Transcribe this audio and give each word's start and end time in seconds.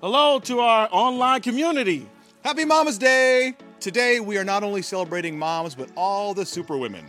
Hello 0.00 0.38
to 0.38 0.60
our 0.60 0.88
online 0.92 1.40
community. 1.40 2.06
Happy 2.44 2.64
Mama's 2.64 2.98
Day! 2.98 3.56
Today 3.80 4.20
we 4.20 4.38
are 4.38 4.44
not 4.44 4.62
only 4.62 4.80
celebrating 4.80 5.36
moms, 5.36 5.74
but 5.74 5.90
all 5.96 6.34
the 6.34 6.46
super 6.46 6.76
women. 6.76 7.04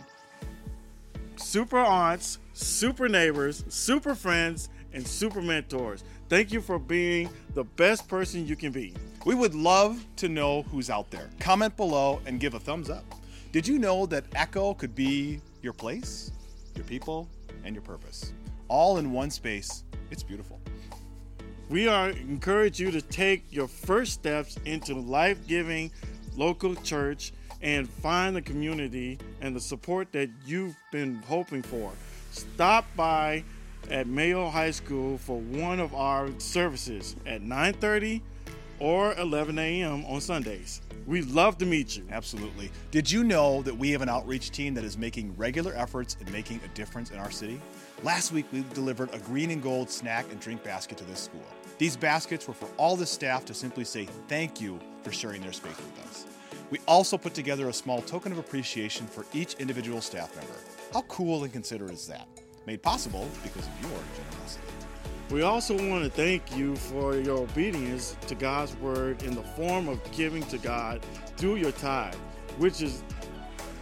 super 1.36 1.78
aunts, 1.78 2.38
super 2.52 3.08
neighbors, 3.08 3.64
super 3.68 4.16
friends, 4.16 4.70
and 4.92 5.06
super 5.06 5.40
mentors. 5.40 6.02
Thank 6.28 6.52
you 6.52 6.60
for 6.60 6.80
being 6.80 7.30
the 7.54 7.62
best 7.62 8.08
person 8.08 8.44
you 8.44 8.56
can 8.56 8.72
be. 8.72 8.92
We 9.24 9.36
would 9.36 9.54
love 9.54 10.04
to 10.16 10.28
know 10.28 10.62
who's 10.62 10.90
out 10.90 11.12
there. 11.12 11.30
Comment 11.38 11.76
below 11.76 12.20
and 12.26 12.40
give 12.40 12.54
a 12.54 12.58
thumbs 12.58 12.90
up. 12.90 13.04
Did 13.52 13.68
you 13.68 13.78
know 13.78 14.04
that 14.06 14.24
Echo 14.34 14.74
could 14.74 14.96
be 14.96 15.40
your 15.62 15.74
place, 15.74 16.32
your 16.74 16.84
people, 16.86 17.28
and 17.64 17.72
your 17.72 17.82
purpose? 17.82 18.32
All 18.66 18.98
in 18.98 19.12
one 19.12 19.30
space. 19.30 19.84
It's 20.10 20.24
beautiful. 20.24 20.59
We 21.70 21.86
are 21.86 22.10
encourage 22.10 22.80
you 22.80 22.90
to 22.90 23.00
take 23.00 23.44
your 23.52 23.68
first 23.68 24.14
steps 24.14 24.58
into 24.64 24.92
life-giving 24.96 25.92
local 26.36 26.74
church 26.74 27.32
and 27.62 27.88
find 27.88 28.34
the 28.34 28.42
community 28.42 29.20
and 29.40 29.54
the 29.54 29.60
support 29.60 30.10
that 30.10 30.30
you've 30.44 30.74
been 30.90 31.22
hoping 31.28 31.62
for. 31.62 31.92
Stop 32.32 32.86
by 32.96 33.44
at 33.88 34.08
Mayo 34.08 34.48
High 34.48 34.72
School 34.72 35.16
for 35.16 35.38
one 35.38 35.78
of 35.78 35.94
our 35.94 36.28
services 36.38 37.14
at 37.24 37.40
9:30 37.40 38.20
or 38.80 39.14
11 39.14 39.56
a.m. 39.56 40.04
on 40.06 40.20
Sundays. 40.20 40.80
We'd 41.06 41.30
love 41.30 41.56
to 41.58 41.66
meet 41.66 41.96
you. 41.96 42.04
Absolutely. 42.10 42.70
Did 42.90 43.10
you 43.10 43.22
know 43.22 43.62
that 43.62 43.76
we 43.76 43.90
have 43.90 44.02
an 44.02 44.08
outreach 44.08 44.50
team 44.50 44.74
that 44.74 44.84
is 44.84 44.98
making 44.98 45.36
regular 45.36 45.72
efforts 45.74 46.16
in 46.20 46.32
making 46.32 46.60
a 46.64 46.68
difference 46.68 47.10
in 47.10 47.18
our 47.18 47.30
city? 47.30 47.60
Last 48.02 48.32
week, 48.32 48.46
we 48.52 48.64
delivered 48.74 49.14
a 49.14 49.18
green 49.18 49.50
and 49.50 49.62
gold 49.62 49.88
snack 49.90 50.26
and 50.30 50.40
drink 50.40 50.64
basket 50.64 50.98
to 50.98 51.04
this 51.04 51.20
school. 51.20 51.44
These 51.80 51.96
baskets 51.96 52.46
were 52.46 52.52
for 52.52 52.68
all 52.76 52.94
the 52.94 53.06
staff 53.06 53.46
to 53.46 53.54
simply 53.54 53.84
say 53.84 54.04
thank 54.28 54.60
you 54.60 54.78
for 55.02 55.12
sharing 55.12 55.40
their 55.40 55.54
space 55.54 55.78
with 55.78 56.06
us. 56.06 56.26
We 56.68 56.78
also 56.86 57.16
put 57.16 57.32
together 57.32 57.70
a 57.70 57.72
small 57.72 58.02
token 58.02 58.32
of 58.32 58.38
appreciation 58.38 59.06
for 59.06 59.24
each 59.32 59.54
individual 59.54 60.02
staff 60.02 60.36
member. 60.36 60.52
How 60.92 61.00
cool 61.08 61.42
and 61.42 61.50
considerate 61.50 61.94
is 61.94 62.06
that? 62.08 62.28
Made 62.66 62.82
possible 62.82 63.26
because 63.42 63.66
of 63.66 63.72
your 63.80 63.98
generosity. 64.14 64.66
We 65.30 65.40
also 65.40 65.74
want 65.88 66.04
to 66.04 66.10
thank 66.10 66.54
you 66.54 66.76
for 66.76 67.16
your 67.16 67.38
obedience 67.38 68.14
to 68.26 68.34
God's 68.34 68.76
word 68.76 69.22
in 69.22 69.34
the 69.34 69.42
form 69.42 69.88
of 69.88 69.98
giving 70.12 70.42
to 70.48 70.58
God 70.58 71.02
through 71.38 71.56
your 71.56 71.72
tithe, 71.72 72.14
which 72.58 72.82
is 72.82 73.02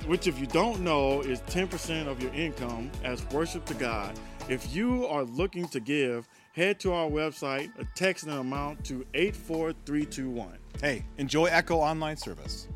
which 0.07 0.29
if 0.29 0.39
you 0.39 0.47
don't 0.47 0.83
know 0.83 1.21
is 1.21 1.41
10% 1.41 2.07
of 2.07 2.23
your 2.23 2.33
income 2.33 2.93
as 3.03 3.29
worship 3.31 3.65
to 3.65 3.75
God. 3.75 4.17
If 4.49 4.73
you 4.73 5.05
are 5.09 5.25
looking 5.25 5.67
to 5.69 5.81
give, 5.81 6.29
head 6.59 6.81
to 6.81 6.93
our 6.93 7.09
website 7.09 7.71
or 7.79 7.85
text 7.95 8.27
an 8.27 8.33
amount 8.33 8.85
to 8.85 9.07
84321. 9.15 10.59
Hey, 10.81 11.05
enjoy 11.17 11.45
Echo 11.45 11.77
Online 11.77 12.17
Service. 12.17 12.67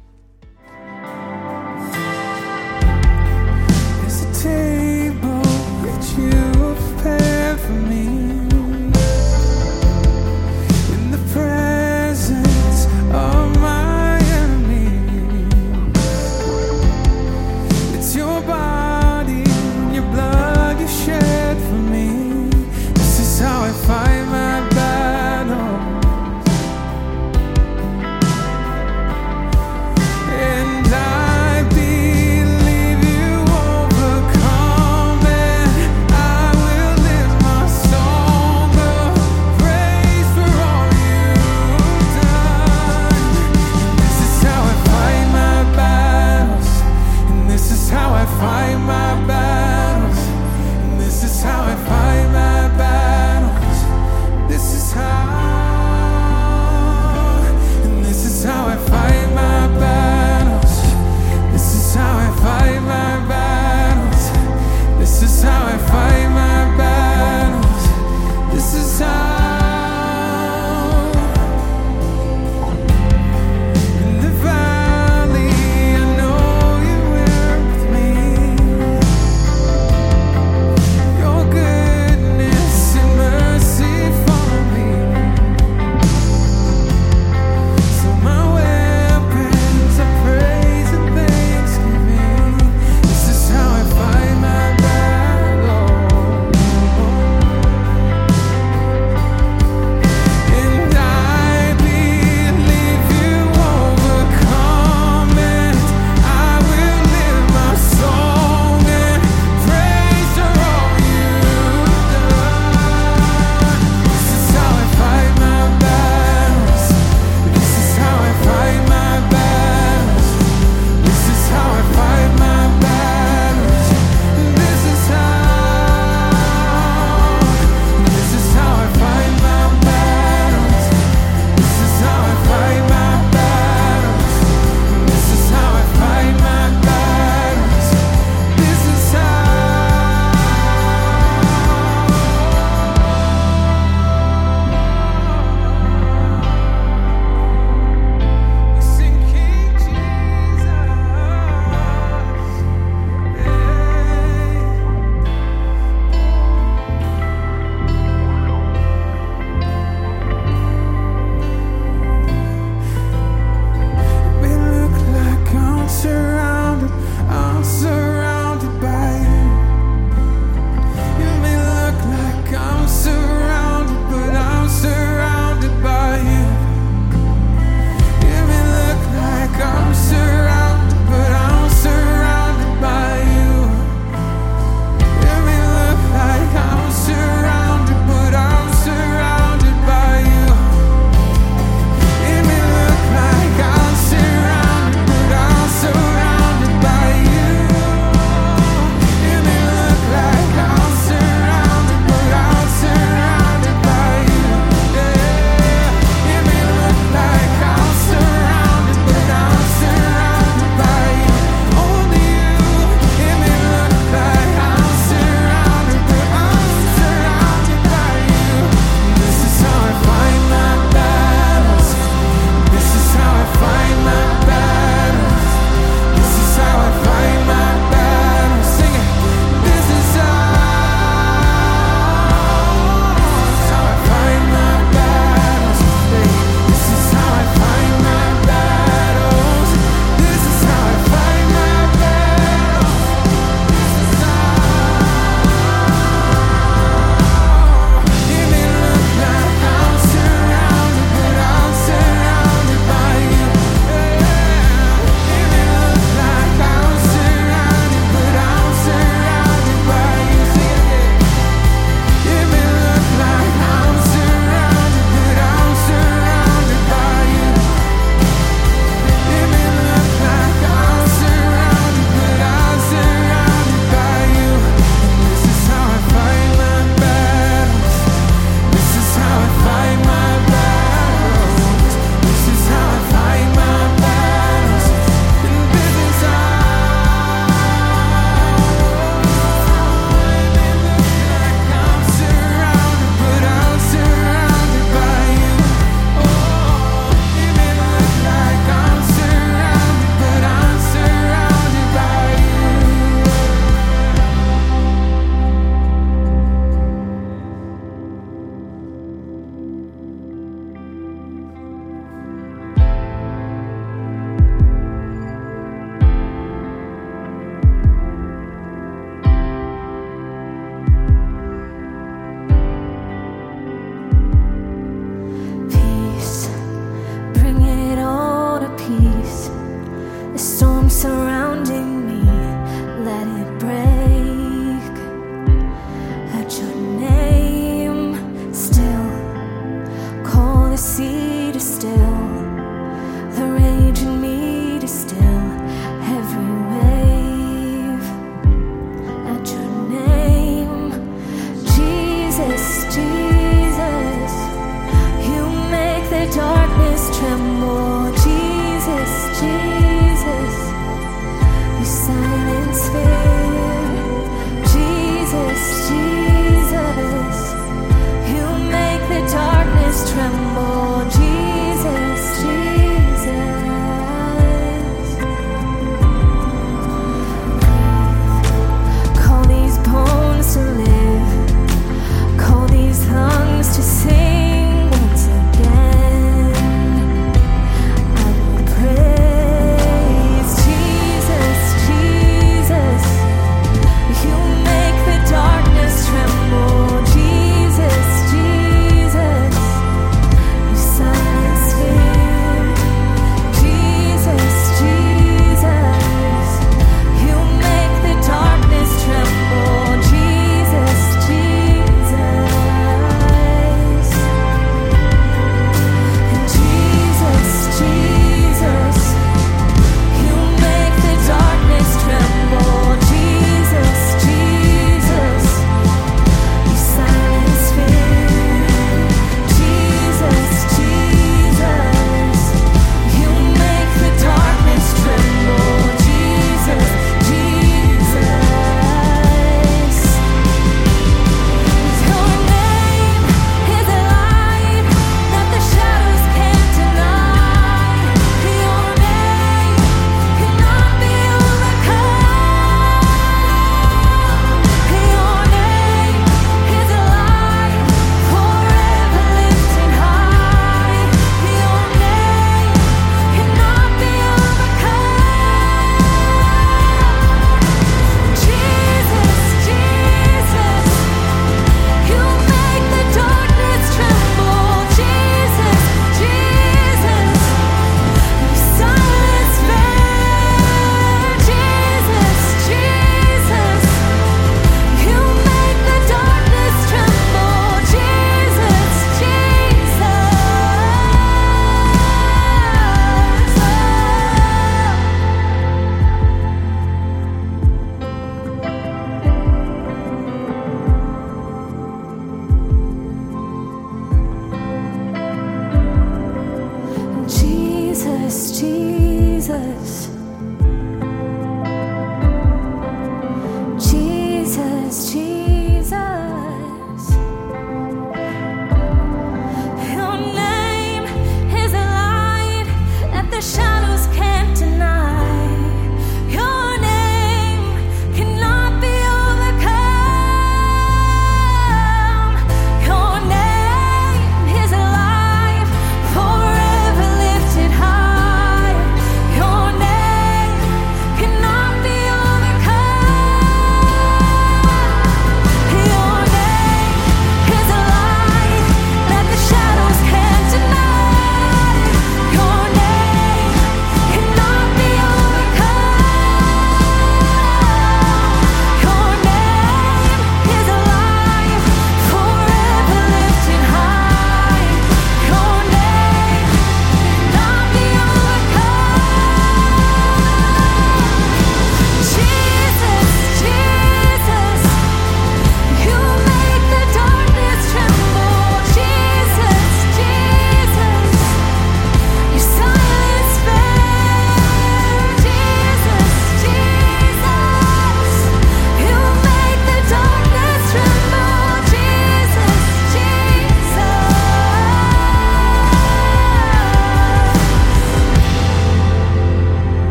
There's 4.01 4.23
a 4.23 4.33
table 4.41 5.43
that 5.83 6.15
you 6.17 6.31
prepared 6.95 7.32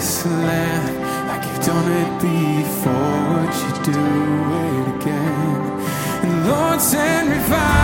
this 0.00 0.24
land 0.24 0.96
like 1.28 1.44
you've 1.44 1.66
done 1.66 1.88
it 2.02 2.12
before. 2.22 3.20
Would 3.34 3.54
you 3.62 3.92
do 3.92 4.00
it 4.66 4.86
again? 4.96 5.60
And 6.22 6.48
Lord, 6.48 6.80
send 6.80 7.28
revival. 7.28 7.79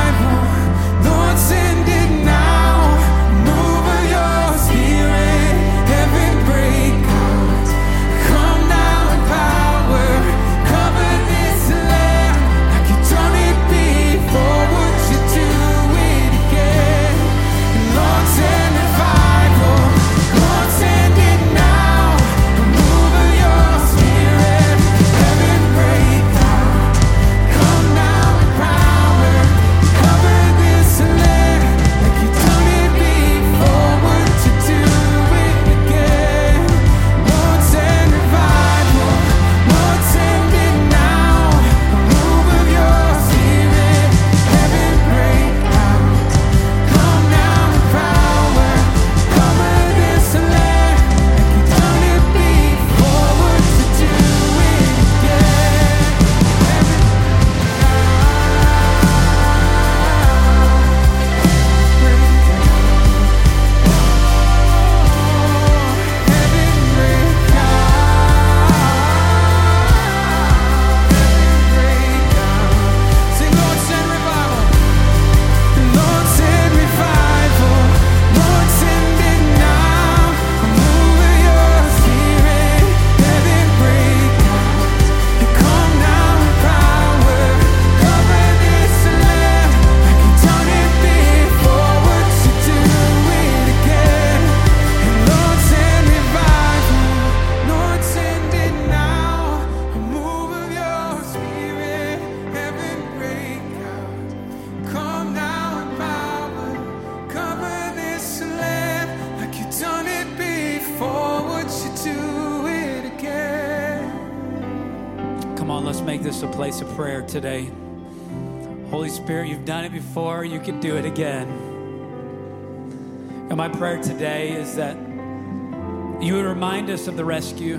You 126.21 126.35
would 126.35 126.47
remind 126.47 126.89
us 126.89 127.09
of 127.09 127.17
the 127.17 127.25
rescue. 127.25 127.77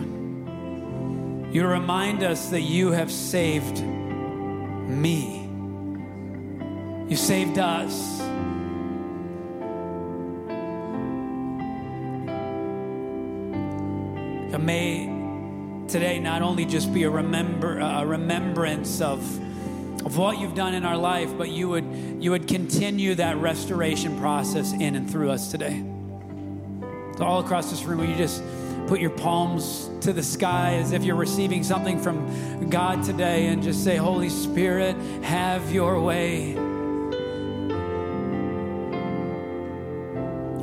You 1.52 1.66
remind 1.66 2.24
us 2.24 2.50
that 2.50 2.62
you 2.62 2.92
have 2.92 3.12
saved 3.12 3.82
me. 3.82 5.44
You 7.10 7.16
saved 7.16 7.58
us. 7.58 8.20
And 14.54 14.66
may 14.66 15.88
today 15.88 16.20
not 16.20 16.42
only 16.42 16.66
just 16.66 16.94
be 16.94 17.04
a 17.04 17.10
remember 17.10 17.80
a 17.80 18.06
remembrance 18.06 19.02
of 19.02 19.20
of 20.06 20.18
what 20.18 20.38
you've 20.38 20.56
done 20.56 20.74
in 20.74 20.86
our 20.86 20.98
life, 20.98 21.36
but 21.38 21.50
you 21.50 21.70
would 21.70 21.86
you 22.20 22.32
would 22.32 22.48
continue 22.48 23.16
that 23.16 23.38
restoration 23.38 24.20
process 24.20 24.74
in 24.74 24.96
and 24.96 25.10
through 25.10 25.32
us 25.32 25.50
today. 25.50 25.97
So 27.18 27.24
all 27.24 27.40
across 27.40 27.72
this 27.72 27.84
room, 27.84 28.00
will 28.00 28.06
you 28.08 28.16
just 28.16 28.44
put 28.88 29.00
your 29.00 29.10
palms 29.10 29.90
to 30.02 30.14
the 30.14 30.24
sky 30.24 30.76
as 30.76 30.94
if 30.94 31.04
you're 31.04 31.16
receiving 31.16 31.64
something 31.64 32.00
from 32.00 32.70
God 32.70 33.04
today 33.04 33.48
and 33.48 33.62
just 33.62 33.84
say, 33.84 33.98
Holy 33.98 34.30
Spirit, 34.30 34.96
have 35.24 35.72
your 35.72 36.00
way. 36.00 36.54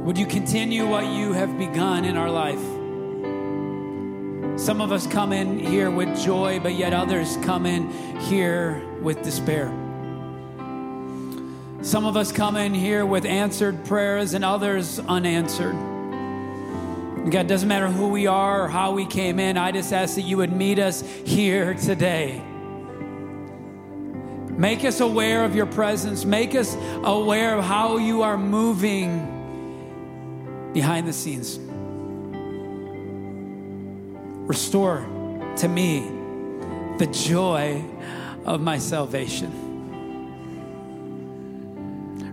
Would 0.05 0.19
you 0.19 0.27
continue 0.27 0.87
what 0.89 1.07
you 1.07 1.33
have 1.33 1.59
begun 1.59 2.05
in 2.05 2.17
our 2.17 2.31
life? 2.31 2.61
Some 4.61 4.81
of 4.81 4.93
us 4.93 5.07
come 5.07 5.33
in 5.33 5.59
here 5.59 5.91
with 5.91 6.17
joy, 6.19 6.61
but 6.61 6.75
yet 6.75 6.95
others 6.95 7.37
come 7.39 7.67
in 7.67 7.91
here 8.21 8.83
with 9.03 9.23
despair. 9.23 9.67
Some 11.83 12.07
of 12.07 12.17
us 12.17 12.33
come 12.33 12.57
in 12.57 12.73
here 12.73 13.05
with 13.05 13.27
answered 13.27 13.85
prayers 13.85 14.33
and 14.33 14.45
others 14.45 14.99
unanswered. 15.01 15.94
God, 17.31 17.47
doesn't 17.47 17.69
matter 17.69 17.89
who 17.89 18.09
we 18.09 18.27
are 18.27 18.65
or 18.65 18.69
how 18.69 18.93
we 18.93 19.07
came 19.07 19.41
in, 19.41 19.57
I 19.57 19.73
just 19.73 19.93
ask 19.93 20.17
that 20.17 20.23
you 20.23 20.37
would 20.37 20.53
meet 20.53 20.79
us 20.79 21.01
here 21.25 21.75
today. 21.75 22.43
Make 24.51 24.85
us 24.85 25.01
aware 25.01 25.45
of 25.45 25.57
your 25.57 25.67
presence. 25.67 26.25
Make 26.25 26.55
us 26.55 26.77
aware 27.03 27.57
of 27.57 27.65
how 27.65 27.97
you 27.97 28.23
are 28.23 28.39
moving 28.39 29.33
behind 30.73 31.09
the 31.09 31.13
scenes. 31.13 31.59
Restore 34.47 35.07
to 35.57 35.69
me 35.69 36.01
the 36.99 37.07
joy 37.07 37.83
of 38.45 38.61
my 38.61 38.79
salvation. 38.79 39.51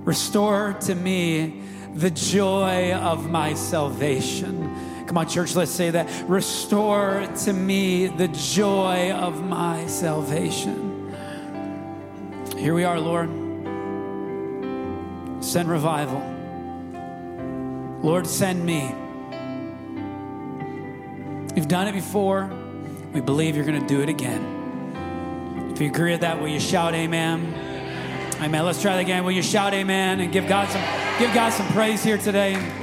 Restore 0.03 0.73
to 0.81 0.95
me 0.95 1.61
the 1.95 2.11
joy 2.11 2.93
of 2.93 3.29
my 3.29 3.53
salvation. 3.53 4.60
Come 5.07 5.17
on, 5.17 5.27
church, 5.27 5.55
let's 5.55 5.71
say 5.71 5.89
that. 5.89 6.07
Restore 6.29 7.27
to 7.43 7.53
me 7.53 8.07
the 8.07 8.27
joy 8.29 9.11
of 9.11 9.43
my 9.43 9.85
salvation. 9.87 11.13
Here 12.57 12.73
we 12.73 12.83
are, 12.83 12.99
Lord. 12.99 13.29
Send 15.43 15.69
revival. 15.69 16.19
Lord, 18.01 18.27
send 18.27 18.65
me. 18.65 18.93
You've 21.55 21.67
done 21.67 21.87
it 21.87 21.93
before. 21.93 22.49
We 23.13 23.21
believe 23.21 23.55
you're 23.55 23.65
going 23.65 23.81
to 23.81 23.87
do 23.87 24.01
it 24.01 24.09
again. 24.09 25.69
If 25.73 25.81
you 25.81 25.87
agree 25.87 26.11
with 26.11 26.21
that, 26.21 26.39
will 26.39 26.47
you 26.47 26.59
shout 26.59 26.93
amen? 26.93 27.53
Amen. 28.41 28.65
Let's 28.65 28.81
try 28.81 28.93
that 28.95 29.01
again. 29.01 29.23
Will 29.23 29.31
you 29.31 29.43
shout 29.43 29.73
amen 29.73 30.19
and 30.19 30.31
give 30.31 30.47
God 30.47 30.69
some 30.69 30.81
give 31.19 31.33
God 31.33 31.51
some 31.51 31.67
praise 31.67 32.03
here 32.03 32.17
today? 32.17 32.80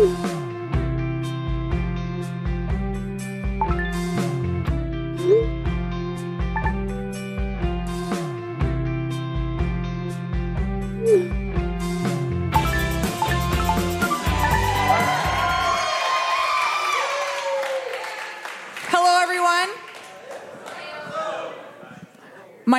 My 0.00 0.06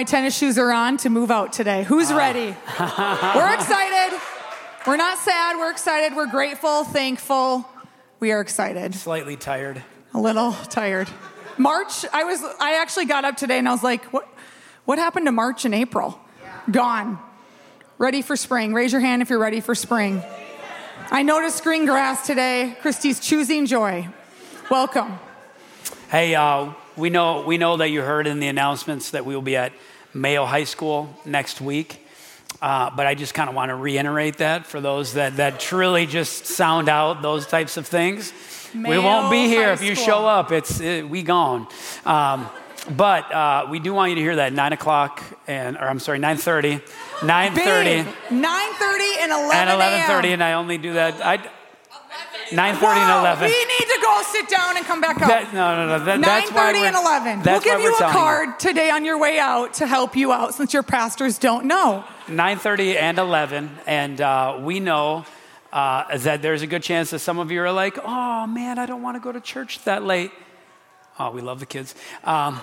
tennis 0.06 0.36
shoes 0.36 0.58
are 0.58 0.72
on 0.72 0.98
to 0.98 1.12
move 1.12 1.30
out 1.30 1.54
today. 1.54 1.84
Who's 1.84 2.10
ah. 2.10 2.18
ready? 2.18 2.56
We're 2.80 3.54
excited. 3.60 4.01
We're 4.88 4.98
not 4.98 5.20
sad. 5.20 5.58
We're 5.58 5.70
excited. 5.70 6.16
We're 6.16 6.26
grateful, 6.26 6.84
thankful. 6.84 7.68
We 8.20 8.32
are 8.32 8.42
excited. 8.42 8.96
Slightly 8.96 9.36
tired. 9.36 9.84
A 10.16 10.20
little 10.20 10.54
tired. 10.54 11.08
March, 11.60 12.04
I 12.12 12.24
was 12.24 12.42
I 12.60 12.82
actually 12.82 13.06
got 13.06 13.24
up 13.24 13.38
today 13.38 13.60
and 13.60 13.70
I 13.70 13.74
was 13.74 13.84
like, 13.84 14.06
what 14.06 14.28
what 14.86 14.98
happened 14.98 15.28
to 15.28 15.32
March 15.32 15.66
and 15.66 15.76
April? 15.76 16.20
Gone. 16.72 17.20
Ready 18.00 18.24
for 18.24 18.36
spring. 18.36 18.74
Raise 18.74 18.92
your 18.92 19.02
hand 19.02 19.22
if 19.22 19.30
you're 19.30 19.38
ready 19.38 19.62
for 19.62 19.76
spring. 19.76 20.24
I 21.12 21.22
noticed 21.22 21.64
green 21.64 21.86
grass 21.86 22.26
today. 22.26 22.76
Christy's 22.82 23.20
choosing 23.20 23.68
joy. 23.68 24.08
Welcome. 24.72 25.20
Hey, 26.10 26.34
uh, 26.34 26.72
we 26.98 27.12
know 27.12 27.46
we 27.46 27.60
know 27.60 27.78
that 27.78 27.90
you 27.90 28.02
heard 28.02 28.26
in 28.26 28.40
the 28.40 28.48
announcements 28.48 29.12
that 29.12 29.28
we 29.28 29.36
will 29.36 29.44
be 29.44 29.56
at 29.56 29.74
Mayo 30.12 30.46
High 30.46 30.64
School 30.64 31.16
next 31.24 31.62
week. 31.62 32.01
Uh, 32.62 32.90
but 32.96 33.08
I 33.08 33.16
just 33.16 33.34
kind 33.34 33.50
of 33.50 33.56
want 33.56 33.70
to 33.70 33.76
reiterate 33.76 34.38
that 34.38 34.68
for 34.68 34.82
those 34.82 35.14
that, 35.14 35.38
that 35.38 35.60
truly 35.60 36.06
just 36.06 36.46
sound 36.46 36.90
out 36.90 37.22
those 37.22 37.48
types 37.48 37.78
of 37.78 37.88
things. 37.88 38.34
we 38.74 38.98
won't 38.98 39.32
be 39.32 39.48
here 39.48 39.72
if 39.72 39.82
you 39.84 39.96
School. 39.96 40.06
show 40.06 40.26
up. 40.28 40.52
It's 40.52 40.80
it, 40.80 41.10
we 41.10 41.24
gone. 41.24 41.68
Um, 42.06 42.50
but 42.90 43.32
uh, 43.32 43.68
we 43.70 43.80
do 43.80 43.94
want 43.94 44.10
you 44.10 44.16
to 44.16 44.22
hear 44.22 44.38
that 44.38 44.54
nine 44.54 44.74
o'clock 44.74 45.22
and 45.48 45.78
or 45.78 45.84
I'm 45.84 46.00
sorry 46.00 46.20
nine 46.20 46.38
thirty, 46.38 46.80
nine 47.24 47.54
thirty, 47.54 48.04
Big. 48.04 48.06
9:30 48.30 48.42
and 49.22 49.32
11 49.32 49.56
and 49.56 49.70
eleven 49.70 50.02
thirty, 50.08 50.32
and 50.32 50.44
I 50.44 50.54
only 50.54 50.78
do 50.78 50.94
that. 50.94 51.24
I 51.24 51.48
nine 52.54 52.76
thirty 52.76 52.86
Whoa, 52.86 52.92
and 53.02 53.20
eleven. 53.20 53.46
We 53.50 53.66
need 53.66 53.88
to 53.88 54.00
go 54.02 54.22
sit 54.24 54.50
down 54.50 54.78
and 54.78 54.86
come 54.86 55.02
back 55.02 55.22
up. 55.22 55.28
That- 55.28 55.54
no, 55.54 55.76
no, 55.76 55.98
no. 55.98 56.04
That, 56.06 56.22
that's 56.22 56.52
why 56.52 56.72
9:30 56.72 56.74
we're- 56.74 56.88
and 56.88 56.96
11. 56.96 57.42
We'll 57.44 57.60
give 57.62 57.80
you 57.82 57.96
a 57.96 58.00
card 58.12 58.60
today 58.60 58.90
on 58.90 59.06
your 59.06 59.18
way 59.20 59.40
out 59.40 59.76
to 59.76 59.88
help 59.88 60.16
you 60.16 60.32
out 60.32 60.54
since 60.54 60.74
your 60.74 60.84
pastors 60.84 61.38
don't 61.38 61.66
know. 61.66 62.04
9.30 62.28 62.96
and 62.96 63.18
11 63.20 63.70
and 63.86 64.22
uh, 64.22 64.58
we 64.62 64.80
know 64.80 65.26
uh, 65.74 66.18
that 66.18 66.42
there's 66.42 66.62
a 66.62 66.68
good 66.68 66.84
chance 66.84 67.10
that 67.10 67.20
some 67.20 67.40
of 67.40 67.52
you 67.52 67.62
are 67.62 67.72
like 67.72 67.98
oh 68.06 68.48
man 68.48 68.78
i 68.80 68.86
don't 68.86 69.02
want 69.02 69.16
to 69.16 69.20
go 69.22 69.32
to 69.32 69.42
church 69.42 69.84
that 69.84 70.04
late 70.04 70.32
oh 71.20 71.32
we 71.32 71.42
love 71.42 71.60
the 71.60 71.66
kids 71.66 71.94
um, 72.24 72.62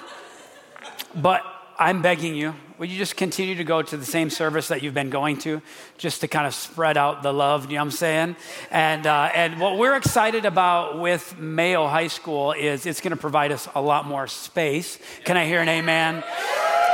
but 1.15 1.43
i'm 1.79 2.03
begging 2.03 2.35
you 2.35 2.55
would 2.79 2.91
you 2.91 2.97
just 2.97 3.17
continue 3.17 3.55
to 3.55 3.65
go 3.65 3.83
to 3.83 3.97
the 3.97 4.05
same 4.05 4.31
service 4.31 4.69
that 4.69 4.83
you've 4.83 4.95
been 4.95 5.11
going 5.11 5.37
to 5.37 5.61
just 5.97 6.21
to 6.21 6.29
kind 6.29 6.47
of 6.47 6.55
spread 6.55 6.97
out 6.97 7.23
the 7.23 7.33
love 7.33 7.65
you 7.65 7.71
know 7.71 7.77
what 7.77 7.87
i'm 7.87 7.91
saying 7.91 8.37
and, 8.71 9.07
uh, 9.07 9.31
and 9.35 9.61
what 9.61 9.79
we're 9.79 9.97
excited 9.97 10.45
about 10.45 10.99
with 10.99 11.39
mayo 11.39 11.87
high 11.87 12.09
school 12.09 12.53
is 12.53 12.87
it's 12.87 13.01
going 13.01 13.11
to 13.11 13.17
provide 13.17 13.53
us 13.53 13.69
a 13.75 13.81
lot 13.81 14.07
more 14.07 14.27
space 14.27 14.99
can 15.25 15.37
i 15.37 15.45
hear 15.45 15.61
an 15.61 15.69
amen 15.69 16.23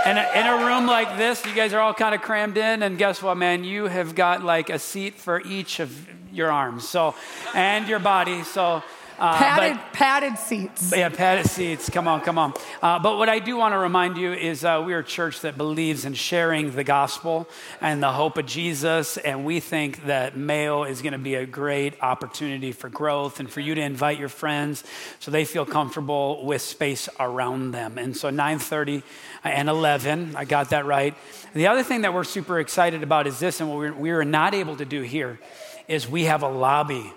and 0.05 0.19
in 0.19 0.47
a 0.47 0.67
room 0.67 0.87
like 0.87 1.17
this, 1.17 1.47
you 1.47 1.55
guys 1.55 1.73
are 1.73 1.81
all 1.81 1.95
kind 1.95 2.15
of 2.15 2.21
crammed 2.21 2.59
in, 2.59 2.83
and 2.83 2.99
guess 2.99 3.23
what, 3.23 3.39
man? 3.39 3.65
You 3.65 3.87
have 3.87 4.15
got 4.15 4.45
like 4.45 4.69
a 4.69 4.79
seat 4.79 5.15
for 5.15 5.41
each 5.41 5.81
of 5.81 6.07
your 6.31 6.53
arms, 6.53 6.87
so 6.87 7.15
and 7.55 7.89
your 7.89 8.01
body. 8.01 8.43
So, 8.43 8.83
uh, 9.19 9.39
Padded, 9.39 9.77
but, 9.77 9.93
padded 9.93 10.39
seats. 10.39 10.93
yeah, 10.95 11.09
padded 11.09 11.47
seats. 11.47 11.89
Come 11.89 12.09
on, 12.09 12.21
come 12.21 12.39
on. 12.39 12.53
Uh, 12.83 12.99
but 12.99 13.17
what 13.19 13.29
I 13.29 13.39
do 13.39 13.57
want 13.57 13.73
to 13.73 13.79
remind 13.79 14.17
you 14.17 14.33
is 14.33 14.65
uh, 14.65 14.83
we 14.85 14.95
are 14.95 14.99
a 14.99 15.05
church 15.05 15.41
that 15.41 15.57
believes 15.57 16.05
in 16.05 16.15
sharing 16.15 16.73
the 16.73 16.85
gospel 16.85 17.49
and 17.81 18.03
the 18.03 18.13
hope 18.13 18.39
of 18.39 18.47
Jesus, 18.47 19.17
and 19.19 19.45
we 19.45 19.61
think 19.61 20.07
that 20.07 20.37
Mayo 20.37 20.85
is 20.85 21.03
going 21.03 21.13
to 21.13 21.19
be 21.19 21.35
a 21.37 21.47
great 21.47 21.95
opportunity 22.03 22.73
for 22.73 22.89
growth 22.89 23.41
and 23.41 23.51
for 23.51 23.61
you 23.61 23.75
to 23.75 23.81
invite 23.81 24.19
your 24.19 24.29
friends 24.29 24.85
so 25.21 25.31
they 25.31 25.45
feel 25.45 25.65
comfortable 25.65 26.45
with 26.45 26.63
space 26.63 27.09
around 27.21 27.71
them. 27.73 27.99
And 27.99 28.17
so 28.17 28.31
9:30 28.31 29.03
and 29.45 29.69
11, 29.69 30.35
I 30.37 30.45
got 30.45 30.71
that 30.71 30.87
right. 30.87 31.15
The 31.55 31.69
other 31.69 31.83
thing 31.83 32.03
that 32.03 32.13
we're 32.13 32.25
super 32.25 32.59
excited 32.59 33.03
about 33.03 33.27
is 33.27 33.39
this, 33.39 33.61
and 33.61 33.69
what 33.69 33.79
we're, 33.79 33.93
we 33.93 34.11
were 34.13 34.25
not 34.25 34.55
able 34.55 34.77
to 34.77 34.85
do 34.85 35.03
here, 35.03 35.39
is 35.87 36.09
we 36.09 36.25
have 36.25 36.43
a 36.43 36.49
lobby 36.49 37.13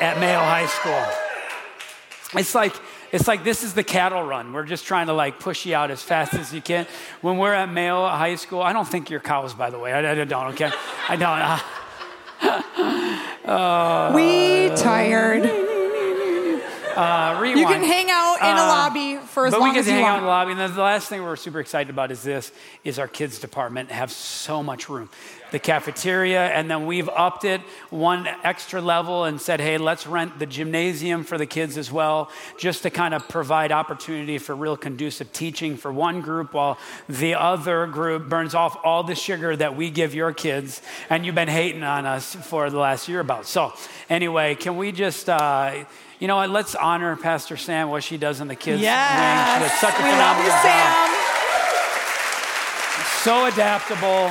at 0.00 0.18
Mayo 0.18 0.38
High 0.38 0.66
School. 0.66 1.04
It's 2.38 2.54
like 2.54 2.74
it's 3.12 3.28
like 3.28 3.44
this 3.44 3.62
is 3.62 3.74
the 3.74 3.84
cattle 3.84 4.22
run. 4.22 4.52
We're 4.52 4.64
just 4.64 4.86
trying 4.86 5.06
to 5.06 5.12
like 5.12 5.38
push 5.38 5.66
you 5.66 5.74
out 5.74 5.90
as 5.90 6.02
fast 6.02 6.34
as 6.34 6.52
you 6.52 6.60
can. 6.60 6.86
When 7.20 7.38
we're 7.38 7.54
at 7.54 7.70
Mayo 7.70 8.08
High 8.08 8.34
School, 8.34 8.60
I 8.60 8.72
don't 8.72 8.88
think 8.88 9.08
you're 9.08 9.20
cows, 9.20 9.54
by 9.54 9.70
the 9.70 9.78
way. 9.78 9.92
I, 9.92 10.10
I 10.10 10.24
don't. 10.24 10.46
Okay, 10.54 10.70
I 11.08 11.16
don't. 11.16 11.40
uh, 13.48 14.12
we 14.14 14.68
tired. 14.76 15.63
Uh, 16.96 17.38
rewind. 17.40 17.58
You 17.58 17.66
can 17.66 17.82
hang 17.82 18.10
out 18.10 18.36
in 18.40 18.56
a 18.56 18.60
Uh, 18.60 18.68
lobby 18.68 19.16
for 19.16 19.46
as 19.46 19.52
but 19.52 19.60
long 19.60 19.70
we 19.70 19.74
get 19.74 19.80
as 19.80 19.86
to 19.86 19.92
you 19.92 19.98
hang 19.98 20.06
out 20.06 20.18
in 20.18 20.24
the 20.24 20.28
lobby. 20.28 20.52
And 20.52 20.60
then 20.60 20.74
the 20.74 20.82
last 20.82 21.08
thing 21.08 21.22
we're 21.22 21.36
super 21.36 21.60
excited 21.60 21.90
about 21.90 22.10
is 22.10 22.22
this: 22.22 22.52
is 22.84 22.98
our 22.98 23.08
kids 23.08 23.38
department 23.38 23.90
have 23.90 24.10
so 24.12 24.62
much 24.62 24.88
room, 24.88 25.08
the 25.50 25.58
cafeteria, 25.58 26.48
and 26.48 26.70
then 26.70 26.86
we've 26.86 27.08
upped 27.08 27.44
it 27.44 27.60
one 27.90 28.28
extra 28.42 28.80
level 28.80 29.24
and 29.24 29.40
said, 29.40 29.60
hey, 29.60 29.78
let's 29.78 30.06
rent 30.06 30.38
the 30.38 30.46
gymnasium 30.46 31.24
for 31.24 31.38
the 31.38 31.46
kids 31.46 31.76
as 31.76 31.90
well, 31.90 32.30
just 32.58 32.82
to 32.82 32.90
kind 32.90 33.14
of 33.14 33.28
provide 33.28 33.72
opportunity 33.72 34.38
for 34.38 34.54
real 34.54 34.76
conducive 34.76 35.32
teaching 35.32 35.76
for 35.76 35.92
one 35.92 36.20
group, 36.20 36.54
while 36.54 36.78
the 37.08 37.34
other 37.34 37.86
group 37.86 38.28
burns 38.28 38.54
off 38.54 38.76
all 38.84 39.02
the 39.02 39.14
sugar 39.14 39.56
that 39.56 39.76
we 39.76 39.90
give 39.90 40.14
your 40.14 40.32
kids, 40.32 40.82
and 41.10 41.24
you've 41.26 41.34
been 41.34 41.48
hating 41.48 41.82
on 41.82 42.06
us 42.06 42.34
for 42.34 42.70
the 42.70 42.78
last 42.78 43.08
year 43.08 43.20
about. 43.20 43.46
So, 43.46 43.72
anyway, 44.08 44.54
can 44.54 44.76
we 44.76 44.92
just? 44.92 45.28
Uh, 45.28 45.84
you 46.20 46.28
know 46.28 46.36
what? 46.36 46.50
Let's 46.50 46.74
honor 46.74 47.16
Pastor 47.16 47.56
Sam, 47.56 47.88
what 47.90 48.02
she 48.04 48.16
does 48.16 48.40
in 48.40 48.48
the 48.48 48.54
kids' 48.56 48.80
wing. 48.82 48.90
She 48.90 49.60
does 49.60 49.72
such 49.80 49.94
a 49.98 50.02
we 50.02 50.10
love 50.10 50.38
you, 50.38 50.50
job. 50.50 50.62
Sam. 50.62 51.10
So 53.22 53.46
adaptable, 53.46 54.30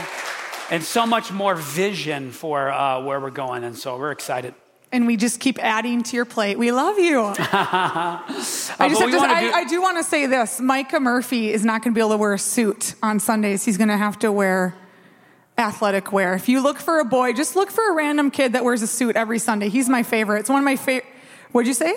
and 0.69 0.83
so 0.83 1.05
much 1.07 1.31
more 1.31 1.55
vision 1.55 2.31
for 2.31 2.69
uh, 2.71 3.01
where 3.03 3.19
we're 3.19 3.31
going. 3.31 3.63
And 3.63 3.75
so 3.77 3.97
we're 3.97 4.11
excited. 4.11 4.53
And 4.91 5.07
we 5.07 5.17
just 5.17 5.39
keep 5.39 5.57
adding 5.57 6.03
to 6.03 6.15
your 6.15 6.25
plate. 6.25 6.59
We 6.59 6.71
love 6.71 6.99
you. 6.99 7.19
I 7.37 8.23
just 8.29 8.69
Uh, 8.71 8.75
but 8.77 8.89
have 8.91 9.09
to, 9.09 9.17
wanna 9.17 9.33
I, 9.33 9.41
do- 9.41 9.51
I 9.51 9.63
do 9.65 9.81
want 9.81 9.97
to 9.97 10.03
say 10.03 10.27
this. 10.27 10.59
Micah 10.59 10.99
Murphy 10.99 11.51
is 11.51 11.65
not 11.65 11.81
going 11.81 11.93
to 11.93 11.97
be 11.97 12.01
able 12.01 12.11
to 12.11 12.17
wear 12.17 12.33
a 12.35 12.39
suit 12.39 12.93
on 13.01 13.19
Sundays. 13.19 13.65
He's 13.65 13.77
going 13.77 13.87
to 13.89 13.97
have 13.97 14.19
to 14.19 14.31
wear 14.31 14.75
athletic 15.57 16.11
wear. 16.13 16.35
If 16.35 16.47
you 16.47 16.61
look 16.61 16.77
for 16.77 16.99
a 16.99 17.05
boy, 17.05 17.33
just 17.33 17.55
look 17.55 17.71
for 17.71 17.91
a 17.91 17.95
random 17.95 18.29
kid 18.29 18.53
that 18.53 18.63
wears 18.63 18.83
a 18.83 18.87
suit 18.87 19.15
every 19.15 19.39
Sunday. 19.39 19.69
He's 19.69 19.89
my 19.89 20.03
favorite. 20.03 20.41
It's 20.41 20.49
one 20.49 20.59
of 20.59 20.65
my 20.65 20.75
favorite. 20.75 21.09
What'd 21.53 21.67
you 21.67 21.73
say? 21.73 21.95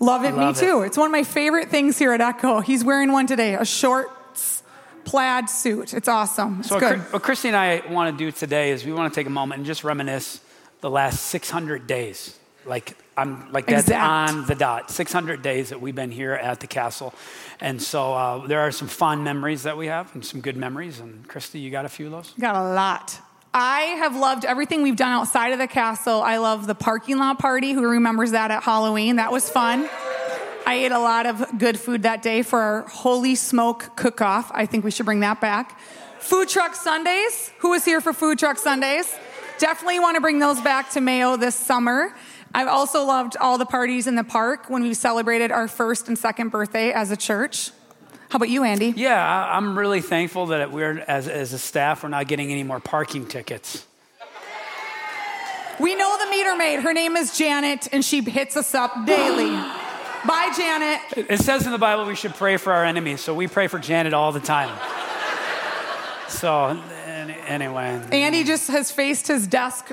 Love 0.00 0.24
it. 0.24 0.34
love 0.34 0.56
Me 0.56 0.60
too. 0.60 0.82
It's 0.82 0.96
one 0.98 1.06
of 1.06 1.12
my 1.12 1.22
favorite 1.22 1.68
things 1.68 1.98
here 1.98 2.12
at 2.12 2.20
Echo. 2.20 2.60
He's 2.60 2.82
wearing 2.84 3.12
one 3.12 3.26
today, 3.26 3.54
a 3.54 3.64
shorts 3.64 4.62
plaid 5.04 5.48
suit. 5.48 5.94
It's 5.94 6.08
awesome. 6.08 6.60
It's 6.60 6.68
So, 6.68 6.80
good. 6.80 6.98
Chri- 6.98 7.12
what 7.12 7.22
Christy 7.22 7.48
and 7.48 7.56
I 7.56 7.82
want 7.88 8.18
to 8.18 8.24
do 8.24 8.32
today 8.32 8.70
is 8.72 8.84
we 8.84 8.92
want 8.92 9.12
to 9.12 9.18
take 9.20 9.26
a 9.26 9.30
moment 9.30 9.58
and 9.60 9.66
just 9.66 9.84
reminisce 9.84 10.40
the 10.80 10.90
last 10.90 11.26
600 11.26 11.86
days. 11.86 12.36
Like, 12.66 12.96
I'm 13.16 13.52
like 13.52 13.66
that's 13.66 13.84
Exact. 13.84 14.02
on 14.30 14.46
the 14.46 14.54
dot. 14.56 14.90
600 14.90 15.40
days 15.40 15.68
that 15.70 15.80
we've 15.80 15.94
been 15.94 16.10
here 16.10 16.32
at 16.32 16.58
the 16.60 16.66
castle. 16.66 17.14
And 17.60 17.80
so 17.80 18.12
uh, 18.12 18.46
there 18.46 18.60
are 18.60 18.72
some 18.72 18.88
fond 18.88 19.22
memories 19.24 19.62
that 19.62 19.76
we 19.76 19.86
have 19.86 20.12
and 20.14 20.24
some 20.24 20.40
good 20.40 20.56
memories. 20.56 20.98
And 21.00 21.26
Christy, 21.28 21.60
you 21.60 21.70
got 21.70 21.84
a 21.84 21.88
few 21.88 22.06
of 22.06 22.12
those? 22.12 22.34
Got 22.40 22.56
a 22.56 22.74
lot. 22.74 23.20
I 23.58 23.96
have 24.00 24.14
loved 24.14 24.44
everything 24.44 24.82
we've 24.82 24.96
done 24.96 25.12
outside 25.12 25.54
of 25.54 25.58
the 25.58 25.66
castle. 25.66 26.20
I 26.20 26.36
love 26.36 26.66
the 26.66 26.74
parking 26.74 27.16
lot 27.16 27.38
party. 27.38 27.72
Who 27.72 27.88
remembers 27.88 28.32
that 28.32 28.50
at 28.50 28.62
Halloween? 28.62 29.16
That 29.16 29.32
was 29.32 29.48
fun. 29.48 29.88
I 30.66 30.74
ate 30.74 30.92
a 30.92 30.98
lot 30.98 31.24
of 31.24 31.58
good 31.58 31.80
food 31.80 32.02
that 32.02 32.20
day 32.20 32.42
for 32.42 32.60
our 32.60 32.82
Holy 32.82 33.34
Smoke 33.34 33.96
cook 33.96 34.20
off. 34.20 34.52
I 34.52 34.66
think 34.66 34.84
we 34.84 34.90
should 34.90 35.06
bring 35.06 35.20
that 35.20 35.40
back. 35.40 35.80
Food 36.18 36.50
truck 36.50 36.74
Sundays. 36.74 37.50
Who 37.60 37.70
was 37.70 37.82
here 37.82 38.02
for 38.02 38.12
food 38.12 38.38
truck 38.38 38.58
Sundays? 38.58 39.10
Definitely 39.56 40.00
want 40.00 40.16
to 40.16 40.20
bring 40.20 40.38
those 40.38 40.60
back 40.60 40.90
to 40.90 41.00
Mayo 41.00 41.38
this 41.38 41.54
summer. 41.54 42.14
I've 42.54 42.68
also 42.68 43.04
loved 43.04 43.38
all 43.40 43.56
the 43.56 43.64
parties 43.64 44.06
in 44.06 44.16
the 44.16 44.24
park 44.24 44.68
when 44.68 44.82
we 44.82 44.92
celebrated 44.92 45.50
our 45.50 45.66
first 45.66 46.08
and 46.08 46.18
second 46.18 46.50
birthday 46.50 46.92
as 46.92 47.10
a 47.10 47.16
church. 47.16 47.70
How 48.28 48.36
about 48.36 48.48
you, 48.48 48.64
Andy? 48.64 48.92
Yeah, 48.96 49.14
I- 49.24 49.56
I'm 49.56 49.78
really 49.78 50.00
thankful 50.00 50.46
that 50.46 50.72
we're, 50.72 50.98
as, 51.06 51.28
as 51.28 51.52
a 51.52 51.58
staff, 51.58 52.02
we're 52.02 52.08
not 52.08 52.26
getting 52.26 52.50
any 52.50 52.62
more 52.64 52.80
parking 52.80 53.26
tickets. 53.26 53.86
We 55.78 55.94
know 55.94 56.16
the 56.18 56.30
meter 56.30 56.56
maid. 56.56 56.80
Her 56.80 56.92
name 56.92 57.16
is 57.16 57.36
Janet, 57.36 57.88
and 57.92 58.04
she 58.04 58.22
hits 58.22 58.56
us 58.56 58.74
up 58.74 59.06
daily. 59.06 59.50
Bye, 60.26 60.52
Janet. 60.56 61.28
It 61.30 61.40
says 61.40 61.66
in 61.66 61.72
the 61.72 61.78
Bible 61.78 62.06
we 62.06 62.16
should 62.16 62.34
pray 62.34 62.56
for 62.56 62.72
our 62.72 62.84
enemies, 62.84 63.20
so 63.20 63.34
we 63.34 63.46
pray 63.46 63.68
for 63.68 63.78
Janet 63.78 64.14
all 64.14 64.32
the 64.32 64.40
time. 64.40 64.76
So, 66.28 66.82
anyway. 67.46 68.00
Andy 68.10 68.42
just 68.42 68.68
has 68.68 68.90
faced 68.90 69.28
his 69.28 69.46
desk 69.46 69.92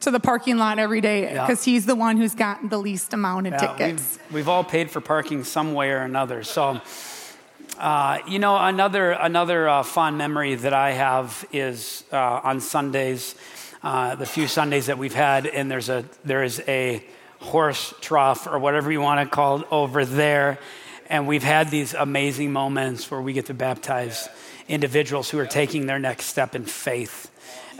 to 0.00 0.10
the 0.12 0.20
parking 0.20 0.58
lot 0.58 0.78
every 0.78 1.00
day 1.00 1.22
Yeah. 1.22 1.44
because 1.46 1.64
he's 1.64 1.86
the 1.86 1.96
one 1.96 2.18
who's 2.18 2.34
gotten 2.36 2.68
the 2.68 2.78
least 2.78 3.12
amount 3.14 3.48
of 3.48 3.54
Yeah, 3.54 3.58
tickets. 3.74 4.18
We've, 4.28 4.34
we've 4.34 4.48
all 4.48 4.62
paid 4.62 4.90
for 4.90 5.00
parking 5.00 5.42
some 5.42 5.74
way 5.74 5.90
or 5.90 5.98
another. 6.02 6.44
So, 6.44 6.80
uh, 7.76 8.18
you 8.26 8.38
know, 8.38 8.56
another 8.56 9.12
another 9.12 9.68
uh, 9.68 9.82
fond 9.82 10.16
memory 10.18 10.54
that 10.54 10.72
I 10.72 10.92
have 10.92 11.44
is 11.52 12.04
uh, 12.12 12.40
on 12.42 12.60
Sundays, 12.60 13.34
uh, 13.82 14.14
the 14.14 14.26
few 14.26 14.46
Sundays 14.46 14.86
that 14.86 14.98
we've 14.98 15.14
had, 15.14 15.46
and 15.46 15.70
there's 15.70 15.88
a 15.88 16.04
there 16.24 16.42
is 16.42 16.62
a 16.66 17.04
horse 17.40 17.94
trough 18.00 18.46
or 18.46 18.58
whatever 18.58 18.90
you 18.90 19.00
want 19.00 19.28
to 19.28 19.34
call 19.34 19.60
it 19.60 19.66
over 19.70 20.04
there, 20.04 20.58
and 21.08 21.26
we've 21.26 21.42
had 21.42 21.70
these 21.70 21.94
amazing 21.94 22.52
moments 22.52 23.10
where 23.10 23.20
we 23.20 23.32
get 23.32 23.46
to 23.46 23.54
baptize 23.54 24.28
individuals 24.68 25.30
who 25.30 25.38
are 25.38 25.46
taking 25.46 25.86
their 25.86 25.98
next 25.98 26.26
step 26.26 26.54
in 26.54 26.64
faith 26.64 27.30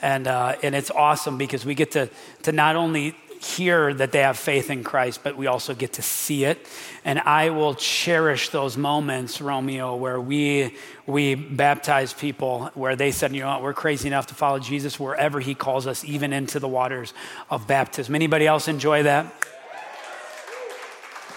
and 0.00 0.26
uh, 0.26 0.56
and 0.62 0.74
it's 0.74 0.90
awesome 0.90 1.38
because 1.38 1.64
we 1.64 1.74
get 1.74 1.92
to 1.92 2.08
to 2.42 2.52
not 2.52 2.76
only 2.76 3.16
hear 3.40 3.94
that 3.94 4.12
they 4.12 4.20
have 4.20 4.36
faith 4.36 4.70
in 4.70 4.82
Christ, 4.82 5.22
but 5.22 5.36
we 5.36 5.46
also 5.46 5.74
get 5.74 5.94
to 5.94 6.02
see 6.02 6.44
it. 6.44 6.66
And 7.08 7.18
I 7.20 7.48
will 7.48 7.74
cherish 7.74 8.50
those 8.50 8.76
moments, 8.76 9.40
Romeo, 9.40 9.96
where 9.96 10.20
we 10.20 10.74
we 11.06 11.36
baptize 11.36 12.12
people, 12.12 12.70
where 12.74 12.96
they 12.96 13.12
said, 13.12 13.34
you 13.34 13.40
know 13.40 13.48
what, 13.48 13.62
we're 13.62 13.72
crazy 13.72 14.08
enough 14.08 14.26
to 14.26 14.34
follow 14.34 14.58
Jesus 14.58 15.00
wherever 15.00 15.40
He 15.40 15.54
calls 15.54 15.86
us, 15.86 16.04
even 16.04 16.34
into 16.34 16.60
the 16.60 16.68
waters 16.68 17.14
of 17.48 17.66
baptism. 17.66 18.14
Anybody 18.14 18.46
else 18.46 18.68
enjoy 18.68 19.04
that? 19.04 19.24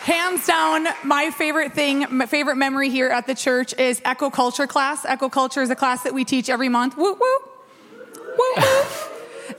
Hands 0.01 0.45
down, 0.45 0.87
my 1.05 1.31
favorite 1.31 1.71
thing, 1.71 2.05
my 2.09 2.25
favorite 2.25 2.57
memory 2.57 2.89
here 2.89 3.07
at 3.07 3.25
the 3.25 3.33
church 3.33 3.73
is 3.79 4.01
Echo 4.03 4.29
Culture 4.29 4.67
class. 4.67 5.05
Echo 5.05 5.29
Culture 5.29 5.61
is 5.61 5.69
a 5.69 5.75
class 5.77 6.03
that 6.03 6.13
we 6.13 6.25
teach 6.25 6.49
every 6.49 6.67
month. 6.67 6.97
Woo 6.97 7.13
woo. 7.13 7.37
Woo 8.37 8.53
woo. 8.57 8.83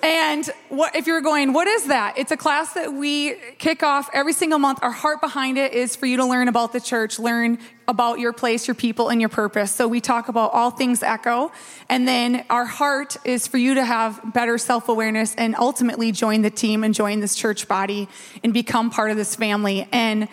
And 0.02 0.50
what, 0.68 0.96
if 0.96 1.06
you're 1.06 1.20
going, 1.20 1.52
what 1.52 1.68
is 1.68 1.84
that? 1.84 2.18
It's 2.18 2.32
a 2.32 2.36
class 2.36 2.72
that 2.72 2.92
we 2.92 3.36
kick 3.58 3.84
off 3.84 4.10
every 4.12 4.32
single 4.32 4.58
month. 4.58 4.80
Our 4.82 4.90
heart 4.90 5.20
behind 5.20 5.58
it 5.58 5.74
is 5.74 5.94
for 5.94 6.06
you 6.06 6.16
to 6.16 6.24
learn 6.24 6.48
about 6.48 6.72
the 6.72 6.80
church, 6.80 7.20
learn 7.20 7.58
about 7.86 8.18
your 8.18 8.32
place, 8.32 8.66
your 8.66 8.74
people, 8.74 9.10
and 9.10 9.20
your 9.20 9.28
purpose. 9.28 9.70
So 9.70 9.86
we 9.86 10.00
talk 10.00 10.28
about 10.28 10.54
all 10.54 10.72
things 10.72 11.04
Echo. 11.04 11.52
And 11.88 12.08
then 12.08 12.44
our 12.50 12.64
heart 12.64 13.16
is 13.24 13.46
for 13.46 13.58
you 13.58 13.74
to 13.74 13.84
have 13.84 14.20
better 14.34 14.58
self 14.58 14.88
awareness 14.88 15.36
and 15.36 15.54
ultimately 15.54 16.10
join 16.10 16.42
the 16.42 16.50
team 16.50 16.82
and 16.82 16.92
join 16.92 17.20
this 17.20 17.36
church 17.36 17.68
body 17.68 18.08
and 18.42 18.52
become 18.52 18.90
part 18.90 19.12
of 19.12 19.16
this 19.16 19.36
family. 19.36 19.86
And 19.92 20.26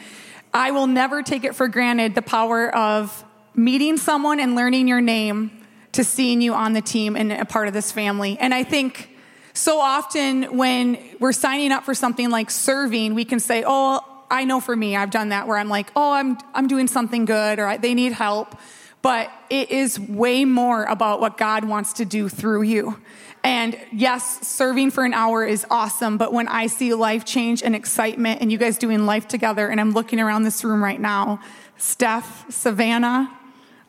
I 0.51 0.71
will 0.71 0.87
never 0.87 1.21
take 1.21 1.43
it 1.43 1.55
for 1.55 1.67
granted 1.67 2.15
the 2.15 2.23
power 2.23 2.75
of 2.75 3.23
meeting 3.53 3.97
someone 3.97 4.39
and 4.39 4.55
learning 4.55 4.87
your 4.87 5.01
name 5.01 5.51
to 5.91 6.03
seeing 6.03 6.41
you 6.41 6.55
on 6.55 6.73
the 6.73 6.81
team 6.81 7.15
and 7.15 7.31
a 7.31 7.45
part 7.45 7.67
of 7.67 7.75
this 7.75 7.91
family. 7.91 8.35
And 8.39 8.51
I 8.51 8.63
think 8.63 9.09
so 9.59 9.81
often 9.81 10.57
when 10.57 10.97
we're 11.19 11.33
signing 11.33 11.73
up 11.73 11.83
for 11.83 11.93
something 11.93 12.29
like 12.29 12.49
serving, 12.49 13.13
we 13.13 13.25
can 13.25 13.41
say, 13.41 13.63
"Oh, 13.67 13.99
I 14.31 14.45
know 14.45 14.61
for 14.61 14.75
me, 14.75 14.95
I've 14.95 15.11
done 15.11 15.29
that 15.29 15.47
where 15.47 15.57
I'm 15.57 15.67
like, 15.67 15.91
"Oh, 15.97 16.13
I'm 16.13 16.37
I'm 16.53 16.67
doing 16.67 16.87
something 16.87 17.25
good 17.25 17.59
or 17.59 17.77
they 17.77 17.93
need 17.93 18.13
help." 18.13 18.55
But 19.01 19.29
it 19.49 19.69
is 19.69 19.99
way 19.99 20.45
more 20.45 20.83
about 20.83 21.19
what 21.19 21.37
God 21.37 21.65
wants 21.65 21.93
to 21.93 22.05
do 22.05 22.29
through 22.29 22.63
you. 22.63 22.99
And 23.43 23.77
yes, 23.91 24.47
serving 24.47 24.91
for 24.91 25.05
an 25.05 25.13
hour 25.13 25.45
is 25.45 25.65
awesome, 25.69 26.17
but 26.17 26.33
when 26.33 26.47
I 26.47 26.67
see 26.67 26.93
life 26.93 27.23
change 27.23 27.63
and 27.63 27.75
excitement 27.75 28.41
and 28.41 28.51
you 28.51 28.57
guys 28.57 28.77
doing 28.77 29.05
life 29.05 29.27
together 29.27 29.69
and 29.69 29.79
I'm 29.79 29.91
looking 29.91 30.19
around 30.19 30.43
this 30.43 30.63
room 30.63 30.83
right 30.83 30.99
now, 30.99 31.39
Steph, 31.77 32.51
Savannah, 32.51 33.31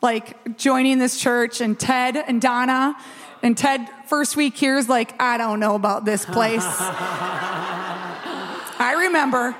like 0.01 0.57
joining 0.57 0.99
this 0.99 1.19
church 1.19 1.59
and 1.59 1.77
Ted 1.77 2.15
and 2.15 2.41
Donna. 2.41 2.95
And 3.43 3.57
Ted, 3.57 3.89
first 4.11 4.35
week 4.35 4.57
here, 4.57 4.77
is 4.77 4.89
like, 4.89 5.13
I 5.21 5.37
don't 5.37 5.61
know 5.61 5.73
about 5.75 6.03
this 6.03 6.25
place. 6.25 6.65
I 8.77 9.05
remember 9.05 9.55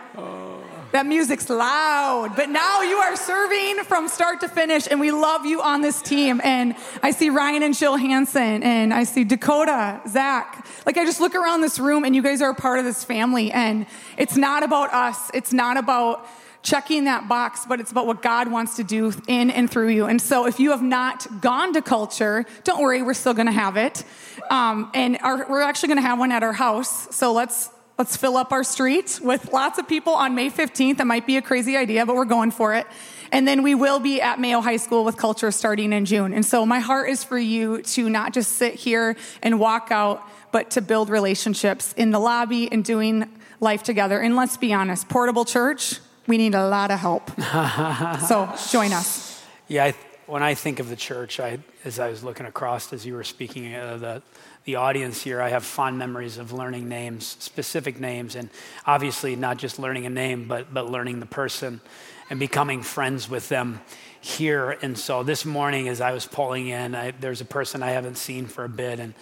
that 0.91 1.05
music's 1.05 1.49
loud, 1.49 2.33
but 2.35 2.49
now 2.49 2.81
you 2.81 2.97
are 2.97 3.15
serving 3.15 3.85
from 3.85 4.09
start 4.09 4.41
to 4.41 4.49
finish, 4.49 4.89
and 4.91 4.99
we 4.99 5.11
love 5.11 5.45
you 5.45 5.61
on 5.61 5.79
this 5.79 6.01
team. 6.01 6.41
And 6.43 6.75
I 7.01 7.11
see 7.11 7.29
Ryan 7.29 7.63
and 7.63 7.73
Jill 7.73 7.95
Hansen, 7.95 8.61
and 8.61 8.93
I 8.93 9.05
see 9.05 9.23
Dakota, 9.23 10.01
Zach. 10.05 10.67
Like, 10.85 10.97
I 10.97 11.05
just 11.05 11.21
look 11.21 11.33
around 11.33 11.61
this 11.61 11.79
room, 11.79 12.03
and 12.03 12.13
you 12.13 12.21
guys 12.21 12.41
are 12.41 12.49
a 12.49 12.55
part 12.55 12.77
of 12.77 12.83
this 12.83 13.05
family. 13.05 13.53
And 13.53 13.85
it's 14.17 14.35
not 14.35 14.63
about 14.63 14.91
us, 14.93 15.31
it's 15.33 15.53
not 15.53 15.77
about 15.77 16.27
checking 16.63 17.05
that 17.05 17.27
box, 17.27 17.65
but 17.67 17.79
it's 17.79 17.91
about 17.91 18.07
what 18.07 18.21
God 18.21 18.51
wants 18.51 18.75
to 18.75 18.83
do 18.83 19.13
in 19.27 19.49
and 19.49 19.69
through 19.69 19.89
you. 19.89 20.05
And 20.05 20.21
so 20.21 20.45
if 20.45 20.59
you 20.59 20.71
have 20.71 20.83
not 20.83 21.41
gone 21.41 21.73
to 21.73 21.81
culture, 21.81 22.45
don't 22.63 22.81
worry, 22.81 23.01
we're 23.01 23.13
still 23.13 23.33
going 23.33 23.47
to 23.47 23.51
have 23.51 23.77
it. 23.77 24.03
Um, 24.49 24.91
and 24.93 25.17
our, 25.21 25.45
we're 25.49 25.61
actually 25.61 25.87
going 25.87 25.97
to 25.97 26.07
have 26.07 26.19
one 26.19 26.31
at 26.31 26.43
our 26.43 26.53
house. 26.53 27.15
So 27.15 27.33
let's 27.33 27.69
Let's 28.01 28.17
fill 28.17 28.35
up 28.35 28.51
our 28.51 28.63
street 28.63 29.19
with 29.21 29.53
lots 29.53 29.77
of 29.77 29.87
people 29.87 30.13
on 30.13 30.33
May 30.33 30.49
15th. 30.49 30.97
That 30.97 31.05
might 31.05 31.27
be 31.27 31.37
a 31.37 31.41
crazy 31.43 31.77
idea, 31.77 32.03
but 32.03 32.15
we're 32.15 32.25
going 32.25 32.49
for 32.49 32.73
it. 32.73 32.87
And 33.31 33.47
then 33.47 33.61
we 33.61 33.75
will 33.75 33.99
be 33.99 34.19
at 34.19 34.39
Mayo 34.39 34.59
High 34.59 34.77
School 34.77 35.05
with 35.05 35.17
culture 35.17 35.51
starting 35.51 35.93
in 35.93 36.05
June. 36.05 36.33
And 36.33 36.43
so 36.43 36.65
my 36.65 36.79
heart 36.79 37.09
is 37.09 37.23
for 37.23 37.37
you 37.37 37.83
to 37.83 38.09
not 38.09 38.33
just 38.33 38.53
sit 38.53 38.73
here 38.73 39.15
and 39.43 39.59
walk 39.59 39.89
out, 39.91 40.27
but 40.51 40.71
to 40.71 40.81
build 40.81 41.11
relationships 41.11 41.93
in 41.95 42.09
the 42.09 42.17
lobby 42.17 42.71
and 42.71 42.83
doing 42.83 43.29
life 43.59 43.83
together. 43.83 44.19
And 44.19 44.35
let's 44.35 44.57
be 44.57 44.73
honest, 44.73 45.07
portable 45.07 45.45
church, 45.45 45.99
we 46.27 46.37
need 46.37 46.55
a 46.55 46.67
lot 46.67 46.91
of 46.91 46.99
help. 46.99 47.29
so 48.27 48.53
join 48.69 48.93
us. 48.93 49.43
Yeah, 49.67 49.85
I, 49.85 49.93
when 50.27 50.43
I 50.43 50.53
think 50.53 50.79
of 50.79 50.89
the 50.89 50.95
church, 50.95 51.39
I, 51.39 51.59
as 51.83 51.99
I 51.99 52.09
was 52.09 52.23
looking 52.23 52.45
across 52.45 52.91
as 52.93 53.05
you 53.05 53.15
were 53.15 53.23
speaking, 53.23 53.75
uh, 53.75 53.97
the, 53.97 54.21
the 54.65 54.75
audience 54.75 55.21
here, 55.21 55.41
I 55.41 55.49
have 55.49 55.65
fond 55.65 55.97
memories 55.97 56.37
of 56.37 56.51
learning 56.51 56.87
names, 56.87 57.35
specific 57.39 57.99
names, 57.99 58.35
and 58.35 58.49
obviously 58.85 59.35
not 59.35 59.57
just 59.57 59.79
learning 59.79 60.05
a 60.05 60.09
name, 60.09 60.47
but, 60.47 60.73
but 60.73 60.89
learning 60.89 61.19
the 61.19 61.25
person 61.25 61.81
and 62.29 62.39
becoming 62.39 62.81
friends 62.81 63.29
with 63.29 63.49
them 63.49 63.81
here. 64.21 64.77
And 64.81 64.97
so 64.97 65.23
this 65.23 65.43
morning, 65.45 65.89
as 65.89 65.99
I 65.99 66.13
was 66.13 66.25
pulling 66.25 66.67
in, 66.67 66.95
I, 66.95 67.11
there's 67.11 67.41
a 67.41 67.45
person 67.45 67.83
I 67.83 67.91
haven't 67.91 68.17
seen 68.17 68.45
for 68.45 68.63
a 68.63 68.69
bit, 68.69 68.99
and 68.99 69.13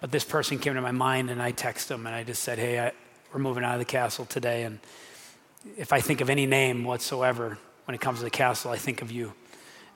but 0.00 0.10
this 0.10 0.24
person 0.24 0.58
came 0.58 0.74
to 0.74 0.80
my 0.80 0.90
mind, 0.90 1.30
and 1.30 1.40
I 1.40 1.52
texted 1.52 1.92
him, 1.92 2.06
and 2.06 2.14
I 2.14 2.24
just 2.24 2.42
said, 2.42 2.58
"Hey, 2.58 2.78
I, 2.78 2.92
we're 3.32 3.40
moving 3.40 3.62
out 3.62 3.74
of 3.74 3.78
the 3.78 3.84
castle 3.84 4.24
today, 4.26 4.64
and 4.64 4.80
if 5.76 5.92
I 5.92 6.00
think 6.00 6.20
of 6.20 6.30
any 6.30 6.46
name 6.46 6.84
whatsoever 6.84 7.58
when 7.84 7.94
it 7.94 8.00
comes 8.00 8.18
to 8.18 8.24
the 8.24 8.30
castle, 8.30 8.70
I 8.70 8.78
think 8.78 9.02
of 9.02 9.10
you. 9.10 9.32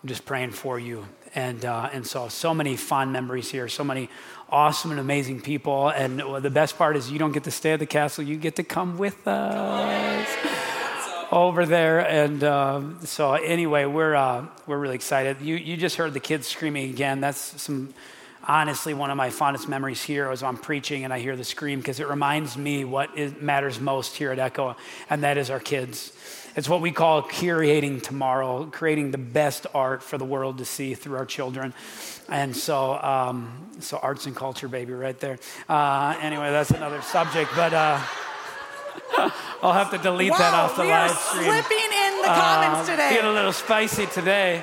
I'm 0.02 0.08
just 0.08 0.24
praying 0.24 0.52
for 0.52 0.78
you." 0.78 1.06
And 1.34 1.64
uh, 1.64 1.90
and 1.92 2.06
so 2.06 2.28
so 2.28 2.54
many 2.54 2.76
fond 2.76 3.12
memories 3.12 3.50
here, 3.50 3.68
so 3.68 3.84
many 3.84 4.08
awesome 4.48 4.90
and 4.90 5.00
amazing 5.00 5.40
people, 5.40 5.88
and 5.88 6.20
the 6.42 6.50
best 6.50 6.78
part 6.78 6.96
is 6.96 7.10
you 7.10 7.18
don't 7.18 7.32
get 7.32 7.44
to 7.44 7.50
stay 7.50 7.72
at 7.72 7.80
the 7.80 7.86
castle; 7.86 8.24
you 8.24 8.36
get 8.36 8.56
to 8.56 8.62
come 8.62 8.98
with 8.98 9.26
us 9.26 10.28
over 11.30 11.66
there. 11.66 12.00
And 12.00 12.42
uh, 12.42 12.82
so, 13.00 13.34
anyway, 13.34 13.84
we're, 13.84 14.14
uh, 14.14 14.46
we're 14.66 14.78
really 14.78 14.94
excited. 14.94 15.40
You, 15.40 15.56
you 15.56 15.76
just 15.76 15.96
heard 15.96 16.12
the 16.12 16.20
kids 16.20 16.46
screaming 16.46 16.90
again. 16.90 17.20
That's 17.20 17.60
some, 17.60 17.94
honestly, 18.46 18.94
one 18.94 19.10
of 19.10 19.16
my 19.16 19.30
fondest 19.30 19.68
memories 19.68 20.02
here 20.02 20.28
was 20.28 20.42
I'm 20.42 20.56
preaching 20.56 21.04
and 21.04 21.12
I 21.12 21.18
hear 21.18 21.36
the 21.36 21.44
scream 21.44 21.80
because 21.80 22.00
it 22.00 22.08
reminds 22.08 22.56
me 22.56 22.84
what 22.84 23.16
is, 23.18 23.34
matters 23.40 23.80
most 23.80 24.16
here 24.16 24.30
at 24.32 24.38
Echo, 24.38 24.76
and 25.10 25.24
that 25.24 25.36
is 25.38 25.50
our 25.50 25.60
kids. 25.60 26.12
It's 26.54 26.68
what 26.68 26.80
we 26.80 26.90
call 26.90 27.22
curating 27.22 28.02
tomorrow, 28.02 28.64
creating 28.66 29.10
the 29.10 29.18
best 29.18 29.66
art 29.74 30.02
for 30.02 30.16
the 30.16 30.24
world 30.24 30.58
to 30.58 30.64
see 30.64 30.94
through 30.94 31.16
our 31.18 31.26
children. 31.26 31.74
And 32.28 32.56
so, 32.56 32.94
um, 32.94 33.52
so 33.80 33.98
arts 33.98 34.24
and 34.26 34.34
culture, 34.34 34.66
baby, 34.68 34.94
right 34.94 35.18
there. 35.20 35.38
Uh, 35.68 36.16
anyway, 36.22 36.50
that's 36.50 36.70
another 36.70 37.02
subject, 37.02 37.50
but. 37.54 37.74
Uh, 37.74 38.00
I'll 39.62 39.72
have 39.72 39.90
to 39.90 39.98
delete 39.98 40.32
that 40.32 40.54
off 40.54 40.76
the 40.76 40.82
we 40.82 40.88
live 40.88 41.10
are 41.10 41.14
stream. 41.14 41.44
slipping 41.44 41.78
in 41.78 42.20
the 42.22 42.28
comments 42.28 42.88
Uh, 42.88 42.92
today. 42.92 43.10
Feeling 43.10 43.26
a 43.30 43.32
little 43.32 43.52
spicy 43.52 44.06
today. 44.06 44.58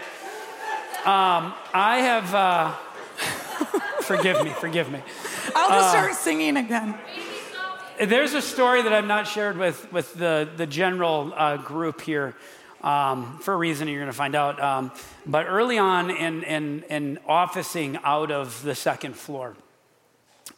Um, 1.05 1.53
I 1.73 1.99
have. 2.03 2.33
Uh, 2.35 2.71
forgive 4.03 4.43
me, 4.43 4.51
forgive 4.51 4.91
me. 4.91 5.01
I'll 5.55 5.71
uh, 5.71 5.79
just 5.79 5.89
start 5.91 6.13
singing 6.15 6.57
again. 6.57 6.97
There's 7.99 8.33
a 8.33 8.41
story 8.41 8.81
that 8.81 8.91
I've 8.91 9.05
not 9.05 9.27
shared 9.27 9.57
with, 9.57 9.91
with 9.91 10.13
the, 10.15 10.49
the 10.57 10.65
general 10.65 11.33
uh, 11.35 11.57
group 11.57 12.01
here 12.01 12.35
um, 12.81 13.39
for 13.39 13.53
a 13.53 13.57
reason 13.57 13.87
you're 13.87 13.99
going 13.99 14.07
to 14.07 14.17
find 14.17 14.35
out. 14.35 14.61
Um, 14.61 14.91
but 15.25 15.45
early 15.47 15.77
on 15.77 16.09
in, 16.09 16.43
in, 16.43 16.83
in 16.89 17.19
officing 17.27 17.97
out 18.03 18.31
of 18.31 18.61
the 18.63 18.75
second 18.75 19.15
floor, 19.15 19.55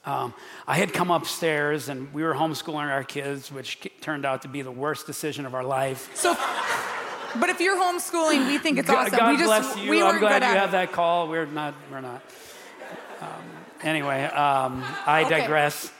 um, 0.06 0.34
I 0.68 0.76
had 0.76 0.94
come 0.94 1.12
upstairs 1.12 1.90
and 1.90 2.14
we 2.14 2.24
were 2.24 2.34
homeschooling 2.34 2.90
our 2.90 3.04
kids, 3.04 3.52
which 3.52 3.88
turned 4.02 4.26
out 4.26 4.42
to 4.44 4.48
be 4.48 4.62
the 4.62 4.72
worst 4.72 5.06
decision 5.06 5.46
of 5.46 5.54
our 5.54 5.64
life. 5.64 6.10
So, 6.16 6.36
but 7.40 7.50
if 7.50 7.60
you're 7.60 7.78
homeschooling, 7.78 8.48
we 8.48 8.58
think 8.58 8.78
it's 8.78 8.88
God, 8.88 9.08
awesome. 9.08 9.20
God 9.20 9.32
we 9.32 9.38
just 9.38 9.48
bless 9.48 9.78
you. 9.78 9.90
we 9.90 10.02
I'm 10.02 10.20
glad 10.20 10.42
you 10.42 10.60
have 10.60 10.72
that 10.72 10.92
call. 10.92 11.28
We're 11.28 11.46
not. 11.46 11.74
We're 11.92 12.02
not. 12.02 12.22
Um, 13.26 13.44
anyway, 13.84 14.24
um, 14.26 14.84
I 15.06 15.26
digress. 15.28 15.92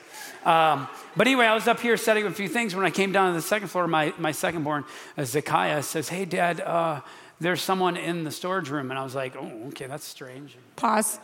Um, 0.44 0.86
but 1.16 1.26
anyway, 1.26 1.46
I 1.46 1.54
was 1.54 1.66
up 1.66 1.80
here 1.80 1.96
setting 1.96 2.24
up 2.24 2.32
a 2.32 2.34
few 2.34 2.48
things. 2.48 2.74
When 2.74 2.84
I 2.84 2.90
came 2.90 3.10
down 3.10 3.30
to 3.30 3.34
the 3.34 3.46
second 3.46 3.68
floor, 3.68 3.88
my, 3.88 4.14
my 4.18 4.32
second 4.32 4.62
born, 4.62 4.84
uh, 5.18 5.24
Zekiah, 5.24 5.82
says, 5.82 6.08
Hey, 6.08 6.24
Dad, 6.24 6.60
uh, 6.60 7.00
there's 7.40 7.62
someone 7.62 7.96
in 7.96 8.24
the 8.24 8.30
storage 8.30 8.70
room. 8.70 8.90
And 8.90 8.98
I 8.98 9.02
was 9.02 9.14
like, 9.14 9.34
Oh, 9.36 9.68
okay, 9.68 9.86
that's 9.86 10.04
strange. 10.04 10.56
Pause. 10.76 11.18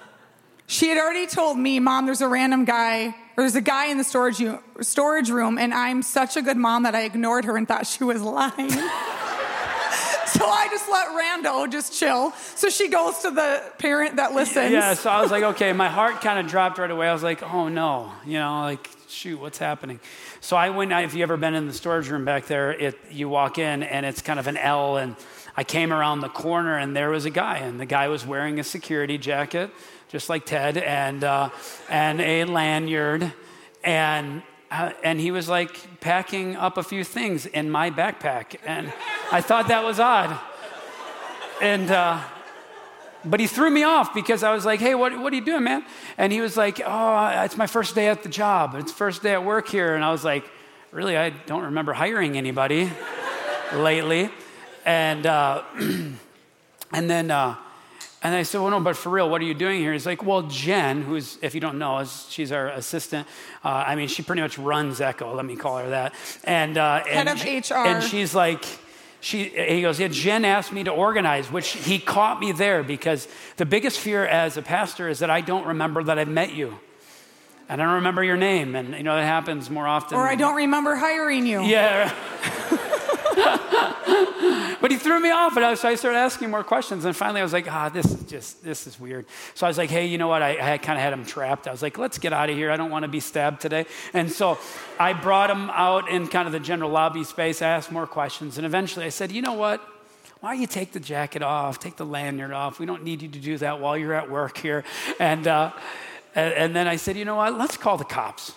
She 0.66 0.88
had 0.88 0.98
already 0.98 1.26
told 1.26 1.58
me, 1.58 1.78
Mom, 1.78 2.06
there's 2.06 2.20
a 2.20 2.28
random 2.28 2.64
guy, 2.64 3.08
or 3.08 3.14
there's 3.36 3.56
a 3.56 3.60
guy 3.60 3.86
in 3.86 3.98
the 3.98 4.04
storage, 4.04 4.40
u- 4.40 4.60
storage 4.80 5.30
room, 5.30 5.58
and 5.58 5.74
I'm 5.74 6.02
such 6.02 6.36
a 6.36 6.42
good 6.42 6.56
mom 6.56 6.84
that 6.84 6.94
I 6.94 7.02
ignored 7.02 7.44
her 7.44 7.56
and 7.56 7.68
thought 7.68 7.86
she 7.86 8.04
was 8.04 8.22
lying. 8.22 8.70
so 10.42 10.48
I 10.48 10.66
just 10.68 10.90
let 10.90 11.09
Rando 11.09 11.70
just 11.70 11.92
chill. 11.92 12.33
So 12.57 12.68
she 12.68 12.88
goes 12.88 13.18
to 13.20 13.31
the 13.31 13.62
parent 13.78 14.16
that 14.16 14.35
listens. 14.35 14.72
Yeah, 14.72 14.94
so 14.94 15.09
I 15.09 15.20
was 15.22 15.31
like, 15.31 15.44
okay, 15.44 15.72
my 15.72 15.88
heart 15.88 16.20
kind 16.20 16.38
of 16.40 16.50
dropped 16.50 16.78
right 16.78 16.90
away. 16.90 17.09
I 17.09 17.12
was 17.12 17.22
like, 17.22 17.42
oh 17.42 17.68
no, 17.68 18.11
you 18.26 18.38
know, 18.38 18.62
like, 18.62 18.90
shoot, 19.09 19.38
what's 19.38 19.59
happening? 19.59 20.00
So 20.40 20.57
I 20.57 20.70
went, 20.70 20.90
if 20.92 21.14
you 21.14 21.22
ever 21.22 21.37
been 21.37 21.55
in 21.55 21.66
the 21.68 21.72
storage 21.72 22.09
room 22.09 22.24
back 22.24 22.46
there, 22.46 22.72
it, 22.72 22.98
you 23.11 23.28
walk 23.28 23.59
in 23.59 23.85
and 23.85 24.05
it's 24.05 24.20
kind 24.20 24.40
of 24.40 24.48
an 24.48 24.57
L, 24.57 24.96
and 24.96 25.14
I 25.57 25.62
came 25.62 25.92
around 25.92 26.20
the 26.20 26.28
corner 26.28 26.76
and 26.76 26.96
there 26.96 27.11
was 27.11 27.24
a 27.24 27.31
guy, 27.31 27.59
and 27.59 27.78
the 27.78 27.87
guy 27.87 28.09
was 28.09 28.26
wearing 28.26 28.59
a 28.59 28.64
security 28.64 29.18
jacket, 29.18 29.70
just 30.09 30.28
like 30.28 30.44
Ted, 30.44 30.76
and, 30.76 31.22
uh, 31.22 31.50
and 31.88 32.20
a 32.20 32.44
lanyard, 32.44 33.33
and 33.85 34.42
uh, 34.72 34.90
and 35.05 35.20
he 35.20 35.31
was 35.31 35.50
like 35.50 35.76
packing 36.02 36.56
up 36.56 36.76
a 36.76 36.82
few 36.82 37.04
things 37.04 37.46
in 37.46 37.70
my 37.70 37.90
backpack, 37.90 38.56
and 38.66 38.92
I 39.30 39.40
thought 39.40 39.68
that 39.68 39.84
was 39.84 39.98
odd. 39.98 40.38
And 41.62 41.90
uh, 41.90 42.20
but 43.24 43.40
he 43.40 43.46
threw 43.46 43.70
me 43.70 43.84
off 43.84 44.12
because 44.12 44.42
I 44.42 44.52
was 44.52 44.64
like, 44.64 44.80
hey, 44.80 44.94
what, 44.94 45.16
what 45.18 45.32
are 45.32 45.36
you 45.36 45.44
doing, 45.44 45.62
man? 45.62 45.84
And 46.18 46.32
he 46.32 46.40
was 46.40 46.56
like, 46.56 46.80
oh, 46.84 47.42
it's 47.44 47.56
my 47.56 47.68
first 47.68 47.94
day 47.94 48.08
at 48.08 48.22
the 48.22 48.28
job. 48.28 48.74
It's 48.74 48.90
first 48.92 49.22
day 49.22 49.32
at 49.32 49.44
work 49.44 49.68
here. 49.68 49.94
And 49.94 50.04
I 50.04 50.10
was 50.10 50.24
like, 50.24 50.44
really, 50.90 51.16
I 51.16 51.30
don't 51.30 51.64
remember 51.64 51.92
hiring 51.92 52.36
anybody 52.36 52.90
lately. 53.72 54.28
And, 54.84 55.24
uh, 55.24 55.62
and 55.78 56.18
then, 56.92 57.30
uh, 57.30 57.56
and 58.22 58.35
I 58.35 58.44
said, 58.44 58.61
well, 58.61 58.70
no, 58.70 58.78
but 58.78 58.96
for 58.96 59.11
real, 59.11 59.28
what 59.28 59.40
are 59.40 59.44
you 59.44 59.54
doing 59.54 59.80
here? 59.80 59.92
He's 59.92 60.06
like, 60.06 60.22
well, 60.22 60.42
Jen, 60.42 61.02
who's, 61.02 61.38
if 61.42 61.54
you 61.54 61.61
don't 61.61 61.78
know, 61.78 62.04
she's 62.04 62.52
our 62.52 62.68
assistant. 62.68 63.26
Uh, 63.64 63.68
I 63.68 63.96
mean, 63.96 64.06
she 64.06 64.22
pretty 64.22 64.42
much 64.42 64.58
runs 64.58 65.00
Echo. 65.00 65.35
Let 65.35 65.44
me 65.44 65.56
call 65.56 65.78
her 65.78 65.90
that. 65.90 66.14
And, 66.44 66.78
uh, 66.78 67.02
Head 67.04 67.26
and 67.26 67.40
of 67.40 67.70
HR. 67.70 67.74
And 67.74 68.02
she's 68.02 68.32
like, 68.32 68.64
she, 69.20 69.44
he 69.48 69.82
goes, 69.82 69.98
yeah, 69.98 70.08
Jen 70.08 70.44
asked 70.44 70.72
me 70.72 70.85
to 70.85 70.90
organize, 70.90 71.50
which 71.50 71.70
he 71.70 71.98
caught 71.98 72.38
me 72.38 72.52
there 72.52 72.85
because 72.85 73.26
the 73.56 73.66
biggest 73.66 73.98
fear 73.98 74.24
as 74.24 74.56
a 74.56 74.62
pastor 74.62 75.08
is 75.08 75.18
that 75.18 75.30
I 75.30 75.40
don't 75.40 75.66
remember 75.66 76.04
that 76.04 76.18
I've 76.18 76.28
met 76.28 76.52
you. 76.52 76.78
And 77.68 77.80
I 77.80 77.85
don't 77.85 77.94
remember 77.94 78.22
your 78.22 78.37
name. 78.37 78.76
And, 78.76 78.94
you 78.94 79.02
know, 79.02 79.16
that 79.16 79.24
happens 79.24 79.70
more 79.70 79.87
often. 79.87 80.18
Or 80.18 80.28
I 80.28 80.35
don't 80.37 80.56
remember 80.56 80.94
hiring 80.94 81.46
you. 81.46 81.62
Yeah. 81.62 82.12
but 84.81 84.90
he 84.90 84.96
threw 84.96 85.20
me 85.20 85.31
off, 85.31 85.57
and 85.57 85.64
I, 85.64 85.74
so 85.74 85.88
I 85.88 85.94
started 85.94 86.18
asking 86.18 86.50
more 86.50 86.64
questions. 86.64 87.05
And 87.05 87.14
finally, 87.14 87.40
I 87.40 87.44
was 87.44 87.52
like, 87.52 87.70
ah, 87.70 87.88
this 87.88 88.07
is 88.07 88.22
just, 88.24 88.64
this 88.64 88.87
is 88.87 88.98
weird. 88.98 89.26
So 89.55 89.66
I 89.66 89.70
was 89.70 89.78
like, 89.78 89.90
hey, 89.90 90.07
you 90.07 90.18
know 90.18 90.26
what? 90.26 90.42
I, 90.42 90.74
I 90.74 90.78
kind 90.78 90.98
of 90.98 91.02
had 91.02 91.12
him 91.12 91.24
trapped. 91.24 91.68
I 91.68 91.70
was 91.70 91.83
like, 91.83 91.96
let's 91.96 92.18
get 92.18 92.33
out 92.33 92.50
of 92.50 92.57
here. 92.57 92.70
I 92.70 92.76
don't 92.76 92.90
want 92.90 93.05
to 93.05 93.09
be 93.09 93.20
stabbed 93.20 93.61
today. 93.61 93.87
And 94.12 94.31
so 94.31 94.59
I 94.98 95.12
brought 95.12 95.50
him 95.50 95.70
out 95.70 96.09
in 96.09 96.26
kind 96.26 96.46
of 96.46 96.52
the 96.52 96.61
general 96.61 96.90
lobby 96.90 97.22
space. 97.24 97.62
I 97.62 97.68
asked 97.68 97.92
more 97.92 98.07
questions. 98.07 98.57
And 98.57 98.66
eventually 98.66 99.07
I 99.07 99.11
said, 99.11 99.31
you 99.31 99.42
know 99.42 99.55
what? 99.55 99.81
Why 100.40 100.55
don't 100.55 100.61
you 100.61 100.66
take 100.66 100.90
the 100.90 101.00
jacket 101.00 101.42
off, 101.42 101.78
take 101.78 101.96
the 101.96 102.07
lanyard 102.07 102.52
off? 102.52 102.81
We 102.81 102.87
don't 102.87 103.05
need 103.05 103.22
you 103.22 103.28
to 103.28 103.38
do 103.38 103.59
that 103.59 103.78
while 103.78 103.96
you're 103.96 104.14
at 104.14 104.28
work 104.28 104.59
here. 104.59 104.83
And, 105.20 105.46
uh, 105.46 105.70
and, 106.35 106.52
and 106.55 106.76
then 106.76 106.88
I 106.88 106.96
said, 106.96 107.16
you 107.16 107.24
know 107.24 107.37
what? 107.37 107.57
Let's 107.57 107.76
call 107.76 107.96
the 107.96 108.05
cops. 108.05 108.52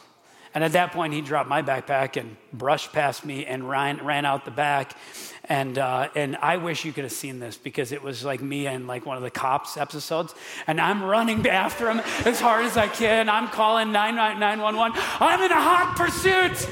And 0.56 0.63
at 0.63 0.72
that 0.72 0.94
point, 0.94 1.13
he 1.13 1.20
dropped 1.20 1.50
my 1.50 1.62
backpack 1.62 2.15
and 2.20 2.38
brushed 2.54 2.94
past 2.94 3.26
me 3.26 3.46
and 3.46 3.70
ran, 3.70 4.04
ran 4.06 4.26
out 4.26 4.46
the 4.46 4.52
back. 4.52 4.96
And, 5.44 5.78
uh, 5.78 6.08
and 6.15 6.38
I 6.38 6.56
wish 6.58 6.86
you 6.86 6.94
could 6.94 7.04
have 7.04 7.12
seen 7.12 7.39
this 7.39 7.58
because 7.58 7.91
it 7.91 8.02
was 8.02 8.24
like 8.24 8.41
me 8.41 8.65
in 8.65 8.88
like 8.88 9.06
one 9.06 9.18
of 9.18 9.24
the 9.24 9.30
cops 9.30 9.76
episodes. 9.76 10.34
And 10.65 10.80
I'm 10.80 11.04
running 11.04 11.46
after 11.65 11.91
him 11.91 12.00
as 12.26 12.39
hard 12.39 12.65
as 12.65 12.78
I 12.78 12.88
can. 12.88 13.28
I'm 13.28 13.50
calling 13.50 13.91
911. 13.91 14.94
I'm 15.20 15.41
in 15.41 15.52
a 15.52 15.62
hot 15.62 15.96
pursuit. 15.98 16.70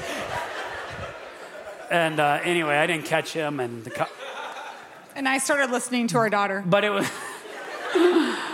And 1.90 2.18
uh, 2.18 2.40
anyway, 2.42 2.76
I 2.76 2.86
didn't 2.86 3.04
catch 3.04 3.34
him. 3.34 3.60
And 3.60 3.84
the 3.84 3.90
co- 3.90 4.06
And 5.14 5.28
I 5.28 5.36
started 5.38 5.70
listening 5.70 6.08
to 6.08 6.16
our 6.18 6.30
daughter. 6.30 6.64
but 6.66 6.84
it 6.84 6.90
was. 6.90 7.06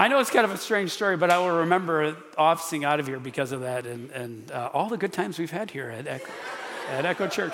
I 0.00 0.08
know 0.08 0.18
it's 0.18 0.30
kind 0.30 0.46
of 0.46 0.50
a 0.50 0.56
strange 0.56 0.92
story, 0.92 1.18
but 1.18 1.28
I 1.28 1.36
will 1.40 1.58
remember 1.58 2.16
officing 2.38 2.86
out 2.86 3.00
of 3.00 3.06
here 3.06 3.20
because 3.20 3.52
of 3.52 3.60
that 3.60 3.84
and, 3.84 4.10
and 4.12 4.50
uh, 4.50 4.70
all 4.72 4.88
the 4.88 4.96
good 4.96 5.12
times 5.12 5.38
we've 5.38 5.50
had 5.50 5.70
here 5.70 5.90
at 5.90 6.06
Echo, 6.06 6.32
at 6.88 7.04
Echo 7.04 7.28
Church. 7.28 7.52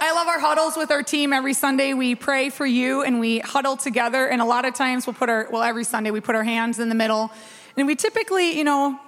I 0.00 0.12
love 0.12 0.26
our 0.26 0.40
huddles 0.40 0.76
with 0.76 0.90
our 0.90 1.04
team. 1.04 1.32
Every 1.32 1.54
Sunday 1.54 1.94
we 1.94 2.16
pray 2.16 2.50
for 2.50 2.66
you 2.66 3.04
and 3.04 3.20
we 3.20 3.38
huddle 3.38 3.76
together. 3.76 4.26
And 4.26 4.42
a 4.42 4.44
lot 4.44 4.64
of 4.64 4.74
times 4.74 5.06
we'll 5.06 5.14
put 5.14 5.28
our, 5.28 5.46
well, 5.52 5.62
every 5.62 5.84
Sunday 5.84 6.10
we 6.10 6.20
put 6.20 6.34
our 6.34 6.42
hands 6.42 6.80
in 6.80 6.88
the 6.88 6.96
middle. 6.96 7.30
And 7.76 7.86
we 7.86 7.94
typically, 7.94 8.58
you 8.58 8.64
know, 8.64 8.98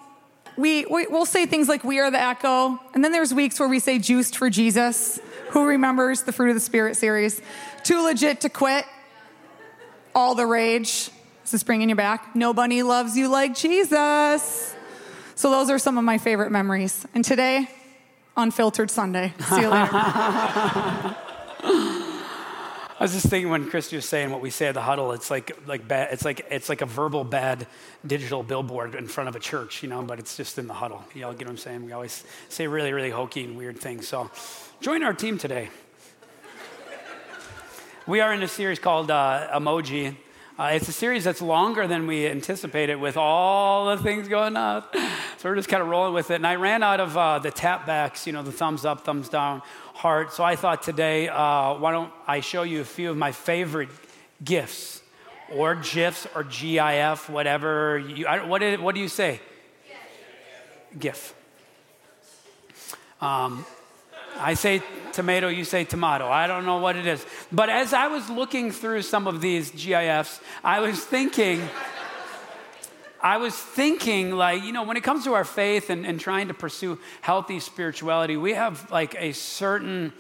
we, 0.57 0.87
we 0.87 1.09
we'll 1.09 1.27
say 1.27 1.45
things 1.45 1.69
like 1.69 1.83
"We 1.83 1.99
are 1.99 2.11
the 2.11 2.21
echo," 2.21 2.81
and 2.95 3.05
then 3.05 3.13
there's 3.13 3.35
weeks 3.35 3.61
where 3.61 3.69
we 3.69 3.79
say 3.79 3.99
"Juiced 3.99 4.39
for 4.39 4.49
Jesus." 4.49 5.21
Who 5.51 5.67
remembers 5.67 6.23
the 6.23 6.33
Fruit 6.33 6.49
of 6.49 6.55
the 6.55 6.61
Spirit 6.61 6.97
series? 6.97 7.43
Too 7.83 8.03
legit 8.03 8.41
to 8.43 8.49
quit. 8.49 8.87
All 10.15 10.35
the 10.35 10.47
rage. 10.47 11.11
Is 11.47 11.53
this 11.53 11.63
bringing 11.63 11.89
you 11.89 11.95
back? 11.95 12.35
Nobody 12.35 12.83
loves 12.83 13.17
you 13.17 13.29
like 13.29 13.55
Jesus. 13.55 14.75
So 15.37 15.49
those 15.49 15.71
are 15.71 15.79
some 15.79 15.97
of 15.97 16.03
my 16.03 16.19
favorite 16.19 16.51
memories. 16.51 17.07
And 17.15 17.25
today, 17.25 17.71
Unfiltered 18.37 18.91
Sunday. 18.91 19.33
See 19.39 19.61
you 19.61 19.69
later. 19.69 19.91
I 19.93 21.15
was 22.99 23.13
just 23.13 23.29
thinking 23.29 23.49
when 23.49 23.71
Christy 23.71 23.95
was 23.95 24.07
saying 24.07 24.33
what 24.33 24.41
we 24.41 24.51
say 24.51 24.67
at 24.67 24.75
the 24.75 24.83
huddle, 24.83 25.13
it's 25.13 25.31
like 25.31 25.57
like 25.69 25.87
bad, 25.87 26.13
it's 26.13 26.25
like 26.25 26.45
it's 26.51 26.69
like 26.69 26.81
a 26.81 26.87
verbal 26.87 27.23
bad 27.23 27.69
digital 28.05 28.43
billboard 28.43 28.97
in 28.97 29.07
front 29.07 29.29
of 29.29 29.37
a 29.37 29.41
church, 29.41 29.85
you 29.85 29.89
know, 29.89 30.03
but 30.03 30.19
it's 30.19 30.37
just 30.37 30.59
in 30.59 30.67
the 30.67 30.75
huddle. 30.75 31.05
You 31.15 31.27
all 31.27 31.33
get 31.33 31.47
what 31.47 31.53
I'm 31.53 31.59
saying? 31.59 31.85
We 31.85 31.93
always 31.93 32.25
say 32.49 32.67
really, 32.67 32.93
really 32.93 33.11
hokey 33.11 33.45
and 33.45 33.57
weird 33.57 33.79
things. 33.79 34.09
So 34.09 34.33
join 34.81 35.05
our 35.05 35.15
team 35.15 35.39
today. 35.39 35.71
We 38.09 38.19
are 38.19 38.33
in 38.35 38.43
a 38.43 38.49
series 38.49 38.81
called 38.81 39.13
uh, 39.13 39.49
Emoji. 39.55 40.17
Uh, 40.59 40.71
it's 40.73 40.89
a 40.89 40.93
series 40.93 41.23
that's 41.23 41.43
longer 41.43 41.87
than 41.87 42.07
we 42.07 42.27
anticipated 42.27 42.97
with 42.97 43.19
all 43.19 43.95
the 43.95 44.03
things 44.03 44.27
going 44.27 44.57
on. 44.57 44.83
So 45.37 45.51
we're 45.51 45.57
just 45.57 45.69
kind 45.69 45.83
of 45.83 45.89
rolling 45.91 46.15
with 46.15 46.31
it. 46.31 46.37
And 46.37 46.47
I 46.47 46.55
ran 46.55 46.83
out 46.83 46.99
of 46.99 47.15
uh, 47.15 47.41
the 47.41 47.51
tap 47.51 47.85
backs, 47.85 48.27
you 48.27 48.33
know, 48.33 48.43
the 48.43 48.51
thumbs 48.51 48.87
up, 48.87 49.05
thumbs 49.05 49.29
down, 49.29 49.61
heart. 49.93 50.33
So 50.33 50.43
I 50.43 50.57
thought 50.57 50.83
today, 50.83 51.29
uh, 51.29 51.75
why 51.75 51.93
don't 51.93 52.11
I 52.27 52.41
show 52.41 52.63
you 52.63 52.81
a 52.81 52.87
few 52.87 53.11
of 53.11 53.19
my 53.19 53.33
favorite 53.33 53.91
gifts 54.43 55.03
or 55.53 55.75
GIFs 55.75 56.27
or 56.35 56.43
GIF, 56.43 57.29
whatever. 57.29 57.99
You, 57.99 58.27
I, 58.27 58.47
what, 58.47 58.61
did, 58.61 58.81
what 58.81 58.95
do 58.95 59.03
you 59.03 59.09
say? 59.09 59.41
GIF. 60.99 61.35
Um, 63.21 63.67
I 64.39 64.55
say 64.55 64.83
tomato, 65.13 65.49
you 65.49 65.65
say 65.65 65.85
tomato. 65.85 66.29
I 66.29 66.47
don't 66.47 66.67
know 66.67 66.79
what 66.79 66.97
it 66.97 67.07
is. 67.07 67.25
But 67.51 67.71
as 67.71 67.93
I 67.93 68.09
was 68.09 68.29
looking 68.29 68.71
through 68.71 69.03
some 69.03 69.27
of 69.27 69.41
these 69.41 69.71
GIFs, 69.71 70.41
I 70.63 70.81
was 70.81 71.03
thinking, 71.03 71.67
I 73.21 73.39
was 73.39 73.57
thinking, 73.57 74.33
like, 74.33 74.63
you 74.63 74.73
know, 74.73 74.83
when 74.83 74.97
it 74.97 75.03
comes 75.03 75.25
to 75.25 75.35
our 75.35 75.45
faith 75.45 75.91
and, 75.91 76.07
and 76.07 76.21
trying 76.21 76.49
to 76.49 76.55
pursue 76.55 76.99
healthy 77.23 77.61
spirituality, 77.61 78.37
we 78.37 78.53
have 78.55 78.91
like 78.91 79.17
a 79.19 79.33
certain, 79.33 80.13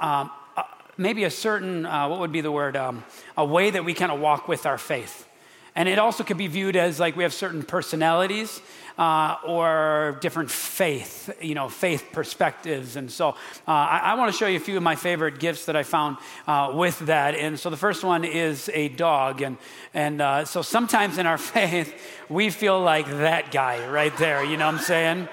um, 0.00 0.30
uh, 0.56 0.62
maybe 0.96 1.24
a 1.24 1.30
certain, 1.30 1.84
uh, 1.84 2.08
what 2.08 2.20
would 2.20 2.32
be 2.32 2.40
the 2.40 2.50
word, 2.50 2.76
um, 2.76 3.04
a 3.36 3.44
way 3.44 3.70
that 3.70 3.84
we 3.84 3.92
kind 3.94 4.10
of 4.10 4.20
walk 4.20 4.48
with 4.48 4.64
our 4.64 4.78
faith. 4.78 5.28
And 5.74 5.88
it 5.88 5.98
also 5.98 6.24
could 6.24 6.38
be 6.38 6.46
viewed 6.46 6.76
as 6.76 6.98
like 6.98 7.14
we 7.14 7.22
have 7.22 7.34
certain 7.34 7.62
personalities 7.62 8.60
uh, 9.00 9.38
or 9.46 10.18
different 10.20 10.50
faith, 10.50 11.30
you 11.40 11.54
know, 11.54 11.70
faith 11.70 12.04
perspectives. 12.12 12.96
And 12.96 13.10
so 13.10 13.30
uh, 13.30 13.34
I, 13.66 14.00
I 14.04 14.14
want 14.14 14.30
to 14.30 14.36
show 14.36 14.46
you 14.46 14.58
a 14.58 14.60
few 14.60 14.76
of 14.76 14.82
my 14.82 14.94
favorite 14.94 15.40
gifts 15.40 15.64
that 15.64 15.74
I 15.74 15.84
found 15.84 16.18
uh, 16.46 16.72
with 16.74 16.98
that. 17.00 17.34
And 17.34 17.58
so 17.58 17.70
the 17.70 17.78
first 17.78 18.04
one 18.04 18.26
is 18.26 18.70
a 18.74 18.88
dog. 18.88 19.40
And, 19.40 19.56
and 19.94 20.20
uh, 20.20 20.44
so 20.44 20.60
sometimes 20.60 21.16
in 21.16 21.24
our 21.24 21.38
faith, 21.38 21.94
we 22.28 22.50
feel 22.50 22.78
like 22.78 23.06
that 23.06 23.50
guy 23.50 23.88
right 23.88 24.14
there, 24.18 24.44
you 24.44 24.58
know 24.58 24.66
what 24.66 24.74
I'm 24.74 24.80
saying? 24.80 25.28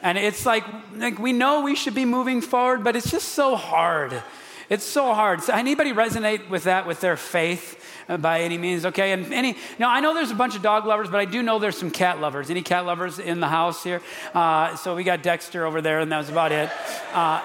And 0.00 0.16
it's 0.16 0.46
like, 0.46 0.64
like 0.94 1.18
we 1.18 1.32
know 1.32 1.62
we 1.62 1.74
should 1.74 1.96
be 1.96 2.04
moving 2.04 2.40
forward, 2.40 2.84
but 2.84 2.94
it's 2.94 3.10
just 3.10 3.30
so 3.30 3.56
hard. 3.56 4.22
It's 4.68 4.84
so 4.84 5.14
hard. 5.14 5.42
So 5.42 5.54
anybody 5.54 5.92
resonate 5.92 6.48
with 6.48 6.64
that 6.64 6.86
with 6.86 7.00
their 7.00 7.16
faith? 7.16 7.76
Uh, 8.08 8.16
by 8.16 8.40
any 8.40 8.56
means, 8.56 8.86
okay? 8.86 9.12
And 9.12 9.32
any, 9.34 9.54
now 9.78 9.90
I 9.90 10.00
know 10.00 10.14
there's 10.14 10.30
a 10.30 10.34
bunch 10.34 10.56
of 10.56 10.62
dog 10.62 10.86
lovers, 10.86 11.10
but 11.10 11.20
I 11.20 11.26
do 11.26 11.42
know 11.42 11.58
there's 11.58 11.76
some 11.76 11.90
cat 11.90 12.20
lovers. 12.20 12.48
Any 12.48 12.62
cat 12.62 12.86
lovers 12.86 13.18
in 13.18 13.40
the 13.40 13.48
house 13.48 13.84
here? 13.84 14.00
Uh, 14.32 14.76
so 14.76 14.96
we 14.96 15.04
got 15.04 15.22
Dexter 15.22 15.66
over 15.66 15.82
there, 15.82 16.00
and 16.00 16.10
that 16.10 16.16
was 16.16 16.30
about 16.30 16.50
it. 16.50 16.70
Uh, 17.12 17.42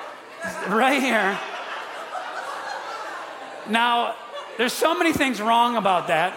right 0.69 1.01
here. 1.01 1.37
Now, 3.69 4.15
there's 4.57 4.71
so 4.71 4.97
many 4.97 5.11
things 5.11 5.41
wrong 5.41 5.75
about 5.75 6.07
that, 6.07 6.33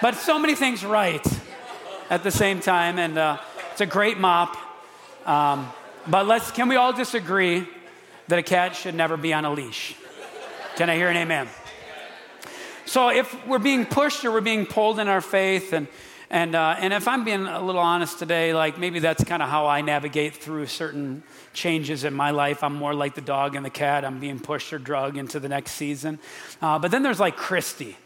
but 0.00 0.14
so 0.14 0.38
many 0.38 0.54
things 0.54 0.84
right 0.84 1.26
at 2.08 2.22
the 2.22 2.30
same 2.30 2.60
time, 2.60 2.98
and 2.98 3.18
uh, 3.18 3.38
it's 3.72 3.82
a 3.82 3.86
great 3.86 4.18
mop. 4.18 4.56
Um, 5.26 5.70
but 6.06 6.26
let's, 6.26 6.50
can 6.50 6.68
we 6.68 6.76
all 6.76 6.94
disagree 6.94 7.66
that 8.28 8.38
a 8.38 8.42
cat 8.42 8.76
should 8.76 8.94
never 8.94 9.16
be 9.16 9.32
on 9.32 9.44
a 9.44 9.52
leash? 9.52 9.94
Can 10.76 10.88
I 10.88 10.96
hear 10.96 11.08
an 11.08 11.16
amen? 11.16 11.48
So 12.86 13.08
if 13.08 13.46
we're 13.46 13.58
being 13.58 13.86
pushed 13.86 14.24
or 14.24 14.32
we're 14.32 14.40
being 14.40 14.66
pulled 14.66 14.98
in 14.98 15.08
our 15.08 15.20
faith, 15.20 15.72
and, 15.72 15.86
and, 16.28 16.54
uh, 16.54 16.76
and 16.78 16.92
if 16.92 17.08
I'm 17.08 17.24
being 17.24 17.46
a 17.46 17.62
little 17.62 17.80
honest 17.80 18.18
today, 18.18 18.54
like 18.54 18.78
maybe 18.78 18.98
that's 18.98 19.24
kind 19.24 19.42
of 19.42 19.48
how 19.48 19.66
I 19.66 19.80
navigate 19.80 20.36
through 20.36 20.66
certain 20.66 21.22
changes 21.52 22.04
in 22.04 22.14
my 22.14 22.30
life. 22.30 22.62
I'm 22.62 22.74
more 22.74 22.94
like 22.94 23.14
the 23.14 23.20
dog 23.20 23.54
and 23.54 23.64
the 23.64 23.70
cat. 23.70 24.04
I'm 24.04 24.18
being 24.18 24.40
pushed 24.40 24.72
or 24.72 24.78
drugged 24.78 25.16
into 25.16 25.40
the 25.40 25.48
next 25.48 25.72
season. 25.72 26.18
Uh, 26.60 26.78
but 26.78 26.90
then 26.90 27.02
there's 27.02 27.20
like 27.20 27.36
Christy. 27.36 27.96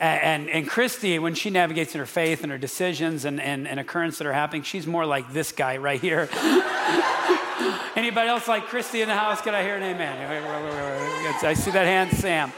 And, 0.00 0.48
and, 0.50 0.68
Christy, 0.68 1.20
when 1.20 1.34
she 1.34 1.48
navigates 1.48 1.94
in 1.94 2.00
her 2.00 2.06
faith 2.06 2.42
and 2.42 2.50
her 2.50 2.58
decisions 2.58 3.24
and, 3.24 3.40
and, 3.40 3.68
and 3.68 3.78
occurrences 3.78 4.18
that 4.18 4.26
are 4.26 4.32
happening, 4.32 4.62
she's 4.62 4.84
more 4.84 5.06
like 5.06 5.32
this 5.32 5.52
guy 5.52 5.76
right 5.76 6.00
here. 6.00 6.28
Anybody 7.96 8.28
else 8.28 8.48
like 8.48 8.64
Christy 8.64 9.02
in 9.02 9.08
the 9.08 9.14
house? 9.14 9.40
Can 9.40 9.54
I 9.54 9.62
hear 9.62 9.76
an 9.76 9.82
amen? 9.82 11.36
I 11.42 11.54
see 11.54 11.70
that 11.70 11.86
hand, 11.86 12.12
Sam. 12.12 12.52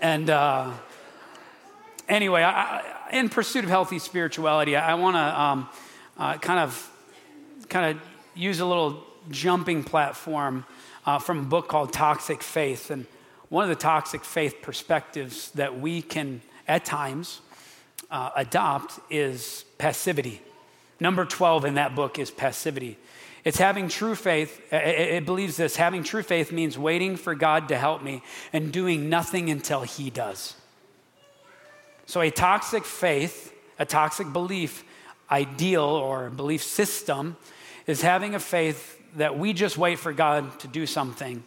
And 0.00 0.28
uh, 0.30 0.72
anyway, 2.08 2.42
I, 2.42 2.82
in 3.12 3.28
pursuit 3.28 3.64
of 3.64 3.70
healthy 3.70 3.98
spirituality, 3.98 4.76
I, 4.76 4.92
I 4.92 4.94
want 4.94 5.16
to 5.16 5.40
um, 5.40 5.68
uh, 6.18 6.38
kind 6.38 6.60
of 6.60 6.92
kind 7.68 7.96
of 7.96 8.02
use 8.34 8.60
a 8.60 8.66
little 8.66 9.02
jumping 9.30 9.82
platform 9.82 10.64
uh, 11.04 11.18
from 11.18 11.40
a 11.40 11.44
book 11.44 11.68
called 11.68 11.92
Toxic 11.92 12.42
Faith. 12.42 12.90
And 12.90 13.06
one 13.48 13.64
of 13.64 13.70
the 13.70 13.76
toxic 13.76 14.24
faith 14.24 14.56
perspectives 14.62 15.50
that 15.52 15.80
we 15.80 16.02
can, 16.02 16.42
at 16.68 16.84
times, 16.84 17.40
uh, 18.10 18.30
adopt 18.36 18.98
is 19.10 19.64
passivity. 19.78 20.40
Number 20.98 21.24
12 21.24 21.64
in 21.64 21.74
that 21.74 21.94
book 21.94 22.18
is 22.18 22.30
passivity. 22.30 22.98
It's 23.44 23.58
having 23.58 23.88
true 23.88 24.14
faith. 24.14 24.60
Uh, 24.72 24.76
it 24.76 25.24
believes 25.24 25.56
this 25.56 25.76
having 25.76 26.02
true 26.02 26.22
faith 26.22 26.50
means 26.50 26.76
waiting 26.76 27.16
for 27.16 27.34
God 27.34 27.68
to 27.68 27.78
help 27.78 28.02
me 28.02 28.22
and 28.52 28.72
doing 28.72 29.08
nothing 29.08 29.50
until 29.50 29.82
He 29.82 30.10
does. 30.10 30.56
So, 32.06 32.20
a 32.20 32.30
toxic 32.30 32.84
faith, 32.84 33.52
a 33.78 33.84
toxic 33.84 34.32
belief 34.32 34.84
ideal 35.30 35.82
or 35.82 36.30
belief 36.30 36.62
system 36.62 37.36
is 37.86 38.02
having 38.02 38.34
a 38.34 38.40
faith 38.40 39.00
that 39.16 39.38
we 39.38 39.52
just 39.52 39.78
wait 39.78 39.98
for 39.98 40.12
God 40.12 40.58
to 40.60 40.68
do 40.68 40.86
something 40.86 41.42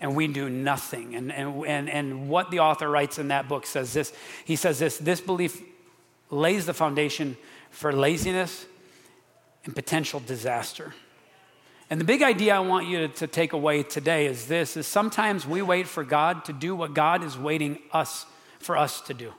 and 0.00 0.14
we 0.16 0.26
do 0.26 0.48
nothing. 0.50 1.14
And, 1.14 1.32
and, 1.32 1.64
and, 1.66 1.88
and 1.88 2.28
what 2.28 2.50
the 2.50 2.60
author 2.60 2.88
writes 2.88 3.18
in 3.18 3.28
that 3.28 3.48
book 3.48 3.66
says 3.66 3.92
this 3.92 4.12
he 4.44 4.56
says 4.56 4.78
this 4.78 4.98
this 4.98 5.20
belief 5.20 5.60
lays 6.30 6.66
the 6.66 6.74
foundation 6.74 7.36
for 7.70 7.92
laziness 7.92 8.66
and 9.64 9.74
potential 9.74 10.20
disaster. 10.20 10.94
And 11.90 12.00
the 12.00 12.04
big 12.04 12.22
idea 12.22 12.54
I 12.56 12.60
want 12.60 12.88
you 12.88 13.08
to, 13.08 13.26
take 13.26 13.52
away 13.52 13.82
today 13.82 14.26
is 14.26 14.46
this 14.46 14.76
is 14.76 14.86
sometimes 14.86 15.46
we 15.46 15.62
wait 15.62 15.86
for 15.86 16.02
God 16.02 16.44
to 16.46 16.52
do 16.52 16.74
what 16.74 16.94
God 16.94 17.22
is 17.22 17.36
waiting 17.36 17.78
us 17.92 18.26
for 18.58 18.76
us 18.76 19.00
to 19.02 19.14
do. 19.14 19.32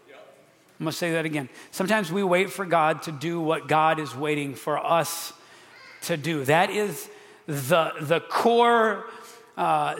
I'm 0.79 0.85
to 0.85 0.91
say 0.91 1.13
that 1.13 1.25
again. 1.25 1.49
Sometimes 1.71 2.11
we 2.11 2.23
wait 2.23 2.51
for 2.51 2.65
God 2.65 3.03
to 3.03 3.11
do 3.11 3.39
what 3.39 3.67
God 3.67 3.99
is 3.99 4.13
waiting 4.13 4.55
for 4.55 4.77
us 4.77 5.31
to 6.03 6.17
do. 6.17 6.43
That 6.45 6.69
is 6.69 7.09
the, 7.47 7.93
the 8.01 8.19
core 8.19 9.05
uh, 9.57 9.95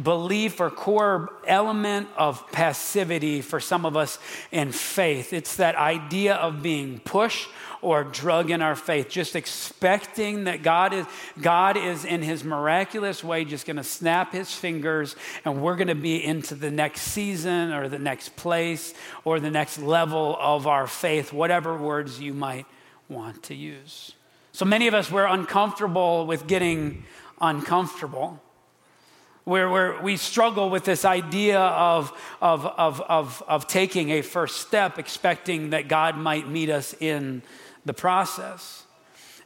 belief 0.00 0.60
or 0.60 0.70
core 0.70 1.32
element 1.46 2.08
of 2.16 2.50
passivity 2.52 3.40
for 3.40 3.60
some 3.60 3.84
of 3.84 3.96
us 3.96 4.18
in 4.50 4.72
faith. 4.72 5.32
It's 5.32 5.56
that 5.56 5.76
idea 5.76 6.34
of 6.34 6.62
being 6.62 7.00
pushed 7.00 7.48
or 7.82 8.04
drug 8.04 8.50
in 8.50 8.62
our 8.62 8.76
faith, 8.76 9.08
just 9.08 9.34
expecting 9.34 10.44
that 10.44 10.62
God 10.62 10.92
is, 10.92 11.04
God 11.40 11.76
is 11.76 12.04
in 12.04 12.22
his 12.22 12.44
miraculous 12.44 13.24
way 13.24 13.44
just 13.44 13.66
going 13.66 13.76
to 13.76 13.84
snap 13.84 14.32
his 14.32 14.54
fingers 14.54 15.16
and 15.44 15.60
we're 15.60 15.74
going 15.74 15.88
to 15.88 15.94
be 15.96 16.24
into 16.24 16.54
the 16.54 16.70
next 16.70 17.02
season 17.02 17.72
or 17.72 17.88
the 17.88 17.98
next 17.98 18.36
place 18.36 18.94
or 19.24 19.40
the 19.40 19.50
next 19.50 19.78
level 19.78 20.36
of 20.40 20.68
our 20.68 20.86
faith, 20.86 21.32
whatever 21.32 21.76
words 21.76 22.20
you 22.20 22.32
might 22.32 22.66
want 23.08 23.42
to 23.42 23.54
use. 23.54 24.12
So 24.52 24.64
many 24.64 24.86
of 24.86 24.94
us, 24.94 25.10
we're 25.10 25.26
uncomfortable 25.26 26.24
with 26.26 26.46
getting 26.46 27.04
uncomfortable 27.40 28.40
where, 29.44 29.68
where 29.68 30.00
we 30.00 30.16
struggle 30.16 30.70
with 30.70 30.84
this 30.84 31.04
idea 31.04 31.58
of, 31.58 32.12
of, 32.40 32.64
of, 32.66 33.00
of, 33.02 33.42
of 33.48 33.66
taking 33.66 34.10
a 34.10 34.22
first 34.22 34.58
step, 34.58 34.98
expecting 34.98 35.70
that 35.70 35.88
God 35.88 36.16
might 36.16 36.48
meet 36.48 36.70
us 36.70 36.94
in 37.00 37.42
the 37.84 37.92
process. 37.92 38.82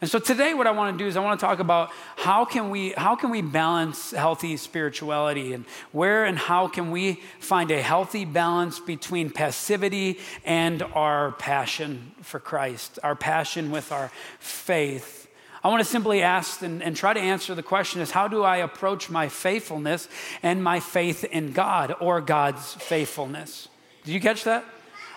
And 0.00 0.10
so 0.10 0.18
today 0.18 0.52
what 0.52 0.66
I 0.66 0.72
want 0.72 0.96
to 0.96 1.02
do 1.02 1.08
is 1.08 1.16
I 1.16 1.20
want 1.20 1.40
to 1.40 1.46
talk 1.46 1.58
about 1.58 1.90
how 2.16 2.44
can 2.44 2.68
we 2.68 2.90
how 2.90 3.16
can 3.16 3.30
we 3.30 3.40
balance 3.40 4.10
healthy 4.10 4.58
spirituality 4.58 5.54
and 5.54 5.64
where 5.92 6.26
and 6.26 6.36
how 6.36 6.68
can 6.68 6.90
we 6.90 7.22
find 7.40 7.70
a 7.70 7.80
healthy 7.80 8.26
balance 8.26 8.78
between 8.78 9.30
passivity 9.30 10.18
and 10.44 10.82
our 10.82 11.32
passion 11.32 12.12
for 12.20 12.38
Christ, 12.38 12.98
our 13.02 13.16
passion 13.16 13.70
with 13.70 13.90
our 13.90 14.10
faith. 14.38 15.25
I 15.66 15.68
want 15.68 15.82
to 15.82 15.90
simply 15.90 16.22
ask 16.22 16.62
and, 16.62 16.80
and 16.80 16.94
try 16.94 17.12
to 17.12 17.18
answer 17.18 17.52
the 17.52 17.60
question 17.60 18.00
is 18.00 18.12
how 18.12 18.28
do 18.28 18.44
I 18.44 18.58
approach 18.58 19.10
my 19.10 19.28
faithfulness 19.28 20.08
and 20.40 20.62
my 20.62 20.78
faith 20.78 21.24
in 21.24 21.50
God 21.50 21.92
or 21.98 22.20
God's 22.20 22.74
faithfulness? 22.74 23.66
Did 24.04 24.14
you 24.14 24.20
catch 24.20 24.44
that? 24.44 24.64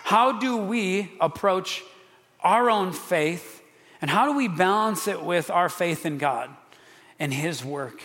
How 0.02 0.40
do 0.40 0.56
we 0.56 1.12
approach 1.20 1.84
our 2.40 2.68
own 2.68 2.90
faith 2.92 3.62
and 4.02 4.10
how 4.10 4.26
do 4.26 4.36
we 4.36 4.48
balance 4.48 5.06
it 5.06 5.22
with 5.22 5.52
our 5.52 5.68
faith 5.68 6.04
in 6.04 6.18
God 6.18 6.50
and 7.20 7.32
His 7.32 7.64
work 7.64 8.02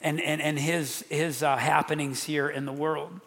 and, 0.00 0.18
and, 0.18 0.40
and 0.40 0.58
His, 0.58 1.04
his 1.10 1.42
uh, 1.42 1.58
happenings 1.58 2.24
here 2.24 2.48
in 2.48 2.64
the 2.64 2.72
world? 2.72 3.20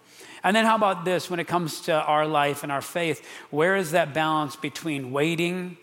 And 0.44 0.56
then, 0.56 0.66
how 0.66 0.76
about 0.76 1.06
this 1.06 1.30
when 1.30 1.40
it 1.40 1.48
comes 1.48 1.82
to 1.82 1.94
our 1.94 2.26
life 2.26 2.64
and 2.64 2.72
our 2.72 2.82
faith? 2.82 3.24
Where 3.52 3.76
is 3.76 3.92
that 3.92 4.16
balance 4.16 4.56
between 4.56 5.12
waiting 5.12 5.78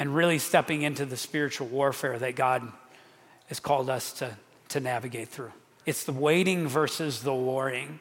and 0.00 0.12
really 0.12 0.40
stepping 0.40 0.82
into 0.82 1.04
the 1.06 1.16
spiritual 1.16 1.68
warfare 1.68 2.18
that 2.18 2.34
God 2.34 2.66
has 3.46 3.60
called 3.60 3.88
us 3.88 4.12
to, 4.14 4.36
to 4.70 4.80
navigate 4.80 5.28
through? 5.28 5.52
It's 5.86 6.02
the 6.02 6.12
waiting 6.12 6.66
versus 6.66 7.22
the 7.22 7.34
warring. 7.34 8.00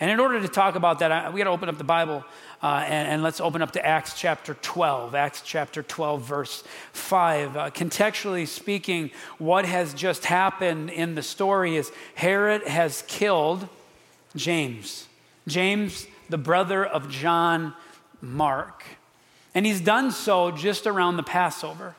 And 0.00 0.10
in 0.10 0.18
order 0.18 0.40
to 0.40 0.48
talk 0.48 0.74
about 0.74 0.98
that, 0.98 1.32
we 1.32 1.38
got 1.38 1.44
to 1.44 1.50
open 1.50 1.68
up 1.68 1.78
the 1.78 1.84
Bible 1.84 2.24
uh, 2.62 2.84
and, 2.86 3.08
and, 3.08 3.22
let's 3.22 3.40
open 3.40 3.60
up 3.60 3.72
to 3.72 3.86
Acts 3.86 4.18
chapter 4.18 4.54
12. 4.54 5.14
Acts 5.14 5.42
chapter 5.44 5.82
12, 5.82 6.22
verse 6.22 6.64
5. 6.92 7.56
Uh, 7.56 7.70
contextually 7.70 8.48
speaking, 8.48 9.10
what 9.38 9.66
has 9.66 9.92
just 9.92 10.24
happened 10.24 10.88
in 10.88 11.14
the 11.14 11.22
story 11.22 11.76
is 11.76 11.92
Herod 12.14 12.66
has 12.66 13.02
killed 13.06 13.68
James. 14.34 15.06
James, 15.46 16.06
the 16.30 16.38
brother 16.38 16.84
of 16.84 17.10
John 17.10 17.74
Mark. 18.22 18.82
And 19.54 19.64
he's 19.64 19.80
done 19.80 20.10
so 20.10 20.50
just 20.50 20.86
around 20.86 21.16
the 21.16 21.22
Passover. 21.22 21.94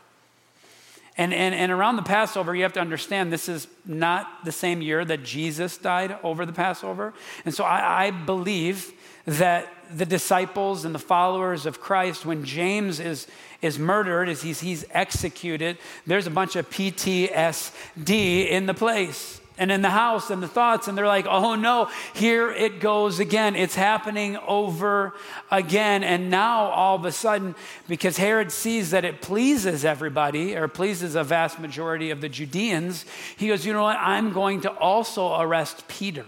And, 1.18 1.34
and, 1.34 1.56
and 1.56 1.72
around 1.72 1.96
the 1.96 2.02
Passover, 2.02 2.54
you 2.54 2.64
have 2.64 2.74
to 2.74 2.82
understand 2.82 3.32
this 3.32 3.48
is 3.48 3.68
not 3.86 4.44
the 4.44 4.52
same 4.52 4.82
year 4.82 5.06
that 5.06 5.24
Jesus 5.24 5.78
died 5.78 6.18
over 6.24 6.46
the 6.46 6.52
Passover. 6.52 7.14
And 7.46 7.54
so 7.54 7.64
I, 7.64 8.08
I 8.08 8.12
believe 8.12 8.92
that 9.26 9.72
the 9.90 10.06
disciples 10.06 10.84
and 10.84 10.94
the 10.94 11.00
followers 11.00 11.66
of 11.66 11.80
Christ, 11.80 12.26
when 12.26 12.44
James 12.44 13.00
is, 13.00 13.28
is 13.62 13.80
murdered, 13.80 14.28
as 14.28 14.42
he's, 14.42 14.60
he's 14.60 14.84
executed, 14.92 15.78
there's 16.06 16.28
a 16.28 16.32
bunch 16.32 16.58
of 16.58 16.70
PTSD 16.70 18.50
in 18.50 18.66
the 18.66 18.74
place 18.74 19.40
and 19.58 19.72
in 19.72 19.82
the 19.82 19.90
house 19.90 20.30
and 20.30 20.44
the 20.44 20.48
thoughts, 20.48 20.88
and 20.88 20.98
they're 20.98 21.08
like, 21.08 21.26
oh 21.28 21.56
no, 21.56 21.90
here 22.14 22.52
it 22.52 22.80
goes 22.80 23.20
again. 23.20 23.56
It's 23.56 23.76
happening 23.76 24.38
over 24.48 25.14
again. 25.50 26.04
And 26.04 26.30
now, 26.30 26.66
all 26.66 26.96
of 26.96 27.06
a 27.06 27.12
sudden, 27.12 27.56
because 27.88 28.18
Herod 28.18 28.52
sees 28.52 28.92
that 28.92 29.06
it 29.06 29.22
pleases 29.22 29.86
everybody, 29.86 30.56
or 30.56 30.68
pleases 30.68 31.16
a 31.16 31.24
vast 31.24 31.60
majority 31.60 32.12
of 32.12 32.22
the 32.22 32.30
Judeans, 32.30 33.06
he 33.38 33.48
goes, 33.48 33.66
you 33.66 33.74
know 33.74 33.84
what? 33.84 33.98
I'm 33.98 34.34
going 34.34 34.62
to 34.62 34.72
also 34.72 35.40
arrest 35.40 35.88
Peter. 35.88 36.26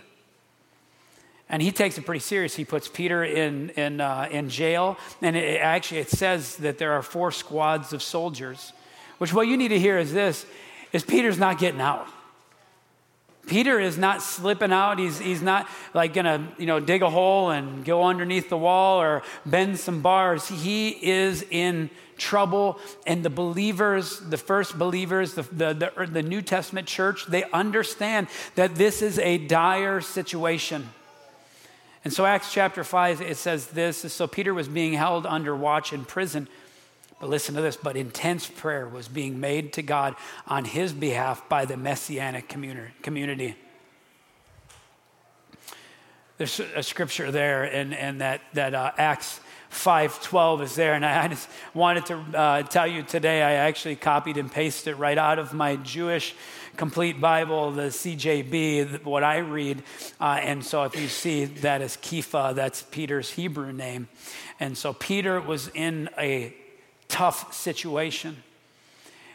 And 1.49 1.61
he 1.61 1.71
takes 1.71 1.97
it 1.97 2.05
pretty 2.05 2.19
serious. 2.19 2.55
He 2.55 2.65
puts 2.65 2.89
Peter 2.89 3.23
in, 3.23 3.69
in, 3.71 4.01
uh, 4.01 4.27
in 4.29 4.49
jail. 4.49 4.97
And 5.21 5.37
it, 5.37 5.61
actually, 5.61 6.01
it 6.01 6.09
says 6.09 6.57
that 6.57 6.77
there 6.77 6.91
are 6.91 7.01
four 7.01 7.31
squads 7.31 7.93
of 7.93 8.03
soldiers, 8.03 8.73
which 9.17 9.33
what 9.33 9.47
you 9.47 9.55
need 9.55 9.69
to 9.69 9.79
hear 9.79 9.97
is 9.97 10.11
this, 10.11 10.45
is 10.91 11.03
Peter's 11.03 11.37
not 11.37 11.57
getting 11.57 11.79
out. 11.81 12.07
Peter 13.47 13.79
is 13.79 13.97
not 13.97 14.21
slipping 14.21 14.73
out. 14.73 14.99
He's, 14.99 15.17
he's 15.17 15.41
not 15.41 15.67
like 15.93 16.13
gonna, 16.13 16.47
you 16.57 16.65
know, 16.65 16.79
dig 16.79 17.01
a 17.01 17.09
hole 17.09 17.49
and 17.49 17.83
go 17.83 18.03
underneath 18.03 18.49
the 18.49 18.57
wall 18.57 19.01
or 19.01 19.23
bend 19.45 19.79
some 19.79 20.01
bars. 20.01 20.47
He 20.47 20.89
is 20.89 21.43
in 21.49 21.89
trouble. 22.17 22.79
And 23.05 23.23
the 23.23 23.29
believers, 23.29 24.19
the 24.19 24.37
first 24.37 24.77
believers, 24.77 25.33
the, 25.33 25.43
the, 25.43 25.91
the, 25.95 26.05
the 26.07 26.23
New 26.23 26.41
Testament 26.41 26.87
church, 26.87 27.25
they 27.27 27.45
understand 27.51 28.27
that 28.55 28.75
this 28.75 29.01
is 29.01 29.17
a 29.19 29.37
dire 29.37 30.01
situation. 30.01 30.89
And 32.03 32.13
so, 32.13 32.25
Acts 32.25 32.53
chapter 32.53 32.83
5, 32.83 33.21
it 33.21 33.37
says 33.37 33.67
this 33.67 33.97
So 34.13 34.27
Peter 34.27 34.53
was 34.53 34.67
being 34.67 34.93
held 34.93 35.25
under 35.25 35.55
watch 35.55 35.93
in 35.93 36.05
prison 36.05 36.47
but 37.19 37.29
listen 37.29 37.55
to 37.55 37.61
this, 37.61 37.75
but 37.75 37.97
intense 37.97 38.47
prayer 38.47 38.87
was 38.87 39.07
being 39.07 39.39
made 39.39 39.73
to 39.73 39.81
God 39.81 40.15
on 40.47 40.65
his 40.65 40.93
behalf 40.93 41.47
by 41.49 41.65
the 41.65 41.77
messianic 41.77 42.47
community. 42.47 43.55
There's 46.37 46.59
a 46.59 46.83
scripture 46.83 47.31
there, 47.31 47.63
and, 47.63 47.95
and 47.95 48.21
that, 48.21 48.41
that 48.53 48.75
uh, 48.75 48.91
Acts 48.97 49.39
5.12 49.71 50.61
is 50.61 50.75
there, 50.75 50.93
and 50.93 51.03
I 51.03 51.27
just 51.27 51.49
wanted 51.73 52.05
to 52.07 52.17
uh, 52.17 52.63
tell 52.63 52.85
you 52.85 53.01
today, 53.01 53.41
I 53.41 53.53
actually 53.53 53.95
copied 53.95 54.37
and 54.37 54.51
pasted 54.51 54.93
it 54.93 54.97
right 54.97 55.17
out 55.17 55.39
of 55.39 55.53
my 55.53 55.77
Jewish 55.77 56.35
complete 56.77 57.19
Bible, 57.19 57.71
the 57.71 57.87
CJB, 57.87 59.03
what 59.03 59.23
I 59.23 59.37
read. 59.37 59.81
Uh, 60.21 60.39
and 60.41 60.63
so 60.63 60.83
if 60.83 60.95
you 60.95 61.07
see 61.07 61.45
that 61.45 61.81
as 61.81 61.97
Kepha, 61.97 62.53
that's 62.53 62.83
Peter's 62.83 63.31
Hebrew 63.31 63.73
name. 63.73 64.07
And 64.59 64.77
so 64.77 64.93
Peter 64.93 65.41
was 65.41 65.69
in 65.73 66.09
a 66.19 66.55
tough 67.07 67.53
situation. 67.53 68.37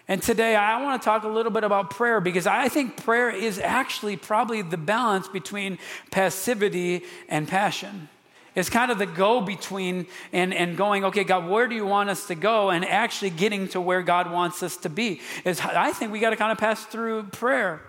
And 0.08 0.22
today 0.22 0.56
I 0.56 0.82
want 0.82 1.00
to 1.00 1.04
talk 1.04 1.22
a 1.24 1.28
little 1.28 1.52
bit 1.52 1.64
about 1.64 1.90
prayer 1.90 2.20
because 2.20 2.46
I 2.46 2.68
think 2.68 2.96
prayer 3.02 3.30
is 3.30 3.58
actually 3.58 4.16
probably 4.16 4.62
the 4.62 4.76
balance 4.76 5.28
between 5.28 5.78
passivity 6.10 7.04
and 7.28 7.46
passion. 7.46 8.08
It's 8.54 8.68
kind 8.68 8.90
of 8.90 8.98
the 8.98 9.06
go 9.06 9.40
between 9.40 10.06
and, 10.32 10.52
and 10.52 10.76
going, 10.76 11.04
okay, 11.06 11.24
God, 11.24 11.48
where 11.48 11.66
do 11.66 11.74
you 11.74 11.86
want 11.86 12.10
us 12.10 12.26
to 12.26 12.34
go? 12.34 12.68
And 12.68 12.84
actually 12.84 13.30
getting 13.30 13.68
to 13.68 13.80
where 13.80 14.02
God 14.02 14.30
wants 14.30 14.62
us 14.62 14.76
to 14.78 14.90
be. 14.90 15.20
Is 15.44 15.60
I 15.60 15.92
think 15.92 16.12
we 16.12 16.20
got 16.20 16.30
to 16.30 16.36
kind 16.36 16.52
of 16.52 16.58
pass 16.58 16.84
through 16.84 17.24
prayer. 17.24 17.80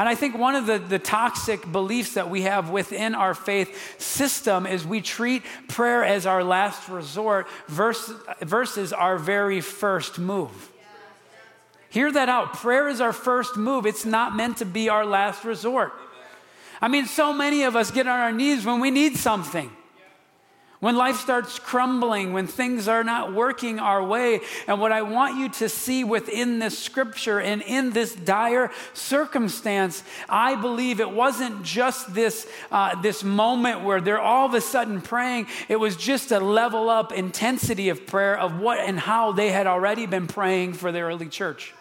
And 0.00 0.08
I 0.08 0.14
think 0.14 0.34
one 0.34 0.54
of 0.54 0.64
the, 0.64 0.78
the 0.78 0.98
toxic 0.98 1.70
beliefs 1.70 2.14
that 2.14 2.30
we 2.30 2.40
have 2.40 2.70
within 2.70 3.14
our 3.14 3.34
faith 3.34 4.00
system 4.00 4.66
is 4.66 4.86
we 4.86 5.02
treat 5.02 5.42
prayer 5.68 6.02
as 6.02 6.24
our 6.24 6.42
last 6.42 6.88
resort 6.88 7.46
versus, 7.68 8.18
versus 8.40 8.94
our 8.94 9.18
very 9.18 9.60
first 9.60 10.18
move. 10.18 10.72
Hear 11.90 12.10
that 12.12 12.30
out. 12.30 12.54
Prayer 12.54 12.88
is 12.88 13.02
our 13.02 13.12
first 13.12 13.58
move, 13.58 13.84
it's 13.84 14.06
not 14.06 14.34
meant 14.34 14.56
to 14.56 14.64
be 14.64 14.88
our 14.88 15.04
last 15.04 15.44
resort. 15.44 15.92
I 16.80 16.88
mean, 16.88 17.04
so 17.04 17.34
many 17.34 17.64
of 17.64 17.76
us 17.76 17.90
get 17.90 18.06
on 18.06 18.20
our 18.20 18.32
knees 18.32 18.64
when 18.64 18.80
we 18.80 18.90
need 18.90 19.18
something. 19.18 19.70
When 20.80 20.96
life 20.96 21.16
starts 21.16 21.58
crumbling, 21.58 22.32
when 22.32 22.46
things 22.46 22.88
are 22.88 23.04
not 23.04 23.34
working 23.34 23.78
our 23.78 24.02
way. 24.02 24.40
And 24.66 24.80
what 24.80 24.92
I 24.92 25.02
want 25.02 25.38
you 25.38 25.50
to 25.50 25.68
see 25.68 26.04
within 26.04 26.58
this 26.58 26.78
scripture 26.78 27.38
and 27.38 27.60
in 27.60 27.90
this 27.90 28.14
dire 28.14 28.70
circumstance, 28.94 30.02
I 30.26 30.56
believe 30.56 31.00
it 31.00 31.10
wasn't 31.10 31.62
just 31.62 32.14
this, 32.14 32.48
uh, 32.72 32.98
this 33.02 33.22
moment 33.22 33.82
where 33.82 34.00
they're 34.00 34.18
all 34.18 34.46
of 34.46 34.54
a 34.54 34.60
sudden 34.62 35.02
praying. 35.02 35.48
It 35.68 35.76
was 35.76 35.96
just 35.96 36.32
a 36.32 36.40
level 36.40 36.88
up 36.88 37.12
intensity 37.12 37.90
of 37.90 38.06
prayer 38.06 38.38
of 38.38 38.58
what 38.58 38.78
and 38.78 38.98
how 38.98 39.32
they 39.32 39.50
had 39.50 39.66
already 39.66 40.06
been 40.06 40.26
praying 40.26 40.72
for 40.72 40.90
the 40.90 41.00
early 41.00 41.28
church. 41.28 41.74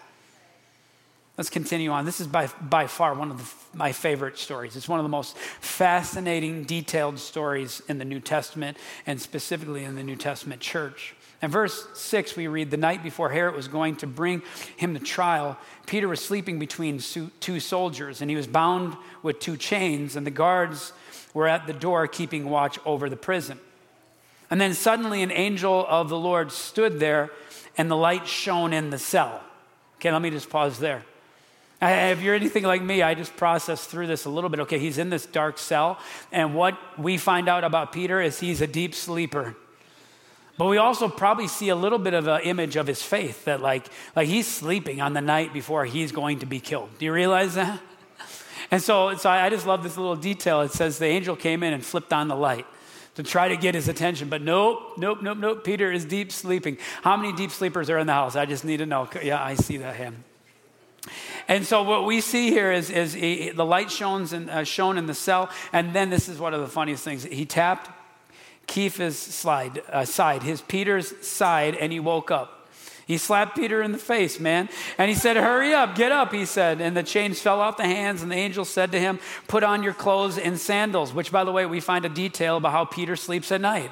Let's 1.39 1.49
continue 1.49 1.91
on. 1.91 2.03
This 2.03 2.19
is 2.19 2.27
by, 2.27 2.47
by 2.61 2.87
far 2.87 3.13
one 3.13 3.31
of 3.31 3.37
the, 3.37 3.77
my 3.77 3.93
favorite 3.93 4.37
stories. 4.37 4.75
It's 4.75 4.89
one 4.89 4.99
of 4.99 5.05
the 5.05 5.09
most 5.09 5.37
fascinating, 5.37 6.65
detailed 6.65 7.17
stories 7.17 7.81
in 7.87 7.97
the 7.97 8.03
New 8.03 8.19
Testament, 8.19 8.75
and 9.07 9.21
specifically 9.21 9.85
in 9.85 9.95
the 9.95 10.03
New 10.03 10.17
Testament 10.17 10.59
church. 10.59 11.15
In 11.41 11.49
verse 11.49 11.87
6, 11.93 12.35
we 12.35 12.47
read 12.47 12.71
The 12.71 12.75
night 12.75 13.03
before 13.03 13.29
Herod 13.29 13.55
was 13.55 13.69
going 13.69 13.95
to 13.95 14.05
bring 14.05 14.41
him 14.75 14.93
to 14.95 14.99
trial, 14.99 15.57
Peter 15.85 16.09
was 16.09 16.19
sleeping 16.19 16.59
between 16.59 16.99
two 17.39 17.59
soldiers, 17.61 18.19
and 18.19 18.29
he 18.29 18.35
was 18.35 18.45
bound 18.45 18.97
with 19.23 19.39
two 19.39 19.55
chains, 19.55 20.17
and 20.17 20.27
the 20.27 20.31
guards 20.31 20.91
were 21.33 21.47
at 21.47 21.67
the 21.67 21.73
door 21.73 22.05
keeping 22.05 22.49
watch 22.49 22.77
over 22.85 23.09
the 23.09 23.15
prison. 23.15 23.57
And 24.51 24.59
then 24.59 24.73
suddenly 24.73 25.23
an 25.23 25.31
angel 25.31 25.85
of 25.87 26.09
the 26.09 26.19
Lord 26.19 26.51
stood 26.51 26.99
there, 26.99 27.29
and 27.77 27.89
the 27.89 27.95
light 27.95 28.27
shone 28.27 28.73
in 28.73 28.89
the 28.89 28.99
cell. 28.99 29.41
Okay, 29.99 30.11
let 30.11 30.21
me 30.21 30.31
just 30.31 30.49
pause 30.49 30.79
there. 30.79 31.05
If 31.81 32.21
you're 32.21 32.35
anything 32.35 32.63
like 32.63 32.81
me, 32.81 33.01
I 33.01 33.13
just 33.13 33.35
process 33.37 33.85
through 33.85 34.07
this 34.07 34.25
a 34.25 34.29
little 34.29 34.49
bit. 34.49 34.59
Okay, 34.61 34.79
he's 34.79 34.97
in 34.97 35.09
this 35.09 35.25
dark 35.25 35.57
cell, 35.57 35.97
and 36.31 36.53
what 36.53 36.77
we 36.99 37.17
find 37.17 37.47
out 37.47 37.63
about 37.63 37.93
Peter 37.93 38.21
is 38.21 38.39
he's 38.39 38.61
a 38.61 38.67
deep 38.67 38.93
sleeper. 38.93 39.55
But 40.57 40.65
we 40.65 40.77
also 40.77 41.07
probably 41.07 41.47
see 41.47 41.69
a 41.69 41.75
little 41.75 41.99
bit 41.99 42.13
of 42.13 42.27
an 42.27 42.41
image 42.41 42.75
of 42.75 42.85
his 42.85 43.01
faith 43.01 43.45
that, 43.45 43.61
like, 43.61 43.87
like 44.13 44.27
he's 44.27 44.45
sleeping 44.45 44.99
on 44.99 45.13
the 45.13 45.21
night 45.21 45.53
before 45.53 45.85
he's 45.85 46.11
going 46.11 46.39
to 46.39 46.45
be 46.45 46.59
killed. 46.59 46.89
Do 46.99 47.05
you 47.05 47.13
realize 47.13 47.55
that? 47.55 47.79
And 48.69 48.81
so, 48.81 49.15
so 49.15 49.29
I 49.29 49.49
just 49.49 49.65
love 49.65 49.83
this 49.83 49.95
little 49.95 50.17
detail. 50.17 50.59
It 50.61 50.71
says 50.71 50.99
the 50.99 51.05
angel 51.05 51.37
came 51.37 51.63
in 51.63 51.71
and 51.71 51.83
flipped 51.83 52.11
on 52.11 52.27
the 52.27 52.35
light 52.35 52.65
to 53.15 53.23
try 53.23 53.47
to 53.47 53.55
get 53.55 53.73
his 53.73 53.87
attention. 53.87 54.27
But 54.27 54.41
nope, 54.41 54.97
nope, 54.97 55.21
nope, 55.21 55.37
nope. 55.37 55.63
Peter 55.63 55.93
is 55.93 56.03
deep 56.03 56.29
sleeping. 56.29 56.77
How 57.03 57.15
many 57.15 57.31
deep 57.31 57.51
sleepers 57.51 57.89
are 57.89 57.97
in 57.97 58.05
the 58.05 58.13
house? 58.13 58.35
I 58.35 58.45
just 58.45 58.65
need 58.65 58.77
to 58.77 58.85
know. 58.85 59.09
Yeah, 59.23 59.41
I 59.41 59.55
see 59.55 59.77
that 59.77 59.95
hand. 59.95 60.23
And 61.49 61.65
so 61.65 61.81
what 61.81 62.05
we 62.05 62.21
see 62.21 62.51
here 62.51 62.71
is, 62.71 62.91
is 62.91 63.13
he, 63.13 63.49
the 63.49 63.65
light 63.65 63.89
shone 63.89 64.27
in, 64.31 64.49
uh, 64.49 64.63
shone 64.63 64.99
in 64.99 65.07
the 65.07 65.15
cell, 65.15 65.49
and 65.73 65.93
then 65.95 66.11
this 66.11 66.29
is 66.29 66.37
one 66.37 66.53
of 66.53 66.61
the 66.61 66.67
funniest 66.67 67.03
things. 67.03 67.23
He 67.23 67.43
tapped 67.43 67.89
Keith's 68.67 69.17
slide, 69.17 69.81
uh, 69.91 70.05
side, 70.05 70.43
his 70.43 70.61
Peter's 70.61 71.25
side, 71.25 71.73
and 71.73 71.91
he 71.91 71.99
woke 71.99 72.29
up. 72.29 72.69
He 73.07 73.17
slapped 73.17 73.55
Peter 73.55 73.81
in 73.81 73.91
the 73.91 73.97
face, 73.97 74.39
man. 74.39 74.69
And 74.99 75.09
he 75.09 75.15
said, 75.15 75.37
Hurry 75.37 75.73
up, 75.73 75.95
get 75.95 76.11
up, 76.11 76.31
he 76.31 76.45
said. 76.45 76.81
And 76.81 76.95
the 76.95 77.01
chains 77.01 77.41
fell 77.41 77.59
off 77.61 77.77
the 77.77 77.83
hands, 77.83 78.21
and 78.21 78.31
the 78.31 78.35
angel 78.35 78.63
said 78.63 78.91
to 78.91 78.99
him, 78.99 79.17
Put 79.47 79.63
on 79.63 79.81
your 79.81 79.95
clothes 79.95 80.37
and 80.37 80.59
sandals, 80.59 81.15
which, 81.15 81.31
by 81.31 81.43
the 81.43 81.51
way, 81.51 81.65
we 81.65 81.79
find 81.79 82.05
a 82.05 82.09
detail 82.09 82.57
about 82.57 82.73
how 82.73 82.85
Peter 82.85 83.15
sleeps 83.15 83.51
at 83.51 83.59
night. 83.59 83.89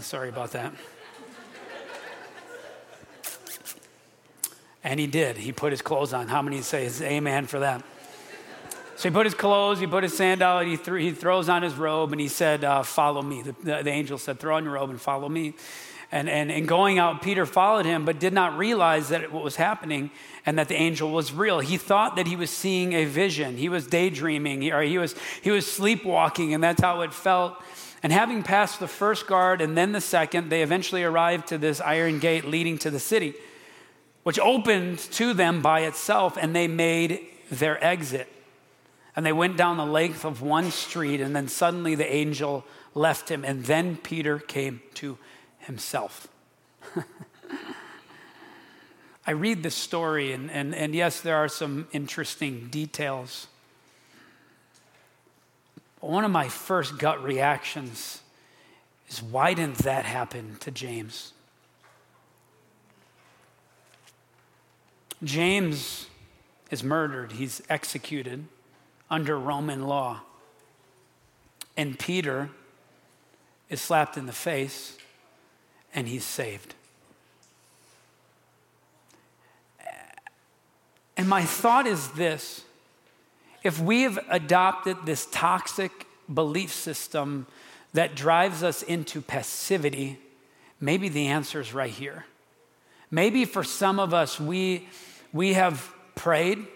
Sorry 0.00 0.30
about 0.30 0.50
that. 0.50 0.72
And 4.84 5.00
he 5.00 5.06
did. 5.06 5.38
He 5.38 5.50
put 5.50 5.72
his 5.72 5.82
clothes 5.82 6.12
on. 6.12 6.28
How 6.28 6.42
many 6.42 6.60
say 6.60 6.88
amen 7.02 7.46
for 7.46 7.60
that? 7.60 7.82
So 8.96 9.08
he 9.08 9.12
put 9.12 9.26
his 9.26 9.34
clothes, 9.34 9.80
he 9.80 9.88
put 9.88 10.04
his 10.04 10.16
sandal, 10.16 10.60
he, 10.60 10.76
he 10.76 11.10
throws 11.10 11.48
on 11.48 11.62
his 11.62 11.74
robe, 11.74 12.12
and 12.12 12.20
he 12.20 12.28
said, 12.28 12.62
uh, 12.62 12.84
Follow 12.84 13.22
me. 13.22 13.42
The, 13.42 13.52
the, 13.62 13.82
the, 13.82 13.90
angel 13.90 14.18
said, 14.18 14.38
Throw 14.38 14.56
on 14.56 14.62
your 14.62 14.74
robe 14.74 14.90
and 14.90 15.00
follow 15.00 15.28
me. 15.28 15.54
And, 16.12 16.28
and, 16.28 16.52
and 16.52 16.68
going 16.68 17.00
out, 17.00 17.22
Peter 17.22 17.44
followed 17.44 17.86
him, 17.86 18.04
but 18.04 18.20
did 18.20 18.32
not 18.32 18.56
realize 18.56 19.08
that 19.08 19.32
what 19.32 19.42
was 19.42 19.56
happening 19.56 20.12
and 20.46 20.56
that 20.60 20.68
the 20.68 20.76
angel 20.76 21.10
was 21.10 21.32
real. 21.32 21.58
He 21.58 21.76
thought 21.76 22.14
that 22.14 22.28
he 22.28 22.36
was 22.36 22.50
seeing 22.50 22.92
a 22.92 23.04
vision. 23.04 23.56
He 23.56 23.68
was 23.68 23.88
daydreaming, 23.88 24.70
or 24.70 24.82
he 24.82 24.98
was, 24.98 25.16
he 25.42 25.50
was 25.50 25.70
sleepwalking, 25.70 26.54
and 26.54 26.62
that's 26.62 26.80
how 26.80 27.00
it 27.00 27.12
felt. 27.12 27.60
And 28.04 28.12
having 28.12 28.44
passed 28.44 28.78
the 28.78 28.86
first 28.86 29.26
guard 29.26 29.60
and 29.60 29.76
then 29.76 29.90
the 29.90 30.00
second, 30.00 30.50
they 30.50 30.62
eventually 30.62 31.02
arrived 31.02 31.48
to 31.48 31.58
this 31.58 31.80
iron 31.80 32.20
gate 32.20 32.44
leading 32.44 32.78
to 32.78 32.90
the 32.90 33.00
city, 33.00 33.34
which 34.24 34.38
opened 34.40 34.98
to 34.98 35.32
them 35.32 35.62
by 35.62 35.80
itself, 35.80 36.36
and 36.40 36.56
they 36.56 36.66
made 36.66 37.20
their 37.50 37.82
exit. 37.84 38.28
And 39.14 39.24
they 39.24 39.32
went 39.32 39.56
down 39.56 39.76
the 39.76 39.86
length 39.86 40.24
of 40.24 40.42
one 40.42 40.72
street, 40.72 41.20
and 41.20 41.36
then 41.36 41.46
suddenly 41.46 41.94
the 41.94 42.12
angel 42.12 42.64
left 42.94 43.30
him, 43.30 43.44
and 43.44 43.64
then 43.64 43.96
Peter 43.96 44.40
came 44.40 44.80
to 44.94 45.18
himself. 45.58 46.26
I 49.26 49.32
read 49.32 49.62
this 49.62 49.74
story, 49.74 50.32
and, 50.32 50.50
and, 50.50 50.74
and 50.74 50.94
yes, 50.94 51.20
there 51.20 51.36
are 51.36 51.48
some 51.48 51.86
interesting 51.92 52.68
details. 52.70 53.46
One 56.00 56.24
of 56.24 56.30
my 56.30 56.48
first 56.48 56.98
gut 56.98 57.22
reactions 57.22 58.22
is 59.08 59.22
why 59.22 59.52
didn't 59.52 59.78
that 59.78 60.06
happen 60.06 60.56
to 60.60 60.70
James? 60.70 61.33
James 65.22 66.06
is 66.70 66.82
murdered, 66.82 67.32
he's 67.32 67.62
executed 67.68 68.44
under 69.10 69.38
Roman 69.38 69.86
law. 69.86 70.20
And 71.76 71.98
Peter 71.98 72.50
is 73.68 73.80
slapped 73.80 74.16
in 74.16 74.26
the 74.26 74.32
face 74.32 74.96
and 75.94 76.08
he's 76.08 76.24
saved. 76.24 76.74
And 81.16 81.28
my 81.28 81.44
thought 81.44 81.86
is 81.86 82.08
this 82.10 82.64
if 83.62 83.80
we 83.80 84.02
have 84.02 84.18
adopted 84.28 84.98
this 85.04 85.26
toxic 85.30 86.06
belief 86.32 86.72
system 86.72 87.46
that 87.92 88.14
drives 88.14 88.62
us 88.62 88.82
into 88.82 89.22
passivity, 89.22 90.18
maybe 90.80 91.08
the 91.08 91.28
answer 91.28 91.60
is 91.60 91.72
right 91.72 91.90
here. 91.90 92.26
Maybe 93.14 93.44
for 93.44 93.62
some 93.62 94.00
of 94.00 94.12
us, 94.12 94.40
we, 94.40 94.88
we 95.32 95.52
have 95.52 95.88
prayed 96.16 96.66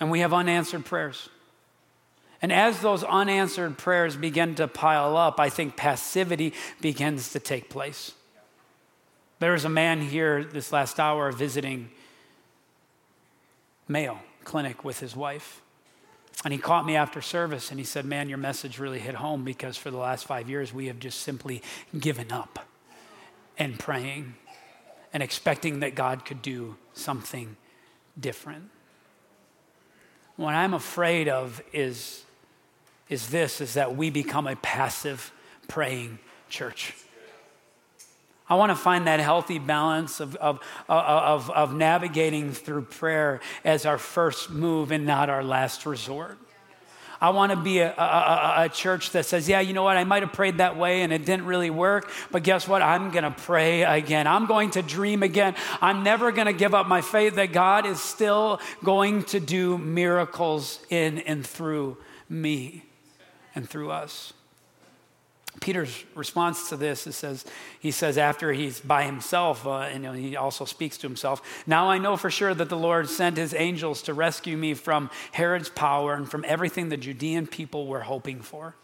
and 0.00 0.10
we 0.10 0.20
have 0.20 0.32
unanswered 0.32 0.86
prayers. 0.86 1.28
And 2.40 2.50
as 2.50 2.80
those 2.80 3.04
unanswered 3.04 3.76
prayers 3.76 4.16
begin 4.16 4.54
to 4.54 4.68
pile 4.68 5.18
up, 5.18 5.38
I 5.38 5.50
think 5.50 5.76
passivity 5.76 6.54
begins 6.80 7.32
to 7.32 7.40
take 7.40 7.68
place. 7.68 8.12
There 9.38 9.52
was 9.52 9.66
a 9.66 9.68
man 9.68 10.00
here 10.00 10.44
this 10.44 10.72
last 10.72 10.98
hour 10.98 11.30
visiting 11.30 11.90
Mayo 13.86 14.18
Clinic 14.44 14.82
with 14.82 14.98
his 14.98 15.14
wife. 15.14 15.60
And 16.42 16.54
he 16.54 16.58
caught 16.58 16.86
me 16.86 16.96
after 16.96 17.20
service 17.20 17.70
and 17.70 17.78
he 17.78 17.84
said, 17.84 18.06
Man, 18.06 18.30
your 18.30 18.38
message 18.38 18.78
really 18.78 18.98
hit 18.98 19.16
home 19.16 19.44
because 19.44 19.76
for 19.76 19.90
the 19.90 19.98
last 19.98 20.24
five 20.24 20.48
years 20.48 20.72
we 20.72 20.86
have 20.86 20.98
just 20.98 21.20
simply 21.20 21.60
given 21.98 22.32
up 22.32 22.66
and 23.58 23.78
praying 23.78 24.34
and 25.12 25.22
expecting 25.22 25.80
that 25.80 25.94
God 25.94 26.24
could 26.24 26.42
do 26.42 26.76
something 26.92 27.56
different. 28.18 28.70
What 30.36 30.54
I'm 30.54 30.74
afraid 30.74 31.28
of 31.28 31.62
is, 31.72 32.24
is 33.08 33.28
this, 33.28 33.60
is 33.60 33.74
that 33.74 33.96
we 33.96 34.10
become 34.10 34.46
a 34.46 34.56
passive 34.56 35.32
praying 35.68 36.18
church. 36.48 36.94
I 38.48 38.54
want 38.54 38.70
to 38.70 38.76
find 38.76 39.06
that 39.06 39.18
healthy 39.18 39.58
balance 39.58 40.20
of, 40.20 40.36
of, 40.36 40.60
of, 40.88 41.50
of, 41.50 41.74
navigating 41.74 42.52
through 42.52 42.82
prayer 42.82 43.40
as 43.64 43.84
our 43.86 43.98
first 43.98 44.50
move 44.50 44.92
and 44.92 45.04
not 45.04 45.28
our 45.28 45.42
last 45.42 45.84
resort. 45.84 46.38
I 47.20 47.30
want 47.30 47.52
to 47.52 47.56
be 47.56 47.78
a, 47.78 47.92
a, 47.92 48.54
a, 48.64 48.68
church 48.68 49.10
that 49.12 49.26
says, 49.26 49.48
yeah, 49.48 49.60
you 49.60 49.72
know 49.72 49.82
what, 49.82 49.96
I 49.96 50.04
might 50.04 50.22
have 50.22 50.32
prayed 50.32 50.58
that 50.58 50.76
way 50.76 51.02
and 51.02 51.12
it 51.12 51.24
didn't 51.24 51.46
really 51.46 51.70
work, 51.70 52.10
but 52.30 52.42
guess 52.42 52.68
what? 52.68 52.82
I'm 52.82 53.10
going 53.10 53.24
to 53.24 53.30
pray 53.30 53.82
again. 53.82 54.26
I'm 54.26 54.46
going 54.46 54.70
to 54.72 54.82
dream 54.82 55.22
again. 55.22 55.54
I'm 55.80 56.02
never 56.02 56.32
going 56.32 56.46
to 56.46 56.52
give 56.52 56.74
up 56.74 56.86
my 56.86 57.00
faith 57.00 57.36
that 57.36 57.52
God 57.52 57.86
is 57.86 58.00
still 58.00 58.60
going 58.84 59.24
to 59.24 59.40
do 59.40 59.78
miracles 59.78 60.80
in 60.90 61.18
and 61.20 61.46
through 61.46 61.96
me 62.28 62.84
and 63.54 63.68
through 63.68 63.90
us. 63.90 64.32
Peter's 65.60 66.04
response 66.14 66.68
to 66.68 66.76
this 66.76 67.06
is 67.06 67.16
says 67.16 67.44
he 67.80 67.90
says 67.90 68.18
after 68.18 68.52
he's 68.52 68.80
by 68.80 69.04
himself 69.04 69.66
uh, 69.66 69.80
and 69.80 70.16
he 70.16 70.36
also 70.36 70.64
speaks 70.64 70.98
to 70.98 71.06
himself 71.06 71.64
now 71.66 71.88
i 71.88 71.98
know 71.98 72.16
for 72.16 72.30
sure 72.30 72.54
that 72.54 72.68
the 72.68 72.76
lord 72.76 73.08
sent 73.08 73.36
his 73.36 73.54
angels 73.54 74.02
to 74.02 74.14
rescue 74.14 74.56
me 74.56 74.74
from 74.74 75.10
herod's 75.32 75.68
power 75.68 76.14
and 76.14 76.30
from 76.30 76.44
everything 76.46 76.88
the 76.88 76.96
judean 76.96 77.46
people 77.46 77.86
were 77.86 78.00
hoping 78.00 78.40
for. 78.40 78.74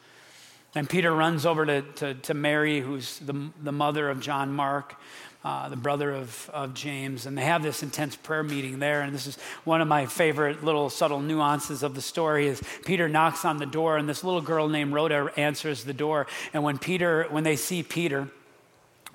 And 0.75 0.89
peter 0.89 1.15
runs 1.15 1.45
over 1.45 1.67
to, 1.67 1.83
to, 1.83 2.15
to 2.15 2.35
mary 2.35 2.81
who's 2.81 3.19
the, 3.19 3.51
the 3.63 3.73
mother 3.73 4.09
of 4.09 4.21
john 4.21 4.53
mark 4.53 4.97
uh, 5.45 5.69
the 5.69 5.77
brother 5.77 6.13
of, 6.13 6.51
of 6.53 6.73
James, 6.73 7.27
and 7.27 7.37
they 7.37 7.45
have 7.45 7.63
this 7.63 7.83
intense 7.83 8.15
prayer 8.15 8.45
meeting 8.45 8.79
there. 8.79 9.03
And 9.03 9.13
this 9.13 9.27
is 9.27 9.37
one 9.65 9.81
of 9.81 9.89
my 9.89 10.07
favorite 10.07 10.63
little 10.63 10.89
subtle 10.89 11.21
nuances 11.21 11.83
of 11.83 11.95
the 11.95 12.03
story 12.03 12.47
is 12.47 12.63
Peter 12.85 13.09
knocks 13.09 13.45
on 13.45 13.59
the 13.59 13.67
door, 13.67 13.97
and 13.97 14.09
this 14.09 14.23
little 14.23 14.41
girl 14.41 14.69
named 14.69 14.93
Rhoda 14.93 15.33
answers 15.37 15.85
the 15.85 15.93
door. 15.93 16.27
And 16.53 16.63
when 16.63 16.79
Peter, 16.79 17.27
when 17.31 17.43
they 17.43 17.57
see 17.57 17.83
Peter, 17.83 18.29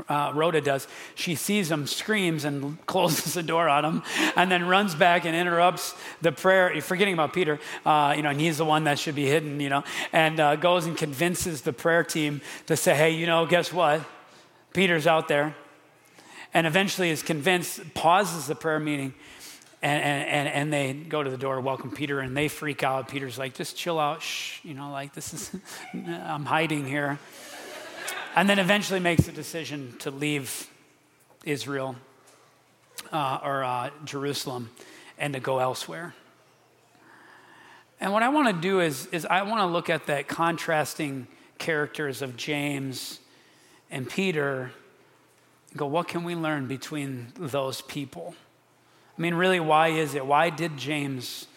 uh, 0.09 0.32
Rhoda 0.36 0.61
does. 0.61 0.88
She 1.15 1.34
sees 1.36 1.71
him, 1.71 1.88
screams, 1.88 2.45
and 2.45 2.78
closes 2.86 3.34
the 3.34 3.41
door 3.41 3.67
on 3.69 3.86
him, 3.86 4.03
and 4.36 4.51
then 4.51 4.67
runs 4.67 4.95
back 4.95 5.25
and 5.25 5.36
interrupts 5.36 5.95
the 6.21 6.32
prayer. 6.32 6.80
Forgetting 6.82 7.13
about 7.13 7.34
Peter, 7.34 7.59
uh, 7.86 8.13
you 8.15 8.21
know, 8.21 8.30
and 8.30 8.39
he's 8.39 8.57
the 8.57 8.65
one 8.65 8.84
that 8.84 8.99
should 8.99 9.15
be 9.15 9.25
hidden, 9.25 9.59
you 9.59 9.69
know, 9.69 9.84
and 10.11 10.39
uh, 10.39 10.55
goes 10.55 10.86
and 10.86 10.97
convinces 10.97 11.61
the 11.61 11.73
prayer 11.73 12.03
team 12.03 12.41
to 12.67 12.75
say, 12.75 12.95
hey, 12.95 13.11
you 13.11 13.25
know, 13.25 13.45
guess 13.45 13.73
what? 13.73 14.01
Peter's 14.73 15.07
out 15.07 15.28
there 15.28 15.55
and 16.53 16.67
eventually 16.67 17.09
is 17.09 17.21
convinced, 17.21 17.93
pauses 17.93 18.47
the 18.47 18.55
prayer 18.55 18.79
meeting, 18.79 19.13
and, 19.81 20.03
and, 20.03 20.47
and 20.47 20.73
they 20.73 20.93
go 20.93 21.21
to 21.21 21.29
the 21.29 21.37
door, 21.37 21.61
welcome 21.61 21.91
Peter, 21.91 22.19
and 22.19 22.35
they 22.35 22.47
freak 22.47 22.83
out. 22.83 23.07
Peter's 23.07 23.37
like, 23.37 23.53
just 23.53 23.77
chill 23.77 23.99
out, 23.99 24.21
shh, 24.21 24.59
you 24.63 24.73
know, 24.73 24.91
like 24.91 25.13
this 25.13 25.33
is, 25.33 25.55
I'm 25.93 26.45
hiding 26.45 26.85
here. 26.85 27.19
And 28.35 28.49
then 28.49 28.59
eventually 28.59 28.99
makes 28.99 29.27
a 29.27 29.31
decision 29.31 29.95
to 29.99 30.11
leave 30.11 30.69
Israel 31.43 31.95
uh, 33.11 33.39
or 33.43 33.63
uh, 33.63 33.89
Jerusalem 34.05 34.69
and 35.17 35.33
to 35.33 35.39
go 35.39 35.59
elsewhere. 35.59 36.13
And 37.99 38.13
what 38.13 38.21
I 38.23 38.29
want 38.29 38.47
to 38.47 38.61
do 38.61 38.79
is, 38.79 39.07
is 39.07 39.25
I 39.25 39.41
want 39.43 39.61
to 39.61 39.65
look 39.65 39.89
at 39.89 40.05
that 40.07 40.27
contrasting 40.27 41.27
characters 41.57 42.21
of 42.21 42.37
James 42.37 43.19
and 43.89 44.07
Peter 44.07 44.71
go, 45.78 45.88
what 45.88 46.07
can 46.07 46.23
we 46.23 46.36
learn 46.36 46.67
between 46.67 47.28
those 47.38 47.82
people? 47.82 48.36
I 49.17 49.21
mean, 49.21 49.34
really, 49.34 49.59
why 49.59 49.89
is 49.89 50.15
it? 50.15 50.25
Why 50.25 50.49
did 50.49 50.78
James, 50.78 51.47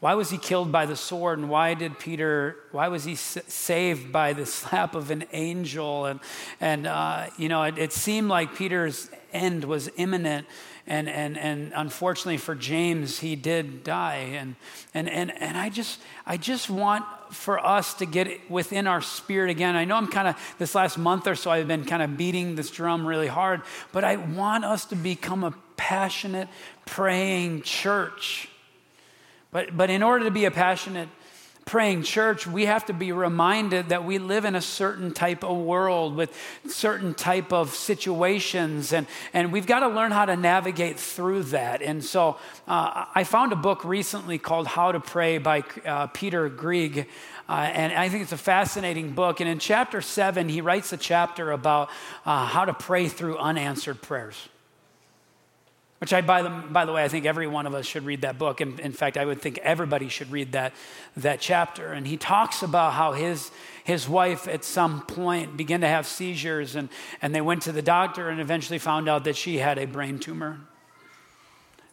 Why 0.00 0.14
was 0.14 0.30
he 0.30 0.38
killed 0.38 0.70
by 0.70 0.86
the 0.86 0.94
sword? 0.94 1.38
And 1.38 1.48
why 1.48 1.74
did 1.74 1.98
Peter, 1.98 2.56
why 2.70 2.88
was 2.88 3.04
he 3.04 3.14
saved 3.14 4.12
by 4.12 4.32
the 4.32 4.46
slap 4.56 4.94
of 4.94 5.10
an 5.10 5.24
angel? 5.32 6.06
And, 6.06 6.20
and 6.60 6.86
uh, 6.86 7.26
you 7.36 7.48
know, 7.48 7.62
it, 7.64 7.78
it 7.78 7.92
seemed 7.92 8.28
like 8.28 8.54
Peter's 8.54 9.10
end 9.32 9.64
was 9.64 9.90
imminent. 9.96 10.46
And, 10.88 11.06
and, 11.06 11.36
and 11.36 11.72
unfortunately 11.76 12.38
for 12.38 12.54
James, 12.54 13.18
he 13.18 13.36
did 13.36 13.84
die. 13.84 14.30
And, 14.32 14.56
and, 14.94 15.08
and, 15.08 15.30
and 15.40 15.58
I, 15.58 15.68
just, 15.68 16.00
I 16.26 16.38
just 16.38 16.70
want 16.70 17.04
for 17.30 17.64
us 17.64 17.92
to 17.94 18.06
get 18.06 18.50
within 18.50 18.86
our 18.86 19.02
spirit 19.02 19.50
again. 19.50 19.76
I 19.76 19.84
know 19.84 19.96
I'm 19.96 20.08
kind 20.08 20.28
of, 20.28 20.54
this 20.58 20.74
last 20.74 20.96
month 20.96 21.26
or 21.26 21.34
so, 21.34 21.50
I've 21.50 21.68
been 21.68 21.84
kind 21.84 22.02
of 22.02 22.16
beating 22.16 22.54
this 22.54 22.70
drum 22.70 23.06
really 23.06 23.26
hard, 23.26 23.60
but 23.92 24.02
I 24.02 24.16
want 24.16 24.64
us 24.64 24.86
to 24.86 24.96
become 24.96 25.44
a 25.44 25.52
passionate, 25.76 26.48
praying 26.86 27.62
church. 27.62 28.48
But, 29.50 29.76
but 29.76 29.90
in 29.90 30.02
order 30.02 30.24
to 30.24 30.30
be 30.30 30.46
a 30.46 30.50
passionate, 30.50 31.10
praying 31.68 32.02
church, 32.02 32.46
we 32.46 32.64
have 32.64 32.86
to 32.86 32.94
be 32.94 33.12
reminded 33.12 33.90
that 33.90 34.02
we 34.02 34.18
live 34.18 34.46
in 34.46 34.54
a 34.54 34.60
certain 34.60 35.12
type 35.12 35.44
of 35.44 35.58
world 35.58 36.16
with 36.16 36.34
certain 36.66 37.12
type 37.12 37.52
of 37.52 37.74
situations, 37.74 38.94
and, 38.94 39.06
and 39.34 39.52
we've 39.52 39.66
got 39.66 39.80
to 39.80 39.88
learn 39.88 40.10
how 40.10 40.24
to 40.24 40.34
navigate 40.34 40.98
through 40.98 41.42
that. 41.42 41.82
And 41.82 42.02
so 42.02 42.38
uh, 42.66 43.04
I 43.14 43.24
found 43.24 43.52
a 43.52 43.56
book 43.56 43.84
recently 43.84 44.38
called 44.38 44.66
How 44.66 44.92
to 44.92 45.00
Pray 45.00 45.36
by 45.36 45.62
uh, 45.84 46.06
Peter 46.06 46.48
Greig. 46.48 47.06
Uh, 47.46 47.52
and 47.52 47.92
I 47.92 48.08
think 48.08 48.22
it's 48.22 48.32
a 48.32 48.38
fascinating 48.38 49.12
book. 49.12 49.40
And 49.40 49.48
in 49.48 49.58
chapter 49.58 50.00
seven, 50.00 50.48
he 50.48 50.62
writes 50.62 50.92
a 50.92 50.96
chapter 50.96 51.52
about 51.52 51.90
uh, 52.24 52.46
how 52.46 52.64
to 52.64 52.72
pray 52.72 53.08
through 53.08 53.36
unanswered 53.36 54.00
prayers. 54.00 54.48
Which 55.98 56.12
I, 56.12 56.20
by 56.20 56.42
the, 56.42 56.50
by 56.50 56.84
the 56.84 56.92
way, 56.92 57.02
I 57.02 57.08
think 57.08 57.26
every 57.26 57.48
one 57.48 57.66
of 57.66 57.74
us 57.74 57.84
should 57.84 58.04
read 58.04 58.20
that 58.20 58.38
book. 58.38 58.60
In, 58.60 58.78
in 58.78 58.92
fact, 58.92 59.16
I 59.16 59.24
would 59.24 59.42
think 59.42 59.58
everybody 59.58 60.08
should 60.08 60.30
read 60.30 60.52
that, 60.52 60.72
that 61.16 61.40
chapter. 61.40 61.92
And 61.92 62.06
he 62.06 62.16
talks 62.16 62.62
about 62.62 62.92
how 62.92 63.14
his, 63.14 63.50
his 63.82 64.08
wife 64.08 64.46
at 64.46 64.62
some 64.62 65.02
point 65.02 65.56
began 65.56 65.80
to 65.80 65.88
have 65.88 66.06
seizures, 66.06 66.76
and, 66.76 66.88
and 67.20 67.34
they 67.34 67.40
went 67.40 67.62
to 67.62 67.72
the 67.72 67.82
doctor 67.82 68.28
and 68.28 68.40
eventually 68.40 68.78
found 68.78 69.08
out 69.08 69.24
that 69.24 69.34
she 69.34 69.58
had 69.58 69.76
a 69.76 69.86
brain 69.86 70.20
tumor. 70.20 70.60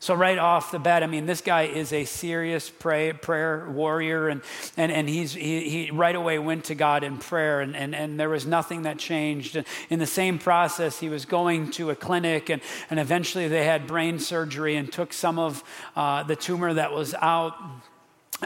So, 0.06 0.14
right 0.14 0.38
off 0.38 0.70
the 0.70 0.78
bat, 0.78 1.02
I 1.02 1.08
mean, 1.08 1.26
this 1.26 1.42
guy 1.42 1.64
is 1.64 1.92
a 1.92 2.06
serious 2.06 2.70
pray, 2.70 3.12
prayer 3.12 3.68
warrior, 3.68 4.28
and, 4.28 4.44
and, 4.78 4.92
and 4.92 5.10
he's, 5.10 5.34
he, 5.34 5.68
he 5.68 5.90
right 5.90 6.16
away 6.16 6.38
went 6.38 6.66
to 6.66 6.76
God 6.76 7.04
in 7.04 7.18
prayer, 7.18 7.60
and, 7.60 7.76
and, 7.76 7.96
and 7.96 8.20
there 8.20 8.30
was 8.30 8.46
nothing 8.46 8.84
that 8.84 9.00
changed. 9.00 9.58
In 9.90 9.98
the 9.98 10.06
same 10.06 10.38
process, 10.38 11.00
he 11.00 11.10
was 11.10 11.26
going 11.26 11.72
to 11.72 11.90
a 11.90 11.96
clinic, 11.96 12.52
and, 12.52 12.62
and 12.92 13.00
eventually 13.00 13.48
they 13.48 13.66
had 13.66 13.88
brain 13.88 14.20
surgery 14.20 14.76
and 14.76 14.94
took 14.94 15.12
some 15.12 15.40
of 15.40 15.64
uh, 15.96 16.22
the 16.22 16.36
tumor 16.36 16.72
that 16.72 16.92
was 16.92 17.16
out. 17.16 17.56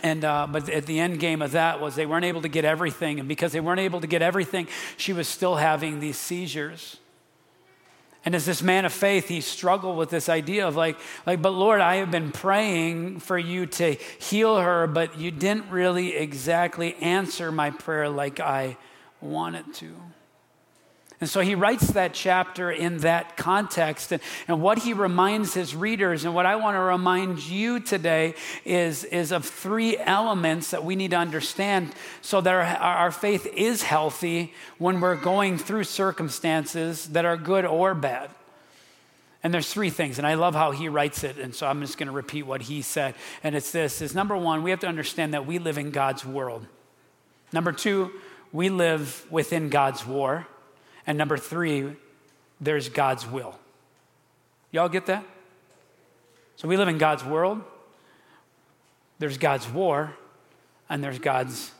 And 0.01 0.23
uh, 0.23 0.47
but 0.49 0.69
at 0.69 0.85
the 0.85 0.97
end 0.97 1.19
game 1.19 1.41
of 1.41 1.51
that 1.51 1.81
was 1.81 1.93
they 1.93 2.05
weren't 2.05 2.23
able 2.23 2.43
to 2.43 2.47
get 2.47 2.63
everything, 2.63 3.19
and 3.19 3.27
because 3.27 3.51
they 3.51 3.59
weren't 3.59 3.81
able 3.81 3.99
to 3.99 4.07
get 4.07 4.21
everything, 4.21 4.69
she 4.95 5.11
was 5.11 5.27
still 5.27 5.57
having 5.57 5.99
these 5.99 6.17
seizures. 6.17 6.99
And 8.25 8.35
as 8.35 8.45
this 8.45 8.61
man 8.61 8.85
of 8.85 8.91
faith, 8.91 9.27
he 9.29 9.39
struggled 9.39 9.97
with 9.97 10.09
this 10.09 10.27
idea 10.27 10.67
of 10.67 10.75
like, 10.75 10.97
like, 11.25 11.41
but 11.41 11.51
Lord, 11.51 11.79
I 11.79 11.95
have 11.97 12.11
been 12.11 12.31
praying 12.31 13.21
for 13.21 13.37
you 13.37 13.65
to 13.65 13.93
heal 13.93 14.57
her, 14.57 14.87
but 14.87 15.17
you 15.17 15.31
didn't 15.31 15.71
really 15.71 16.15
exactly 16.15 16.95
answer 16.95 17.51
my 17.51 17.71
prayer 17.71 18.09
like 18.09 18.39
I 18.39 18.77
wanted 19.21 19.73
to. 19.75 19.95
And 21.21 21.29
so 21.29 21.41
he 21.41 21.53
writes 21.53 21.87
that 21.91 22.13
chapter 22.13 22.71
in 22.71 22.99
that 22.99 23.35
context. 23.35 24.13
And, 24.13 24.21
and 24.47 24.61
what 24.61 24.79
he 24.79 24.93
reminds 24.93 25.53
his 25.53 25.75
readers, 25.75 26.23
and 26.23 26.33
what 26.33 26.45
I 26.45 26.55
want 26.55 26.75
to 26.75 26.81
remind 26.81 27.45
you 27.45 27.81
today, 27.81 28.35
is, 28.63 29.03
is 29.03 29.33
of 29.33 29.45
three 29.45 29.97
elements 29.97 30.71
that 30.71 30.85
we 30.85 30.95
need 30.95 31.11
to 31.11 31.17
understand 31.17 31.93
so 32.21 32.39
that 32.39 32.53
our, 32.53 32.63
our 32.63 33.11
faith 33.11 33.45
is 33.47 33.83
healthy 33.83 34.53
when 34.77 35.01
we're 35.01 35.17
going 35.17 35.57
through 35.57 35.83
circumstances 35.83 37.07
that 37.09 37.25
are 37.25 37.35
good 37.35 37.65
or 37.65 37.93
bad. 37.93 38.29
And 39.43 39.53
there's 39.53 39.71
three 39.73 39.89
things, 39.89 40.17
and 40.17 40.27
I 40.27 40.33
love 40.33 40.53
how 40.53 40.71
he 40.71 40.89
writes 40.89 41.23
it, 41.23 41.37
and 41.37 41.55
so 41.55 41.65
I'm 41.65 41.79
just 41.79 41.97
going 41.97 42.07
to 42.07 42.13
repeat 42.13 42.43
what 42.43 42.61
he 42.61 42.81
said. 42.81 43.15
And 43.41 43.55
it's 43.55 43.71
this 43.71 44.01
is 44.01 44.13
number 44.13 44.35
one, 44.35 44.63
we 44.63 44.69
have 44.71 44.81
to 44.81 44.87
understand 44.87 45.33
that 45.33 45.45
we 45.45 45.59
live 45.59 45.77
in 45.77 45.91
God's 45.91 46.25
world. 46.25 46.65
Number 47.53 47.71
two, 47.71 48.11
we 48.51 48.69
live 48.69 49.25
within 49.29 49.69
God's 49.69 50.05
war. 50.05 50.45
And 51.09 51.17
number 51.17 51.37
three, 51.37 51.95
there's 52.61 52.87
God's 52.87 53.25
will. 53.25 53.57
Y'all 54.69 54.89
get 54.89 55.07
that? 55.07 55.25
So 56.55 56.67
we 56.67 56.77
live 56.77 56.87
in 56.87 56.99
God's 56.99 57.25
world, 57.25 57.63
there's 59.17 59.39
God's 59.39 59.67
war, 59.67 60.13
and 60.87 61.03
there's 61.03 61.17
God's 61.17 61.71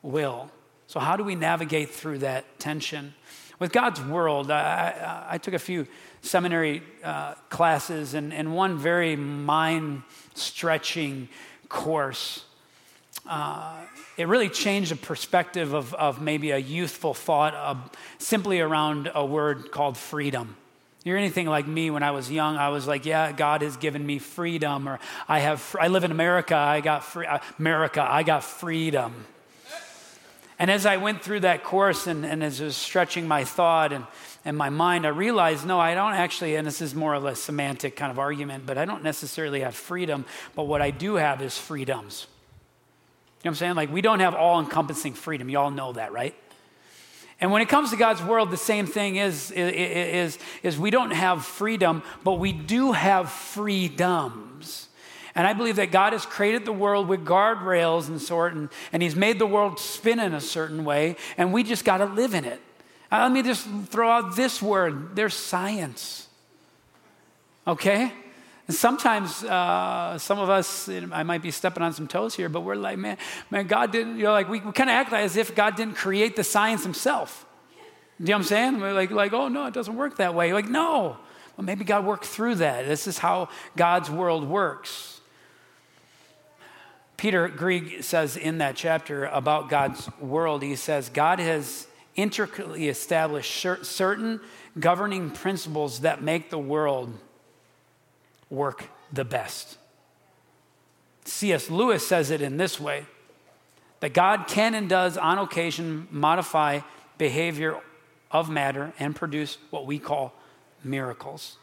will. 0.00 0.50
So, 0.86 1.00
how 1.00 1.16
do 1.16 1.22
we 1.22 1.34
navigate 1.34 1.90
through 1.90 2.20
that 2.20 2.58
tension? 2.58 3.12
With 3.58 3.72
God's 3.72 4.00
world, 4.00 4.50
I, 4.50 5.26
I, 5.28 5.34
I 5.34 5.38
took 5.38 5.52
a 5.52 5.58
few 5.58 5.86
seminary 6.22 6.82
uh, 7.04 7.34
classes, 7.50 8.14
and, 8.14 8.32
and 8.32 8.54
one 8.54 8.78
very 8.78 9.16
mind 9.16 10.02
stretching 10.32 11.28
course. 11.68 12.46
Uh, 13.26 13.82
it 14.18 14.26
really 14.26 14.48
changed 14.48 14.90
the 14.90 14.96
perspective 14.96 15.72
of, 15.72 15.94
of 15.94 16.20
maybe 16.20 16.50
a 16.50 16.58
youthful 16.58 17.14
thought 17.14 17.54
of 17.54 17.78
simply 18.18 18.58
around 18.58 19.10
a 19.14 19.24
word 19.24 19.70
called 19.70 19.96
freedom. 19.96 20.56
You're 21.04 21.16
anything 21.16 21.46
like 21.46 21.68
me 21.68 21.88
when 21.90 22.02
I 22.02 22.10
was 22.10 22.28
young, 22.28 22.56
I 22.56 22.70
was 22.70 22.88
like, 22.88 23.06
yeah, 23.06 23.30
God 23.30 23.62
has 23.62 23.76
given 23.76 24.04
me 24.04 24.18
freedom, 24.18 24.88
or 24.88 24.98
I 25.28 25.38
have, 25.38 25.76
I 25.80 25.86
live 25.86 26.02
in 26.02 26.10
America, 26.10 26.56
I 26.56 26.80
got 26.80 27.04
free, 27.04 27.26
uh, 27.26 27.38
America, 27.60 28.04
I 28.06 28.24
got 28.24 28.42
freedom. 28.42 29.24
And 30.58 30.68
as 30.68 30.84
I 30.84 30.96
went 30.96 31.22
through 31.22 31.40
that 31.40 31.62
course 31.62 32.08
and, 32.08 32.26
and 32.26 32.42
as 32.42 32.60
I 32.60 32.64
was 32.64 32.76
stretching 32.76 33.28
my 33.28 33.44
thought 33.44 33.92
and, 33.92 34.04
and 34.44 34.56
my 34.56 34.70
mind, 34.70 35.06
I 35.06 35.10
realized 35.10 35.64
no, 35.64 35.78
I 35.78 35.94
don't 35.94 36.14
actually, 36.14 36.56
and 36.56 36.66
this 36.66 36.80
is 36.80 36.92
more 36.92 37.14
of 37.14 37.24
a 37.24 37.36
semantic 37.36 37.94
kind 37.94 38.10
of 38.10 38.18
argument, 38.18 38.66
but 38.66 38.76
I 38.76 38.84
don't 38.84 39.04
necessarily 39.04 39.60
have 39.60 39.76
freedom, 39.76 40.24
but 40.56 40.64
what 40.64 40.82
I 40.82 40.90
do 40.90 41.14
have 41.14 41.40
is 41.40 41.56
freedoms. 41.56 42.26
What 43.48 43.52
I'm 43.52 43.56
saying? 43.56 43.76
Like, 43.76 43.90
we 43.90 44.02
don't 44.02 44.20
have 44.20 44.34
all 44.34 44.60
encompassing 44.60 45.14
freedom. 45.14 45.48
You 45.48 45.58
all 45.58 45.70
know 45.70 45.94
that, 45.94 46.12
right? 46.12 46.34
And 47.40 47.50
when 47.50 47.62
it 47.62 47.68
comes 47.70 47.88
to 47.92 47.96
God's 47.96 48.22
world, 48.22 48.50
the 48.50 48.58
same 48.58 48.84
thing 48.84 49.16
is, 49.16 49.50
is, 49.52 50.38
is, 50.62 50.78
we 50.78 50.90
don't 50.90 51.12
have 51.12 51.46
freedom, 51.46 52.02
but 52.24 52.34
we 52.34 52.52
do 52.52 52.92
have 52.92 53.30
freedoms. 53.30 54.88
And 55.34 55.46
I 55.46 55.54
believe 55.54 55.76
that 55.76 55.90
God 55.90 56.12
has 56.12 56.26
created 56.26 56.66
the 56.66 56.72
world 56.72 57.08
with 57.08 57.24
guardrails 57.24 58.08
and 58.08 58.20
sort, 58.20 58.52
and, 58.52 58.68
and 58.92 59.02
He's 59.02 59.16
made 59.16 59.38
the 59.38 59.46
world 59.46 59.78
spin 59.78 60.20
in 60.20 60.34
a 60.34 60.42
certain 60.42 60.84
way, 60.84 61.16
and 61.38 61.50
we 61.50 61.62
just 61.62 61.86
got 61.86 61.98
to 61.98 62.04
live 62.04 62.34
in 62.34 62.44
it. 62.44 62.60
Uh, 63.10 63.20
let 63.20 63.32
me 63.32 63.42
just 63.42 63.66
throw 63.86 64.10
out 64.10 64.36
this 64.36 64.60
word 64.60 65.16
there's 65.16 65.32
science. 65.32 66.28
Okay? 67.66 68.12
And 68.68 68.76
sometimes 68.76 69.42
uh, 69.44 70.18
some 70.18 70.38
of 70.38 70.50
us, 70.50 70.90
I 70.90 71.22
might 71.22 71.40
be 71.40 71.50
stepping 71.50 71.82
on 71.82 71.94
some 71.94 72.06
toes 72.06 72.34
here, 72.34 72.50
but 72.50 72.60
we're 72.60 72.74
like, 72.74 72.98
man, 72.98 73.16
man, 73.50 73.66
God 73.66 73.90
didn't, 73.90 74.18
you 74.18 74.24
know, 74.24 74.32
like 74.32 74.48
we, 74.48 74.60
we 74.60 74.72
kind 74.72 74.90
of 74.90 74.94
act 74.94 75.10
like 75.10 75.24
as 75.24 75.36
if 75.36 75.54
God 75.54 75.74
didn't 75.74 75.94
create 75.94 76.36
the 76.36 76.44
science 76.44 76.82
himself. 76.82 77.46
Do 78.18 78.24
you 78.24 78.28
know 78.28 78.34
what 78.34 78.38
I'm 78.40 78.44
saying? 78.44 78.80
We're 78.80 78.92
like, 78.92 79.10
like, 79.10 79.32
oh 79.32 79.48
no, 79.48 79.66
it 79.66 79.74
doesn't 79.74 79.96
work 79.96 80.18
that 80.18 80.34
way. 80.34 80.52
Like, 80.52 80.68
no. 80.68 81.16
Well, 81.56 81.64
maybe 81.64 81.82
God 81.84 82.04
worked 82.04 82.26
through 82.26 82.56
that. 82.56 82.86
This 82.86 83.06
is 83.06 83.18
how 83.18 83.48
God's 83.74 84.10
world 84.10 84.46
works. 84.46 85.20
Peter 87.16 87.48
Greig 87.48 88.04
says 88.04 88.36
in 88.36 88.58
that 88.58 88.76
chapter 88.76 89.24
about 89.24 89.70
God's 89.70 90.08
world, 90.20 90.62
he 90.62 90.76
says, 90.76 91.08
God 91.08 91.40
has 91.40 91.86
intricately 92.16 92.88
established 92.88 93.54
certain 93.82 94.40
governing 94.78 95.30
principles 95.30 96.00
that 96.00 96.22
make 96.22 96.50
the 96.50 96.58
world 96.58 97.16
work 98.50 98.88
the 99.12 99.24
best. 99.24 99.78
C.S. 101.24 101.70
Lewis 101.70 102.06
says 102.06 102.30
it 102.30 102.40
in 102.40 102.56
this 102.56 102.80
way 102.80 103.04
that 104.00 104.14
God 104.14 104.46
can 104.46 104.74
and 104.74 104.88
does 104.88 105.16
on 105.16 105.38
occasion 105.38 106.08
modify 106.10 106.80
behavior 107.18 107.76
of 108.30 108.48
matter 108.48 108.92
and 108.98 109.14
produce 109.14 109.58
what 109.70 109.86
we 109.86 109.98
call 109.98 110.32
miracles. 110.84 111.56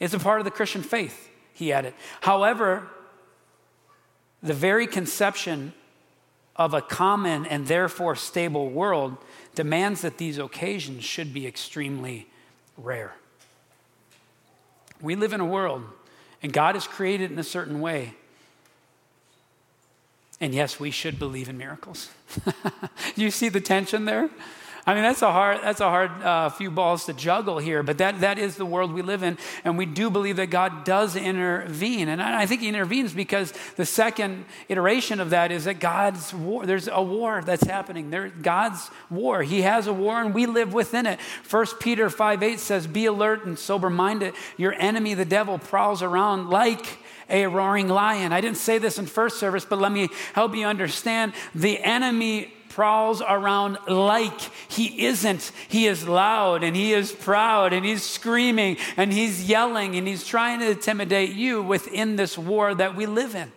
It's 0.00 0.14
a 0.14 0.18
part 0.18 0.40
of 0.40 0.44
the 0.44 0.50
Christian 0.50 0.82
faith, 0.82 1.28
he 1.52 1.72
added. 1.72 1.94
However, 2.20 2.88
the 4.42 4.54
very 4.54 4.86
conception 4.86 5.72
of 6.54 6.72
a 6.72 6.80
common 6.80 7.44
and 7.46 7.66
therefore 7.66 8.16
stable 8.16 8.70
world 8.70 9.16
demands 9.54 10.02
that 10.02 10.18
these 10.18 10.38
occasions 10.38 11.04
should 11.04 11.32
be 11.32 11.46
extremely 11.46 12.26
rare. 12.76 13.14
We 15.00 15.14
live 15.14 15.32
in 15.32 15.40
a 15.40 15.46
world 15.46 15.84
and 16.42 16.52
God 16.52 16.74
has 16.74 16.86
created 16.86 17.30
in 17.30 17.38
a 17.38 17.44
certain 17.44 17.80
way. 17.80 18.14
And 20.40 20.54
yes, 20.54 20.78
we 20.78 20.90
should 20.90 21.18
believe 21.18 21.48
in 21.48 21.56
miracles. 21.56 22.10
you 23.16 23.30
see 23.30 23.48
the 23.48 23.60
tension 23.60 24.04
there? 24.04 24.28
I 24.88 24.94
mean, 24.94 25.02
that's 25.02 25.22
a 25.22 25.32
hard, 25.32 25.62
that's 25.64 25.80
a 25.80 25.88
hard 25.88 26.10
uh, 26.22 26.48
few 26.48 26.70
balls 26.70 27.06
to 27.06 27.12
juggle 27.12 27.58
here, 27.58 27.82
but 27.82 27.98
that, 27.98 28.20
that 28.20 28.38
is 28.38 28.54
the 28.54 28.64
world 28.64 28.92
we 28.92 29.02
live 29.02 29.24
in. 29.24 29.36
And 29.64 29.76
we 29.76 29.84
do 29.84 30.10
believe 30.10 30.36
that 30.36 30.46
God 30.46 30.84
does 30.84 31.16
intervene. 31.16 32.08
And 32.08 32.22
I, 32.22 32.42
I 32.42 32.46
think 32.46 32.60
he 32.60 32.68
intervenes 32.68 33.12
because 33.12 33.52
the 33.74 33.84
second 33.84 34.44
iteration 34.68 35.18
of 35.18 35.30
that 35.30 35.50
is 35.50 35.64
that 35.64 35.80
God's 35.80 36.32
war, 36.32 36.66
there's 36.66 36.86
a 36.86 37.02
war 37.02 37.42
that's 37.44 37.64
happening. 37.64 38.10
There, 38.10 38.28
God's 38.28 38.88
war. 39.10 39.42
He 39.42 39.62
has 39.62 39.88
a 39.88 39.92
war 39.92 40.22
and 40.22 40.32
we 40.32 40.46
live 40.46 40.72
within 40.72 41.06
it. 41.06 41.18
1 41.50 41.66
Peter 41.80 42.08
5 42.08 42.44
8 42.44 42.60
says, 42.60 42.86
Be 42.86 43.06
alert 43.06 43.44
and 43.44 43.58
sober 43.58 43.90
minded. 43.90 44.34
Your 44.56 44.72
enemy, 44.74 45.14
the 45.14 45.24
devil, 45.24 45.58
prowls 45.58 46.00
around 46.00 46.48
like 46.48 46.98
a 47.28 47.46
roaring 47.46 47.88
lion. 47.88 48.32
I 48.32 48.40
didn't 48.40 48.58
say 48.58 48.78
this 48.78 48.98
in 48.98 49.06
first 49.06 49.40
service, 49.40 49.64
but 49.64 49.80
let 49.80 49.90
me 49.90 50.10
help 50.32 50.54
you 50.54 50.66
understand. 50.66 51.32
The 51.56 51.82
enemy 51.82 52.52
prowls 52.76 53.22
around 53.22 53.78
like 53.88 54.38
he 54.68 55.06
isn't. 55.06 55.50
He 55.66 55.86
is 55.86 56.06
loud 56.06 56.62
and 56.62 56.76
he 56.76 56.92
is 56.92 57.10
proud 57.10 57.72
and 57.72 57.86
he's 57.86 58.02
screaming 58.02 58.76
and 58.98 59.10
he's 59.10 59.48
yelling 59.48 59.96
and 59.96 60.06
he's 60.06 60.26
trying 60.26 60.60
to 60.60 60.72
intimidate 60.72 61.30
you 61.30 61.62
within 61.62 62.16
this 62.16 62.36
war 62.36 62.74
that 62.74 62.94
we 62.94 63.06
live 63.06 63.34
in. 63.34 63.50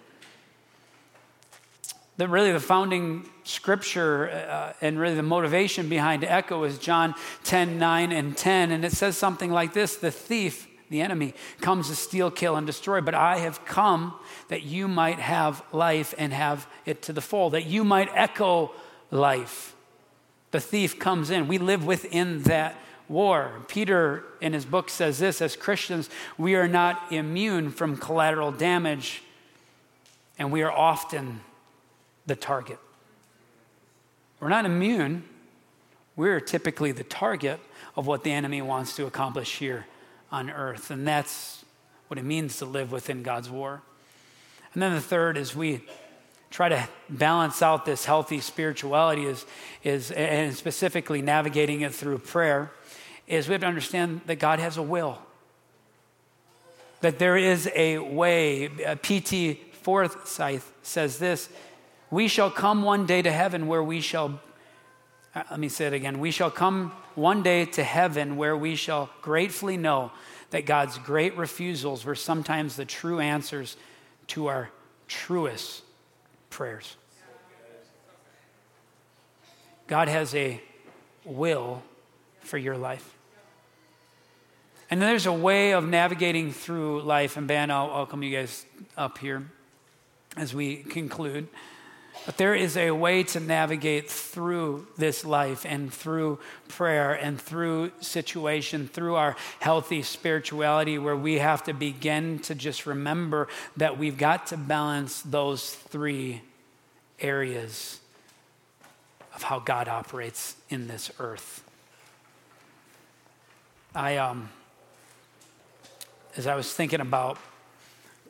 That 2.16 2.30
really 2.30 2.54
the 2.54 2.62
founding 2.62 3.30
scripture 3.44 4.30
uh, 4.30 4.72
and 4.80 4.98
really 4.98 5.16
the 5.16 5.24
motivation 5.24 5.90
behind 5.90 6.24
Echo 6.24 6.64
is 6.64 6.78
John 6.78 7.14
10 7.44 7.78
9 7.78 8.14
and 8.14 8.38
10. 8.38 8.72
And 8.72 8.86
it 8.86 8.94
says 8.94 9.18
something 9.18 9.52
like 9.52 9.74
this 9.74 9.98
The 9.98 10.12
thief, 10.12 10.66
the 10.90 11.02
enemy, 11.02 11.34
comes 11.60 11.90
to 11.90 11.96
steal, 11.96 12.32
kill, 12.32 12.56
and 12.56 12.66
destroy, 12.66 13.02
but 13.02 13.16
I 13.16 13.40
have 13.40 13.66
come 13.66 14.14
that 14.48 14.64
you 14.64 14.88
might 14.88 15.20
have 15.20 15.62
life 15.74 16.14
and 16.18 16.32
have 16.32 16.70
it 16.86 17.02
to 17.02 17.12
the 17.12 17.22
full, 17.22 17.50
that 17.50 17.66
you 17.66 17.84
might 17.84 18.10
echo 18.14 18.72
life. 19.12 19.76
The 20.51 20.60
thief 20.60 20.99
comes 20.99 21.30
in. 21.30 21.47
We 21.47 21.57
live 21.57 21.86
within 21.86 22.43
that 22.43 22.76
war. 23.07 23.62
Peter, 23.68 24.24
in 24.41 24.53
his 24.53 24.66
book, 24.66 24.89
says 24.89 25.20
this 25.20 25.41
as 25.41 25.55
Christians, 25.55 26.10
we 26.38 26.55
are 26.55 26.68
not 26.68 27.12
immune 27.12 27.72
from 27.72 27.97
collateral 27.97 28.51
damage, 28.51 29.24
and 30.38 30.51
we 30.51 30.62
are 30.62 30.72
often 30.72 31.41
the 32.26 32.36
target. 32.36 32.80
We're 34.39 34.49
not 34.49 34.66
immune, 34.66 35.24
we're 36.16 36.39
typically 36.39 36.91
the 36.91 37.03
target 37.03 37.60
of 37.95 38.07
what 38.07 38.24
the 38.24 38.32
enemy 38.32 38.62
wants 38.62 38.95
to 38.97 39.05
accomplish 39.05 39.57
here 39.57 39.86
on 40.32 40.49
earth. 40.49 40.91
And 40.91 41.07
that's 41.07 41.64
what 42.07 42.18
it 42.18 42.26
means 42.26 42.57
to 42.57 42.66
live 42.66 42.91
within 42.91 43.24
God's 43.24 43.49
war. 43.49 43.82
And 44.74 44.84
then 44.84 44.93
the 44.93 45.01
third 45.01 45.38
is 45.38 45.55
we 45.55 45.82
try 46.50 46.70
to 46.70 46.88
balance 47.10 47.62
out 47.62 47.86
this 47.86 48.06
healthy 48.06 48.39
spirituality 48.39 49.26
is, 49.26 49.45
is 49.84 50.12
and 50.12 50.56
specifically 50.56 51.22
navigating 51.22 51.82
it 51.82 51.93
through 51.93 52.18
prayer 52.20 52.72
is 53.28 53.47
we 53.47 53.54
have 53.54 53.62
to 53.62 53.68
understand 53.68 54.22
that 54.26 54.38
god 54.38 54.60
has 54.60 54.78
a 54.78 54.82
will. 54.82 55.20
That 57.02 57.20
there 57.20 57.38
is 57.38 57.70
a 57.76 58.00
way. 58.00 58.68
P.T. 59.02 59.62
Forsyth 59.84 60.28
says 60.84 61.20
this 61.20 61.50
we 62.12 62.28
shall 62.28 62.50
come 62.50 62.82
one 62.82 63.06
day 63.06 63.22
to 63.22 63.32
heaven 63.32 63.68
where 63.68 63.84
we 63.84 64.02
shall 64.02 64.39
uh, 65.36 65.43
let 65.52 65.60
me 65.60 65.70
say 65.70 65.86
it 65.86 65.93
again 65.93 66.20
we 66.20 66.32
shall 66.32 66.52
come 66.52 66.91
one 67.16 67.43
day 67.43 67.66
to 67.66 67.84
heaven 67.84 68.36
where 68.36 68.58
we 68.58 68.76
shall 68.76 69.10
gratefully 69.22 69.78
know 69.78 70.12
that 70.50 70.66
god's 70.66 70.97
great 70.97 71.38
refusals 71.38 72.04
were 72.04 72.16
sometimes 72.16 72.76
the 72.76 72.86
true 72.86 73.20
answers 73.20 73.78
to 74.28 74.47
our 74.47 74.70
truest 75.08 75.84
prayers. 76.60 76.97
God 79.88 80.10
has 80.10 80.36
a 80.36 80.62
will 81.24 81.82
for 82.41 82.57
your 82.57 82.76
life. 82.76 83.16
And 84.91 85.01
there's 85.01 85.26
a 85.26 85.32
way 85.32 85.72
of 85.72 85.88
navigating 85.88 86.51
through 86.51 87.03
life. 87.03 87.38
And 87.38 87.47
Ben, 87.47 87.72
I'll 87.72 87.88
welcome 87.88 88.24
you 88.24 88.36
guys 88.36 88.66
up 88.97 89.20
here 89.20 89.49
as 90.36 90.53
we 90.53 90.84
conclude. 90.84 91.47
But 92.26 92.36
there 92.36 92.53
is 92.53 92.76
a 92.76 92.91
way 92.91 93.24
to 93.24 93.39
navigate 93.39 94.10
through 94.10 94.86
this 94.97 95.24
life 95.24 95.66
and 95.66 95.93
through 95.93 96.39
prayer 96.68 97.14
and 97.14 97.39
through 97.39 97.93
situation, 98.01 98.89
through 98.89 99.16
our 99.16 99.38
healthy 99.62 100.01
spirituality, 100.01 100.97
where 100.97 101.16
we 101.16 101.36
have 101.36 101.64
to 101.64 101.74
begin 101.74 102.39
to 102.39 102.53
just 102.53 102.86
remember 102.86 103.47
that 103.78 103.97
we've 103.97 104.18
got 104.18 104.47
to 104.47 104.57
balance 104.57 105.22
those 105.22 105.74
three 105.74 106.41
areas 107.22 108.00
of 109.36 109.44
how 109.44 109.60
God 109.60 109.88
operates 109.88 110.56
in 110.70 110.88
this 110.88 111.12
earth. 111.20 111.64
I, 113.96 114.18
um, 114.18 114.50
as 116.38 116.48
I 116.48 116.56
was 116.56 116.72
thinking 116.72 117.02
about 117.02 117.38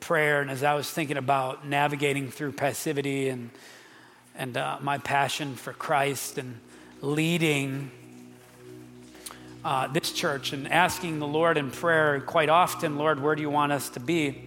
prayer 0.00 0.40
and 0.40 0.50
as 0.50 0.62
I 0.62 0.74
was 0.74 0.90
thinking 0.90 1.16
about 1.16 1.66
navigating 1.66 2.30
through 2.30 2.52
passivity 2.52 3.28
and 3.28 3.50
and 4.34 4.56
uh, 4.56 4.78
my 4.80 4.96
passion 4.96 5.54
for 5.54 5.72
Christ 5.72 6.38
and 6.38 6.58
leading 7.02 7.90
uh, 9.64 9.86
this 9.88 10.12
church 10.12 10.52
and 10.52 10.66
asking 10.66 11.18
the 11.18 11.26
Lord 11.26 11.58
in 11.58 11.70
prayer 11.70 12.20
quite 12.20 12.48
often, 12.48 12.96
Lord, 12.96 13.20
where 13.20 13.34
do 13.34 13.42
you 13.42 13.50
want 13.50 13.72
us 13.72 13.90
to 13.90 14.00
be? 14.00 14.42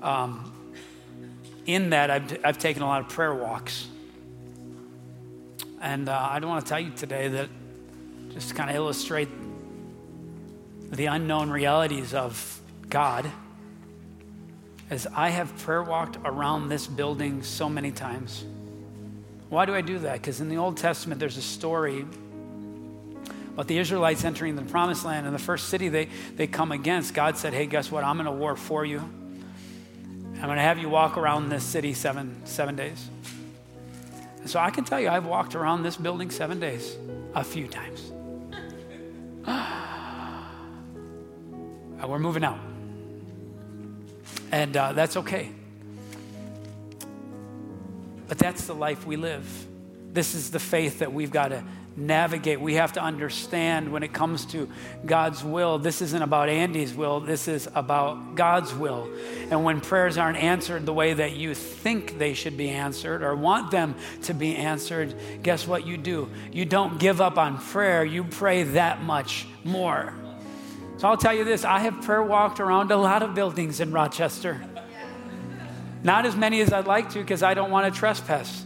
Um, 0.00 0.52
in 1.68 1.90
that, 1.90 2.10
I've, 2.10 2.44
I've 2.44 2.58
taken 2.58 2.82
a 2.82 2.86
lot 2.86 3.02
of 3.02 3.10
prayer 3.10 3.34
walks. 3.34 3.86
And 5.80 6.08
uh, 6.08 6.28
I 6.30 6.40
don't 6.40 6.48
want 6.48 6.64
to 6.64 6.68
tell 6.68 6.80
you 6.80 6.90
today 6.90 7.28
that 7.28 7.50
just 8.32 8.48
to 8.48 8.54
kind 8.54 8.70
of 8.70 8.74
illustrate 8.76 9.28
the 10.90 11.06
unknown 11.06 11.50
realities 11.50 12.14
of 12.14 12.60
God 12.88 13.30
as 14.88 15.06
I 15.14 15.28
have 15.28 15.54
prayer 15.58 15.82
walked 15.82 16.16
around 16.24 16.70
this 16.70 16.86
building 16.86 17.42
so 17.42 17.68
many 17.68 17.92
times. 17.92 18.46
Why 19.50 19.66
do 19.66 19.74
I 19.74 19.82
do 19.82 19.98
that? 19.98 20.14
Because 20.14 20.40
in 20.40 20.48
the 20.48 20.56
Old 20.56 20.78
Testament, 20.78 21.20
there's 21.20 21.36
a 21.36 21.42
story 21.42 22.06
about 23.52 23.66
the 23.66 23.76
Israelites 23.76 24.24
entering 24.24 24.56
the 24.56 24.62
promised 24.62 25.04
land. 25.04 25.26
And 25.26 25.34
the 25.34 25.40
first 25.40 25.68
city 25.68 25.90
they, 25.90 26.08
they 26.36 26.46
come 26.46 26.72
against, 26.72 27.12
God 27.12 27.36
said, 27.36 27.52
Hey, 27.52 27.66
guess 27.66 27.92
what? 27.92 28.04
I'm 28.04 28.16
going 28.16 28.24
to 28.24 28.32
war 28.32 28.56
for 28.56 28.86
you. 28.86 29.02
I'm 30.40 30.44
going 30.44 30.56
to 30.56 30.62
have 30.62 30.78
you 30.78 30.88
walk 30.88 31.16
around 31.16 31.48
this 31.48 31.64
city 31.64 31.94
seven, 31.94 32.40
seven 32.44 32.76
days. 32.76 33.08
So 34.46 34.60
I 34.60 34.70
can 34.70 34.84
tell 34.84 35.00
you, 35.00 35.08
I've 35.08 35.26
walked 35.26 35.56
around 35.56 35.82
this 35.82 35.96
building 35.96 36.30
seven 36.30 36.60
days 36.60 36.96
a 37.34 37.42
few 37.42 37.66
times. 37.66 38.12
We're 42.08 42.20
moving 42.20 42.44
out. 42.44 42.58
And 44.52 44.76
uh, 44.76 44.92
that's 44.92 45.16
okay. 45.16 45.50
But 48.28 48.38
that's 48.38 48.66
the 48.66 48.74
life 48.74 49.06
we 49.06 49.16
live. 49.16 49.66
This 50.12 50.34
is 50.34 50.50
the 50.50 50.60
faith 50.60 51.00
that 51.00 51.12
we've 51.12 51.32
got 51.32 51.48
to 51.48 51.64
navigate. 51.98 52.60
We 52.60 52.74
have 52.74 52.92
to 52.94 53.02
understand 53.02 53.90
when 53.90 54.02
it 54.02 54.12
comes 54.12 54.46
to 54.46 54.68
God's 55.04 55.42
will, 55.42 55.78
this 55.78 56.00
isn't 56.00 56.22
about 56.22 56.48
Andy's 56.48 56.94
will, 56.94 57.20
this 57.20 57.48
is 57.48 57.68
about 57.74 58.34
God's 58.34 58.74
will. 58.74 59.08
And 59.50 59.64
when 59.64 59.80
prayers 59.80 60.16
aren't 60.16 60.38
answered 60.38 60.86
the 60.86 60.92
way 60.92 61.14
that 61.14 61.36
you 61.36 61.54
think 61.54 62.18
they 62.18 62.34
should 62.34 62.56
be 62.56 62.70
answered 62.70 63.22
or 63.22 63.34
want 63.34 63.70
them 63.70 63.94
to 64.22 64.34
be 64.34 64.54
answered, 64.56 65.14
guess 65.42 65.66
what 65.66 65.86
you 65.86 65.96
do? 65.96 66.30
You 66.52 66.64
don't 66.64 66.98
give 66.98 67.20
up 67.20 67.38
on 67.38 67.58
prayer, 67.58 68.04
you 68.04 68.24
pray 68.24 68.62
that 68.62 69.02
much 69.02 69.46
more. 69.64 70.14
So 70.98 71.08
I'll 71.08 71.16
tell 71.16 71.34
you 71.34 71.44
this 71.44 71.64
I 71.64 71.80
have 71.80 72.02
prayer 72.02 72.22
walked 72.22 72.60
around 72.60 72.90
a 72.90 72.96
lot 72.96 73.22
of 73.22 73.34
buildings 73.34 73.80
in 73.80 73.92
Rochester. 73.92 74.60
Not 76.02 76.26
as 76.26 76.36
many 76.36 76.60
as 76.60 76.72
I'd 76.72 76.86
like 76.86 77.10
to 77.10 77.18
because 77.18 77.42
I 77.42 77.54
don't 77.54 77.70
want 77.70 77.92
to 77.92 77.98
trespass. 77.98 78.64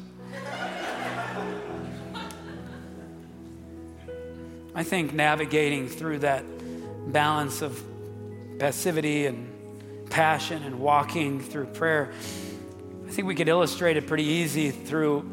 I 4.75 4.85
think 4.85 5.13
navigating 5.13 5.89
through 5.89 6.21
that 6.21 6.45
balance 7.13 7.61
of 7.61 7.83
passivity 8.59 9.27
and 9.27 9.49
passion 10.09 10.63
and 10.63 10.81
walking 10.81 11.41
through 11.41 11.67
prayer, 11.67 12.11
I 13.07 13.11
think 13.11 13.29
we 13.29 13.35
could 13.35 13.49
illustrate 13.49 13.99
it 13.99 14.07
pretty 14.07 14.25
easy 14.25 14.71
through 14.71 15.29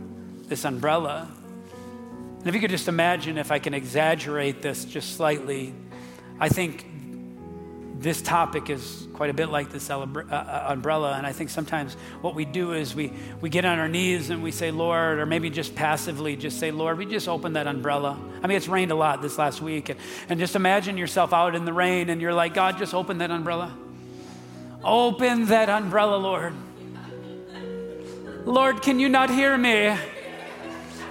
this 0.48 0.66
umbrella. 0.66 1.30
And 2.40 2.48
if 2.48 2.54
you 2.54 2.60
could 2.60 2.70
just 2.70 2.88
imagine, 2.88 3.38
if 3.38 3.52
I 3.52 3.60
can 3.60 3.74
exaggerate 3.74 4.62
this 4.62 4.84
just 4.84 5.16
slightly, 5.16 5.74
I 6.40 6.50
think 6.50 6.86
this 8.00 8.22
topic 8.22 8.70
is 8.70 9.08
quite 9.14 9.30
a 9.30 9.34
bit 9.34 9.50
like 9.50 9.72
this 9.72 9.90
uh, 9.90 10.00
uh, 10.00 10.66
umbrella. 10.70 11.16
And 11.18 11.28
I 11.28 11.34
think 11.34 11.50
sometimes 11.50 11.96
what 12.22 12.34
we 12.34 12.46
do 12.46 12.72
is 12.72 12.96
we, 12.96 13.12
we 13.42 13.50
get 13.50 13.66
on 13.66 13.78
our 13.78 13.90
knees 13.90 14.30
and 14.30 14.42
we 14.42 14.52
say, 14.52 14.72
Lord, 14.72 15.20
or 15.20 15.26
maybe 15.26 15.50
just 15.50 15.76
passively 15.76 16.38
just 16.38 16.60
say, 16.60 16.72
Lord, 16.72 16.98
we 16.98 17.06
just 17.06 17.28
open 17.28 17.54
that 17.54 17.68
umbrella. 17.68 18.18
I 18.42 18.48
mean, 18.48 18.56
it's 18.56 18.70
rained 18.70 18.92
a 18.92 18.96
lot 18.96 19.22
this 19.22 19.38
last 19.38 19.62
week. 19.62 19.90
And, 19.90 20.00
and 20.30 20.40
just 20.40 20.56
imagine 20.56 20.98
yourself 20.98 21.34
out 21.34 21.56
in 21.56 21.66
the 21.66 21.74
rain 21.74 22.10
and 22.10 22.22
you're 22.22 22.34
like, 22.34 22.54
God, 22.54 22.78
just 22.78 22.94
open 22.94 23.18
that 23.18 23.32
umbrella. 23.32 23.76
Open 24.82 25.48
that 25.48 25.70
umbrella, 25.70 26.16
Lord. 26.16 26.54
Lord, 28.46 28.82
can 28.82 29.02
you 29.02 29.10
not 29.10 29.30
hear 29.30 29.58
me? 29.58 29.94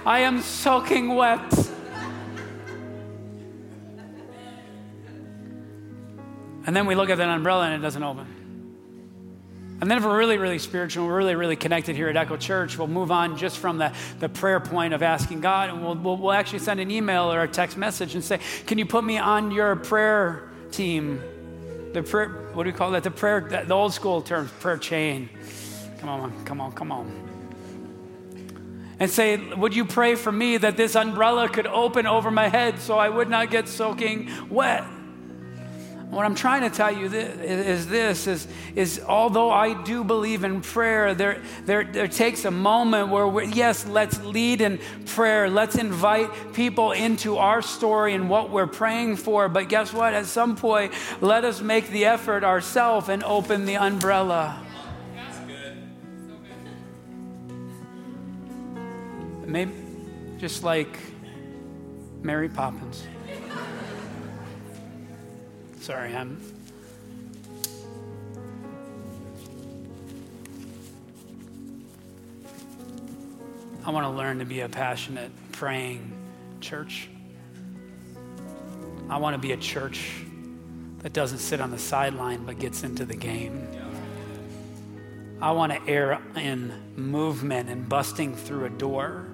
I 0.07 0.19
am 0.21 0.41
soaking 0.41 1.13
wet. 1.13 1.68
And 6.69 6.75
then 6.75 6.85
we 6.85 6.93
look 6.93 7.09
at 7.09 7.17
that 7.17 7.27
umbrella 7.27 7.65
and 7.65 7.73
it 7.73 7.83
doesn't 7.83 8.03
open. 8.03 8.27
And 9.81 9.89
then 9.89 9.97
if 9.97 10.05
we're 10.05 10.15
really, 10.15 10.37
really 10.37 10.59
spiritual, 10.59 11.07
we're 11.07 11.17
really, 11.17 11.33
really 11.33 11.55
connected 11.55 11.95
here 11.95 12.09
at 12.09 12.15
Echo 12.15 12.37
Church, 12.37 12.77
we'll 12.77 12.87
move 12.87 13.09
on 13.09 13.37
just 13.39 13.57
from 13.57 13.79
the, 13.79 13.91
the 14.19 14.29
prayer 14.29 14.59
point 14.59 14.93
of 14.93 15.01
asking 15.01 15.41
God, 15.41 15.71
and 15.71 15.83
we'll, 15.83 15.95
we'll, 15.95 16.17
we'll 16.17 16.31
actually 16.31 16.59
send 16.59 16.79
an 16.79 16.91
email 16.91 17.33
or 17.33 17.41
a 17.41 17.47
text 17.47 17.75
message 17.75 18.13
and 18.13 18.23
say, 18.23 18.39
can 18.67 18.77
you 18.77 18.85
put 18.85 19.03
me 19.03 19.17
on 19.17 19.49
your 19.49 19.77
prayer 19.77 20.47
team? 20.69 21.19
The 21.93 22.03
prayer, 22.03 22.51
what 22.53 22.65
do 22.65 22.69
we 22.69 22.77
call 22.77 22.91
that? 22.91 23.01
The 23.01 23.09
prayer, 23.09 23.63
the 23.65 23.73
old 23.73 23.95
school 23.95 24.21
term, 24.21 24.47
prayer 24.59 24.77
chain. 24.77 25.27
Come 25.97 26.09
on, 26.09 26.45
come 26.45 26.61
on, 26.61 26.71
come 26.73 26.91
on. 26.91 27.29
And 28.99 29.09
say, 29.09 29.37
would 29.55 29.75
you 29.75 29.85
pray 29.85 30.13
for 30.13 30.31
me 30.31 30.57
that 30.57 30.77
this 30.77 30.95
umbrella 30.95 31.49
could 31.49 31.65
open 31.65 32.05
over 32.05 32.29
my 32.29 32.47
head 32.47 32.77
so 32.77 32.99
I 32.99 33.09
would 33.09 33.27
not 33.27 33.49
get 33.49 33.67
soaking 33.67 34.29
wet? 34.51 34.83
What 36.09 36.25
I'm 36.25 36.33
trying 36.33 36.61
to 36.61 36.75
tell 36.75 36.91
you 36.91 37.05
is 37.05 37.87
this 37.87 38.25
is, 38.25 38.47
is 38.75 38.99
although 39.07 39.51
I 39.51 39.79
do 39.83 40.03
believe 40.03 40.43
in 40.43 40.61
prayer, 40.61 41.13
there, 41.13 41.39
there, 41.65 41.83
there 41.83 42.07
takes 42.07 42.45
a 42.45 42.51
moment 42.51 43.09
where, 43.09 43.43
yes, 43.43 43.85
let's 43.85 44.19
lead 44.23 44.61
in 44.61 44.79
prayer. 45.05 45.51
Let's 45.51 45.75
invite 45.75 46.53
people 46.53 46.93
into 46.93 47.37
our 47.37 47.61
story 47.61 48.15
and 48.15 48.27
what 48.27 48.49
we're 48.49 48.65
praying 48.65 49.17
for. 49.17 49.49
But 49.49 49.69
guess 49.69 49.93
what? 49.93 50.15
At 50.15 50.25
some 50.25 50.55
point, 50.55 50.93
let 51.21 51.45
us 51.45 51.61
make 51.61 51.89
the 51.89 52.05
effort 52.05 52.43
ourselves 52.43 53.07
and 53.07 53.23
open 53.23 53.65
the 53.65 53.77
umbrella. 53.77 54.65
that's 55.13 55.37
Maybe 59.45 59.73
just 60.39 60.63
like 60.63 60.97
Mary 62.23 62.49
Poppins. 62.49 63.03
Sorry, 65.89 66.15
I'm. 66.15 66.39
I 73.83 73.89
want 73.89 74.05
to 74.05 74.11
learn 74.11 74.37
to 74.37 74.45
be 74.45 74.59
a 74.59 74.69
passionate, 74.69 75.31
praying 75.51 76.13
church. 76.61 77.09
I 79.09 79.17
want 79.17 79.33
to 79.33 79.39
be 79.39 79.51
a 79.53 79.57
church 79.57 80.25
that 80.99 81.11
doesn't 81.11 81.39
sit 81.39 81.59
on 81.59 81.71
the 81.71 81.79
sideline 81.79 82.45
but 82.45 82.59
gets 82.59 82.83
into 82.83 83.03
the 83.03 83.15
game. 83.15 83.67
I 85.41 85.49
want 85.53 85.73
to 85.73 85.91
err 85.91 86.21
in 86.35 86.71
movement 86.97 87.67
and 87.67 87.89
busting 87.89 88.35
through 88.35 88.65
a 88.65 88.69
door 88.69 89.25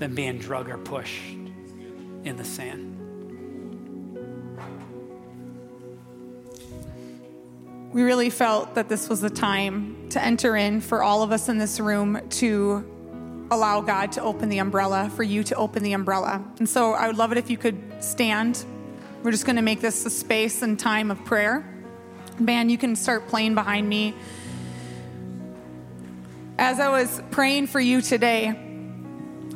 than 0.00 0.14
being 0.14 0.36
drug 0.36 0.68
or 0.68 0.76
pushed 0.76 1.22
in 2.24 2.36
the 2.36 2.44
sand. 2.44 2.95
We 7.96 8.02
really 8.02 8.28
felt 8.28 8.74
that 8.74 8.90
this 8.90 9.08
was 9.08 9.22
the 9.22 9.30
time 9.30 9.96
to 10.10 10.22
enter 10.22 10.54
in 10.54 10.82
for 10.82 11.02
all 11.02 11.22
of 11.22 11.32
us 11.32 11.48
in 11.48 11.56
this 11.56 11.80
room 11.80 12.20
to 12.28 12.84
allow 13.50 13.80
God 13.80 14.12
to 14.12 14.22
open 14.22 14.50
the 14.50 14.58
umbrella, 14.58 15.10
for 15.16 15.22
you 15.22 15.42
to 15.44 15.54
open 15.54 15.82
the 15.82 15.94
umbrella. 15.94 16.44
And 16.58 16.68
so 16.68 16.92
I 16.92 17.06
would 17.06 17.16
love 17.16 17.32
it 17.32 17.38
if 17.38 17.48
you 17.48 17.56
could 17.56 18.04
stand. 18.04 18.62
We're 19.22 19.30
just 19.30 19.46
going 19.46 19.56
to 19.56 19.62
make 19.62 19.80
this 19.80 20.04
a 20.04 20.10
space 20.10 20.60
and 20.60 20.78
time 20.78 21.10
of 21.10 21.24
prayer. 21.24 21.66
Man, 22.38 22.68
you 22.68 22.76
can 22.76 22.96
start 22.96 23.28
playing 23.28 23.54
behind 23.54 23.88
me. 23.88 24.14
As 26.58 26.78
I 26.78 26.90
was 26.90 27.22
praying 27.30 27.68
for 27.68 27.80
you 27.80 28.02
today, 28.02 28.54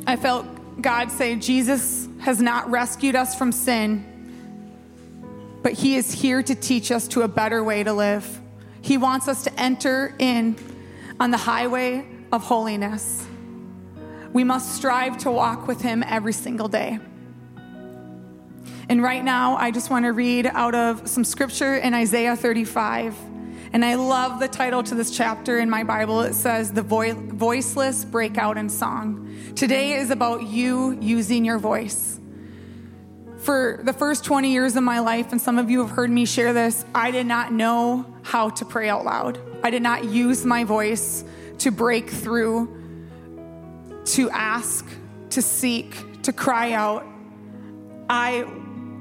I 0.07 0.17
felt 0.17 0.47
God 0.81 1.13
say, 1.13 1.37
Jesus 1.37 2.09
has 2.21 2.41
not 2.41 2.71
rescued 2.71 3.17
us 3.17 3.35
from 3.35 3.53
sin 3.53 4.10
but 5.63 5.73
He 5.73 5.97
is 5.97 6.13
here 6.13 6.43
to 6.43 6.55
teach 6.55 6.91
us 6.91 7.09
to 7.09 7.23
a 7.23 7.29
better 7.29 7.63
way 7.63 7.83
to 7.83 7.93
live. 7.93 8.41
He 8.83 8.97
wants 8.97 9.29
us 9.29 9.45
to 9.45 9.61
enter 9.61 10.15
in 10.19 10.57
on 11.19 11.31
the 11.31 11.37
highway 11.37 12.07
of 12.33 12.45
holiness. 12.45 13.27
We 14.33 14.45
must 14.45 14.75
strive 14.75 15.19
to 15.19 15.31
walk 15.31 15.67
with 15.67 15.81
Him 15.83 16.05
every 16.07 16.33
single 16.33 16.69
day. 16.69 16.99
And 18.89 19.03
right 19.03 19.23
now, 19.23 19.57
I 19.57 19.71
just 19.71 19.91
want 19.91 20.05
to 20.05 20.13
read 20.13 20.47
out 20.47 20.75
of 20.75 21.09
some 21.09 21.25
scripture 21.25 21.77
in 21.77 21.95
Isaiah 21.95 22.37
35. 22.37 23.17
And 23.73 23.85
I 23.85 23.95
love 23.95 24.41
the 24.41 24.49
title 24.49 24.83
to 24.85 24.95
this 24.95 25.17
chapter 25.17 25.59
in 25.59 25.71
my 25.71 25.85
Bible. 25.85 26.23
It 26.23 26.35
says, 26.35 26.73
The 26.73 26.83
Voiceless 26.83 28.05
Breakout 28.05 28.57
in 28.57 28.69
Song. 28.69 29.53
Today 29.55 29.93
is 29.93 30.11
about 30.11 30.43
you 30.43 30.99
using 31.01 31.45
your 31.45 31.59
voice 31.59 32.20
for 33.51 33.81
the 33.83 33.93
first 33.93 34.25
20 34.25 34.53
years 34.53 34.77
of 34.77 34.85
my 34.85 35.01
life, 35.01 35.33
and 35.33 35.41
some 35.41 35.59
of 35.59 35.69
you 35.69 35.81
have 35.81 35.91
heard 35.91 36.09
me 36.09 36.25
share 36.25 36.53
this, 36.53 36.85
I 36.95 37.11
did 37.11 37.27
not 37.27 37.53
know 37.53 38.07
how 38.23 38.51
to 38.51 38.65
pray 38.65 38.89
out 38.89 39.05
loud. 39.05 39.41
I 39.65 39.71
did 39.71 39.83
not 39.83 40.05
use 40.05 40.45
my 40.45 40.63
voice 40.63 41.25
to 41.59 41.73
break 41.73 42.09
through, 42.09 42.73
to 44.05 44.31
ask, 44.31 44.87
to 45.31 45.43
seek, 45.43 46.23
to 46.23 46.33
cry 46.33 46.75
out. 46.75 47.05
I 48.09 48.49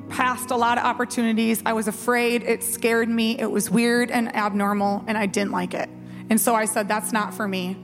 passed 0.10 0.50
a 0.50 0.56
lot 0.56 0.80
of 0.80 0.84
opportunities. 0.84 1.62
I 1.64 1.74
was 1.74 1.88
afraid. 1.88 2.41
It 2.41 2.64
scared 2.64 3.08
me. 3.08 3.38
It 3.38 3.52
was 3.52 3.70
weird 3.70 4.10
and 4.10 4.36
abnormal, 4.36 5.04
and 5.06 5.16
I 5.16 5.28
didn't 5.28 5.52
like 5.52 5.76
it. 5.76 5.91
And 6.32 6.41
so 6.41 6.56
I 6.56 6.66
said, 6.66 6.88
that's 6.88 7.14
not 7.14 7.36
for 7.36 7.47
me. 7.47 7.78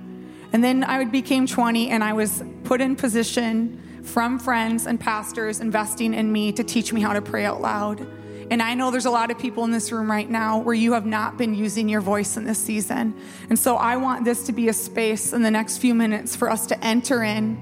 And 0.52 0.64
then 0.64 0.84
I 0.84 1.04
became 1.04 1.46
20 1.46 1.92
and 1.92 2.04
I 2.04 2.14
was 2.14 2.42
put 2.64 2.82
in 2.82 2.96
position 2.96 3.84
from 4.06 4.40
friends 4.40 4.88
and 4.88 5.00
pastors 5.00 5.60
investing 5.60 6.14
in 6.14 6.32
me 6.32 6.52
to 6.54 6.64
teach 6.64 6.94
me 6.94 7.02
how 7.02 7.14
to 7.14 7.22
pray 7.22 7.44
out 7.46 7.62
loud. 7.62 8.08
And 8.52 8.62
I 8.62 8.76
know 8.76 8.92
there's 8.92 9.06
a 9.06 9.12
lot 9.12 9.32
of 9.32 9.40
people 9.40 9.64
in 9.64 9.72
this 9.72 9.92
room 9.92 10.10
right 10.10 10.30
now 10.30 10.60
where 10.60 10.76
you 10.76 10.94
have 10.94 11.06
not 11.06 11.38
been 11.38 11.56
using 11.56 11.90
your 11.90 12.02
voice 12.02 12.38
in 12.38 12.46
this 12.46 12.60
season. 12.60 13.16
And 13.50 13.58
so 13.58 13.76
I 13.76 13.98
want 13.98 14.24
this 14.24 14.46
to 14.46 14.54
be 14.54 14.70
a 14.70 14.74
space 14.74 15.34
in 15.34 15.42
the 15.42 15.50
next 15.50 15.80
few 15.80 15.96
minutes 15.96 16.36
for 16.36 16.50
us 16.50 16.68
to 16.68 16.86
enter 16.86 17.24
in, 17.24 17.60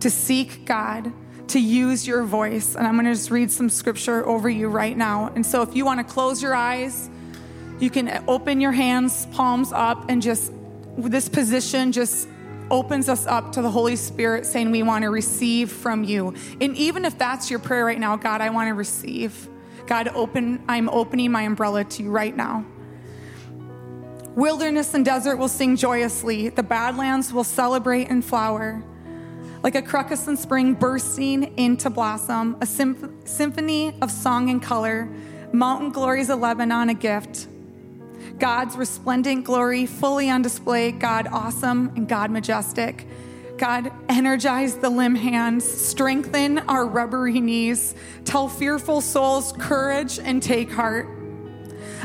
to 0.00 0.08
seek 0.08 0.64
God, 0.64 1.12
to 1.48 1.60
use 1.60 2.06
your 2.06 2.22
voice. 2.22 2.74
And 2.74 2.86
I'm 2.86 2.94
going 2.94 3.04
to 3.04 3.12
just 3.12 3.30
read 3.30 3.50
some 3.50 3.68
scripture 3.68 4.26
over 4.26 4.48
you 4.48 4.68
right 4.68 4.96
now. 4.96 5.30
And 5.34 5.44
so 5.44 5.60
if 5.60 5.76
you 5.76 5.84
want 5.84 6.06
to 6.06 6.12
close 6.12 6.42
your 6.42 6.54
eyes, 6.54 7.10
you 7.78 7.90
can 7.90 8.24
open 8.26 8.60
your 8.60 8.72
hands, 8.72 9.26
palms 9.32 9.70
up, 9.72 10.08
and 10.08 10.22
just 10.22 10.50
this 10.96 11.28
position, 11.28 11.92
just 11.92 12.26
opens 12.72 13.08
us 13.08 13.26
up 13.26 13.52
to 13.52 13.62
the 13.62 13.70
Holy 13.70 13.94
Spirit 13.94 14.46
saying, 14.46 14.72
We 14.72 14.82
want 14.82 15.02
to 15.02 15.10
receive 15.10 15.70
from 15.70 16.02
you. 16.02 16.34
And 16.60 16.76
even 16.76 17.04
if 17.04 17.16
that's 17.16 17.50
your 17.50 17.60
prayer 17.60 17.84
right 17.84 18.00
now, 18.00 18.16
God, 18.16 18.40
I 18.40 18.50
want 18.50 18.68
to 18.68 18.74
receive. 18.74 19.48
God, 19.86 20.08
open, 20.08 20.64
I'm 20.66 20.88
opening 20.88 21.30
my 21.30 21.42
umbrella 21.42 21.84
to 21.84 22.02
you 22.02 22.10
right 22.10 22.34
now. 22.34 22.64
Wilderness 24.34 24.94
and 24.94 25.04
desert 25.04 25.36
will 25.36 25.48
sing 25.48 25.76
joyously. 25.76 26.48
The 26.48 26.62
badlands 26.62 27.32
will 27.32 27.44
celebrate 27.44 28.08
and 28.08 28.24
flower. 28.24 28.82
Like 29.62 29.74
a 29.74 29.82
crocus 29.82 30.26
in 30.26 30.36
spring 30.36 30.74
bursting 30.74 31.56
into 31.58 31.90
blossom, 31.90 32.56
a 32.60 32.66
symphony 32.66 33.94
of 34.00 34.10
song 34.10 34.48
and 34.48 34.62
color. 34.62 35.08
Mountain 35.52 35.90
glories 35.90 36.30
of 36.30 36.38
Lebanon, 36.38 36.88
a 36.88 36.94
gift. 36.94 37.46
God's 38.38 38.76
resplendent 38.76 39.44
glory 39.44 39.86
fully 39.86 40.30
on 40.30 40.42
display, 40.42 40.92
God 40.92 41.28
awesome 41.28 41.92
and 41.96 42.08
God 42.08 42.30
majestic. 42.30 43.06
God, 43.58 43.92
energize 44.08 44.76
the 44.78 44.90
limb 44.90 45.14
hands, 45.14 45.64
strengthen 45.64 46.58
our 46.60 46.84
rubbery 46.84 47.40
knees, 47.40 47.94
tell 48.24 48.48
fearful 48.48 49.00
souls 49.00 49.52
courage 49.58 50.18
and 50.18 50.42
take 50.42 50.70
heart. 50.72 51.08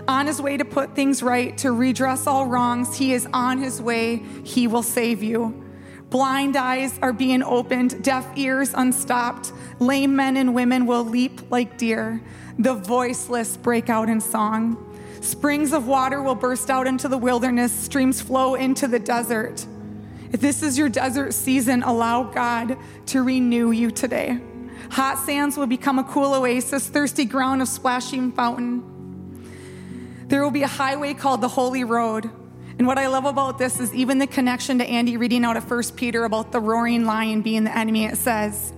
On 0.08 0.28
his 0.28 0.42
way 0.42 0.58
to 0.58 0.66
put 0.66 0.96
things 0.96 1.24
right, 1.24 1.58
to 1.58 1.72
redress 1.72 2.28
all 2.28 2.46
wrongs, 2.46 2.96
he 2.96 3.14
is 3.14 3.28
on 3.34 3.58
his 3.58 3.82
way, 3.82 4.18
he 4.44 4.68
will 4.68 4.84
save 4.84 5.24
you. 5.24 5.64
Blind 6.10 6.56
eyes 6.56 6.98
are 7.02 7.12
being 7.12 7.44
opened, 7.44 8.02
deaf 8.04 8.26
ears 8.38 8.74
unstopped, 8.74 9.52
lame 9.80 10.16
men 10.16 10.38
and 10.38 10.56
women 10.56 10.86
will 10.86 11.04
leap 11.04 11.52
like 11.52 11.78
deer, 11.78 12.22
the 12.58 12.76
voiceless 12.76 13.58
break 13.58 13.90
out 13.90 14.10
in 14.10 14.22
song. 14.22 14.84
Springs 15.28 15.74
of 15.74 15.88
water 15.88 16.24
will 16.24 16.36
burst 16.36 16.70
out 16.70 16.88
into 16.88 17.10
the 17.10 17.18
wilderness, 17.18 17.74
streams 17.74 18.22
flow 18.22 18.56
into 18.56 18.88
the 18.88 18.98
desert. 18.98 19.68
If 20.32 20.40
this 20.40 20.64
is 20.64 20.78
your 20.78 20.88
desert 20.88 21.34
season, 21.34 21.84
allow 21.84 22.24
God 22.24 22.78
to 23.08 23.24
renew 23.24 23.72
you 23.72 23.92
today. 23.92 24.40
Hot 24.92 25.20
sands 25.20 25.58
will 25.58 25.68
become 25.68 26.00
a 26.00 26.06
cool 26.06 26.34
oasis, 26.34 26.88
thirsty 26.88 27.26
ground 27.26 27.62
of 27.62 27.68
splashing 27.68 28.32
fountain. 28.32 29.44
There 30.28 30.42
will 30.42 30.52
be 30.52 30.64
a 30.64 30.68
highway 30.68 31.14
called 31.14 31.42
the 31.42 31.50
Holy 31.50 31.84
Road. 31.84 32.30
And 32.78 32.88
what 32.88 32.98
I 32.98 33.08
love 33.08 33.26
about 33.26 33.58
this 33.58 33.82
is 33.82 33.94
even 33.94 34.20
the 34.20 34.28
connection 34.28 34.78
to 34.78 34.86
Andy 34.86 35.18
reading 35.18 35.44
out 35.44 35.58
of 35.58 35.70
1 35.70 35.84
Peter 35.98 36.24
about 36.24 36.54
the 36.54 36.62
roaring 36.62 37.04
lion 37.04 37.42
being 37.42 37.66
the 37.66 37.78
enemy. 37.78 38.06
It 38.06 38.16
says, 38.16 38.72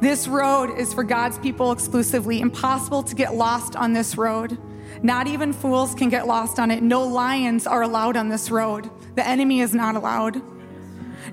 This 0.00 0.28
road 0.28 0.78
is 0.78 0.94
for 0.94 1.04
God's 1.04 1.38
people 1.40 1.72
exclusively. 1.72 2.40
Impossible 2.40 3.02
to 3.02 3.14
get 3.14 3.34
lost 3.34 3.76
on 3.76 3.92
this 3.92 4.16
road. 4.16 4.56
Not 5.04 5.26
even 5.26 5.52
fools 5.52 5.94
can 5.94 6.08
get 6.08 6.26
lost 6.26 6.58
on 6.58 6.70
it. 6.70 6.82
No 6.82 7.06
lions 7.06 7.66
are 7.66 7.82
allowed 7.82 8.16
on 8.16 8.30
this 8.30 8.50
road. 8.50 8.88
The 9.16 9.28
enemy 9.28 9.60
is 9.60 9.74
not 9.74 9.96
allowed. 9.96 10.40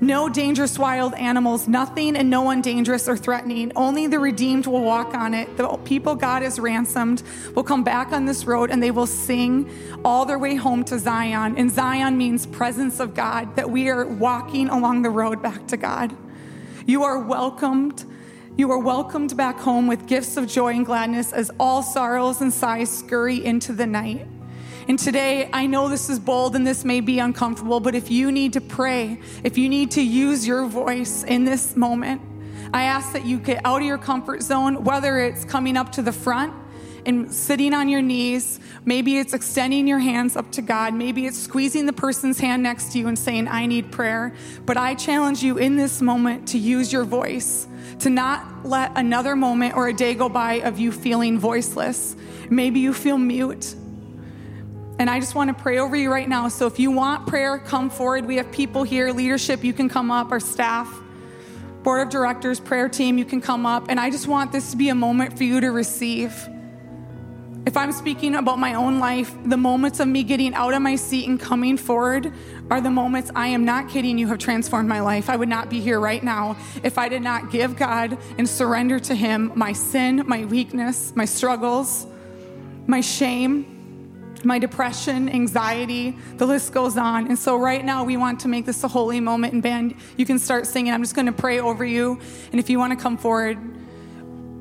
No 0.02 0.28
dangerous 0.28 0.78
wild 0.78 1.14
animals, 1.14 1.70
nothing 1.70 2.18
and 2.18 2.30
no 2.30 2.42
one 2.42 2.62
dangerous 2.62 3.08
or 3.08 3.16
threatening. 3.16 3.72
Only 3.78 4.08
the 4.08 4.20
redeemed 4.20 4.68
will 4.68 4.84
walk 4.84 5.16
on 5.16 5.34
it. 5.34 5.56
The 5.56 5.70
people 5.86 6.16
God 6.16 6.42
has 6.42 6.60
ransomed 6.60 7.24
will 7.56 7.64
come 7.64 7.86
back 7.86 8.12
on 8.12 8.26
this 8.26 8.44
road 8.44 8.72
and 8.72 8.84
they 8.84 8.92
will 8.92 9.08
sing 9.08 9.72
all 10.04 10.26
their 10.26 10.38
way 10.38 10.56
home 10.56 10.84
to 10.86 11.00
Zion. 11.00 11.58
And 11.58 11.72
Zion 11.72 12.18
means 12.18 12.46
presence 12.46 13.00
of 13.00 13.14
God, 13.14 13.56
that 13.56 13.70
we 13.70 13.88
are 13.88 14.06
walking 14.06 14.68
along 14.68 15.04
the 15.04 15.10
road 15.10 15.42
back 15.42 15.66
to 15.68 15.78
God. 15.78 16.14
You 16.86 17.04
are 17.04 17.20
welcomed. 17.20 18.04
You 18.58 18.70
are 18.72 18.78
welcomed 18.78 19.38
back 19.38 19.58
home 19.58 19.88
with 19.88 20.08
gifts 20.08 20.36
of 20.36 20.46
joy 20.46 20.74
and 20.74 20.86
gladness 20.86 21.32
as 21.32 21.50
all 21.58 21.82
sorrows 21.82 22.42
and 22.42 22.52
sighs 22.52 22.90
scurry 22.90 23.44
into 23.44 23.72
the 23.72 23.88
night. 23.88 24.28
And 24.90 25.00
today, 25.00 25.50
I 25.54 25.68
know 25.68 25.88
this 25.88 26.10
is 26.10 26.20
bold 26.20 26.56
and 26.56 26.68
this 26.68 26.84
may 26.84 27.00
be 27.00 27.20
uncomfortable, 27.20 27.80
but 27.80 27.96
if 27.96 28.12
you 28.12 28.30
need 28.30 28.54
to 28.54 28.62
pray, 28.62 29.20
if 29.46 29.58
you 29.58 29.70
need 29.70 29.92
to 29.92 30.02
use 30.02 30.46
your 30.46 30.66
voice 30.66 31.24
in 31.24 31.46
this 31.46 31.78
moment, 31.78 32.22
I 32.74 32.84
ask 32.84 33.14
that 33.14 33.26
you 33.26 33.40
get 33.40 33.66
out 33.66 33.82
of 33.82 33.88
your 33.88 33.98
comfort 33.98 34.44
zone, 34.44 34.84
whether 34.84 35.20
it's 35.20 35.46
coming 35.46 35.78
up 35.78 35.94
to 35.94 36.02
the 36.02 36.12
front 36.12 36.54
and 37.06 37.32
sitting 37.32 37.74
on 37.74 37.90
your 37.90 38.02
knees. 38.02 38.60
Maybe 38.86 39.18
it's 39.18 39.34
extending 39.34 39.88
your 39.88 40.00
hands 40.00 40.36
up 40.36 40.52
to 40.54 40.62
God. 40.62 40.94
Maybe 40.94 41.26
it's 41.26 41.38
squeezing 41.38 41.86
the 41.86 41.94
person's 41.94 42.40
hand 42.40 42.64
next 42.64 42.92
to 42.94 43.00
you 43.00 43.08
and 43.08 43.18
saying, 43.18 43.48
I 43.48 43.66
need 43.66 43.92
prayer. 43.92 44.34
But 44.66 44.78
I 44.78 44.96
challenge 44.96 45.44
you 45.44 45.58
in 45.58 45.76
this 45.76 46.02
moment 46.02 46.48
to 46.50 46.58
use 46.58 46.92
your 46.92 47.04
voice, 47.04 47.68
to 48.00 48.10
not 48.10 48.66
let 48.66 48.92
another 48.96 49.36
moment 49.36 49.76
or 49.76 49.88
a 49.88 49.94
day 49.94 50.14
go 50.14 50.30
by 50.30 50.56
of 50.62 50.80
you 50.80 50.92
feeling 50.92 51.40
voiceless. 51.40 52.16
Maybe 52.50 52.80
you 52.80 52.94
feel 52.94 53.18
mute. 53.18 53.76
And 55.00 55.10
I 55.10 55.20
just 55.20 55.34
want 55.34 55.56
to 55.56 55.60
pray 55.60 55.80
over 55.80 55.96
you 55.96 56.12
right 56.12 56.30
now. 56.30 56.48
So 56.48 56.68
if 56.68 56.78
you 56.78 56.92
want 56.92 57.26
prayer, 57.26 57.58
come 57.58 57.90
forward. 57.90 58.26
We 58.26 58.36
have 58.36 58.52
people 58.52 58.84
here, 58.84 59.12
leadership, 59.12 59.64
you 59.64 59.74
can 59.74 59.90
come 59.90 60.12
up, 60.12 60.32
our 60.32 60.40
staff, 60.40 61.02
board 61.82 62.06
of 62.06 62.10
directors, 62.10 62.60
prayer 62.60 62.88
team, 62.88 63.18
you 63.18 63.26
can 63.26 63.42
come 63.42 63.66
up. 63.66 63.88
And 63.90 64.00
I 64.00 64.12
just 64.12 64.28
want 64.28 64.52
this 64.52 64.72
to 64.72 64.78
be 64.78 64.90
a 64.90 64.96
moment 64.96 65.38
for 65.38 65.44
you 65.44 65.60
to 65.60 65.72
receive. 65.72 66.48
If 67.64 67.78
I'm 67.78 67.92
speaking 67.92 68.36
about 68.36 68.58
my 68.58 68.74
own 68.74 68.98
life, 69.00 69.36
the 69.46 69.56
moments 69.56 70.00
of 70.00 70.08
me 70.08 70.24
getting 70.24 70.56
out 70.56 70.74
of 70.74 70.82
my 70.82 70.96
seat 70.96 71.28
and 71.28 71.40
coming 71.40 71.78
forward 71.78 72.34
are 72.72 72.82
the 72.82 72.90
moments 72.90 73.30
I 73.36 73.48
am 73.50 73.66
not 73.66 73.88
kidding 73.88 74.18
you 74.18 74.28
have 74.28 74.40
transformed 74.40 74.90
my 74.90 75.00
life. 75.00 75.30
I 75.30 75.36
would 75.36 75.48
not 75.48 75.70
be 75.70 75.80
here 75.80 76.00
right 76.00 76.24
now 76.24 76.58
if 76.84 76.98
I 76.98 77.08
did 77.08 77.22
not 77.22 77.52
give 77.52 77.76
God 77.76 78.18
and 78.40 78.50
surrender 78.50 79.00
to 79.02 79.14
Him 79.14 79.52
my 79.56 79.74
sin, 79.74 80.24
my 80.26 80.46
weakness, 80.46 81.14
my 81.16 81.26
struggles, 81.26 82.08
my 82.88 83.02
shame 83.02 83.78
my 84.44 84.58
depression, 84.58 85.30
anxiety, 85.30 86.18
the 86.38 86.48
list 86.48 86.74
goes 86.74 86.98
on. 86.98 87.28
And 87.28 87.38
so, 87.38 87.58
right 87.58 87.86
now, 87.86 88.04
we 88.04 88.18
want 88.18 88.40
to 88.40 88.48
make 88.48 88.66
this 88.66 88.84
a 88.84 88.88
holy 88.88 89.20
moment. 89.20 89.54
And, 89.54 89.62
band, 89.62 89.94
you 90.18 90.26
can 90.26 90.40
start 90.40 90.66
singing. 90.66 90.92
I'm 90.92 91.04
just 91.04 91.14
going 91.14 91.28
to 91.28 91.32
pray 91.32 91.60
over 91.60 91.86
you. 91.86 92.20
And 92.52 92.60
if 92.60 92.68
you 92.68 92.80
want 92.80 92.92
to 92.92 92.98
come 92.98 93.18
forward, 93.18 93.60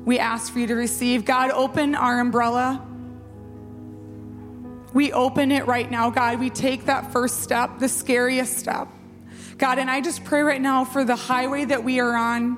we 0.05 0.19
ask 0.19 0.53
for 0.53 0.59
you 0.59 0.67
to 0.67 0.75
receive. 0.75 1.25
God, 1.25 1.49
open 1.49 1.95
our 1.95 2.19
umbrella. 2.19 2.90
We 4.93 5.13
open 5.13 5.51
it 5.51 5.67
right 5.67 5.89
now, 5.89 6.09
God. 6.09 6.39
We 6.39 6.49
take 6.49 6.85
that 6.85 7.11
first 7.13 7.41
step, 7.41 7.79
the 7.79 7.87
scariest 7.87 8.57
step. 8.57 8.87
God, 9.57 9.79
and 9.79 9.89
I 9.89 10.01
just 10.01 10.23
pray 10.23 10.41
right 10.41 10.61
now 10.61 10.85
for 10.85 11.03
the 11.03 11.15
highway 11.15 11.65
that 11.65 11.83
we 11.83 11.99
are 11.99 12.15
on. 12.15 12.57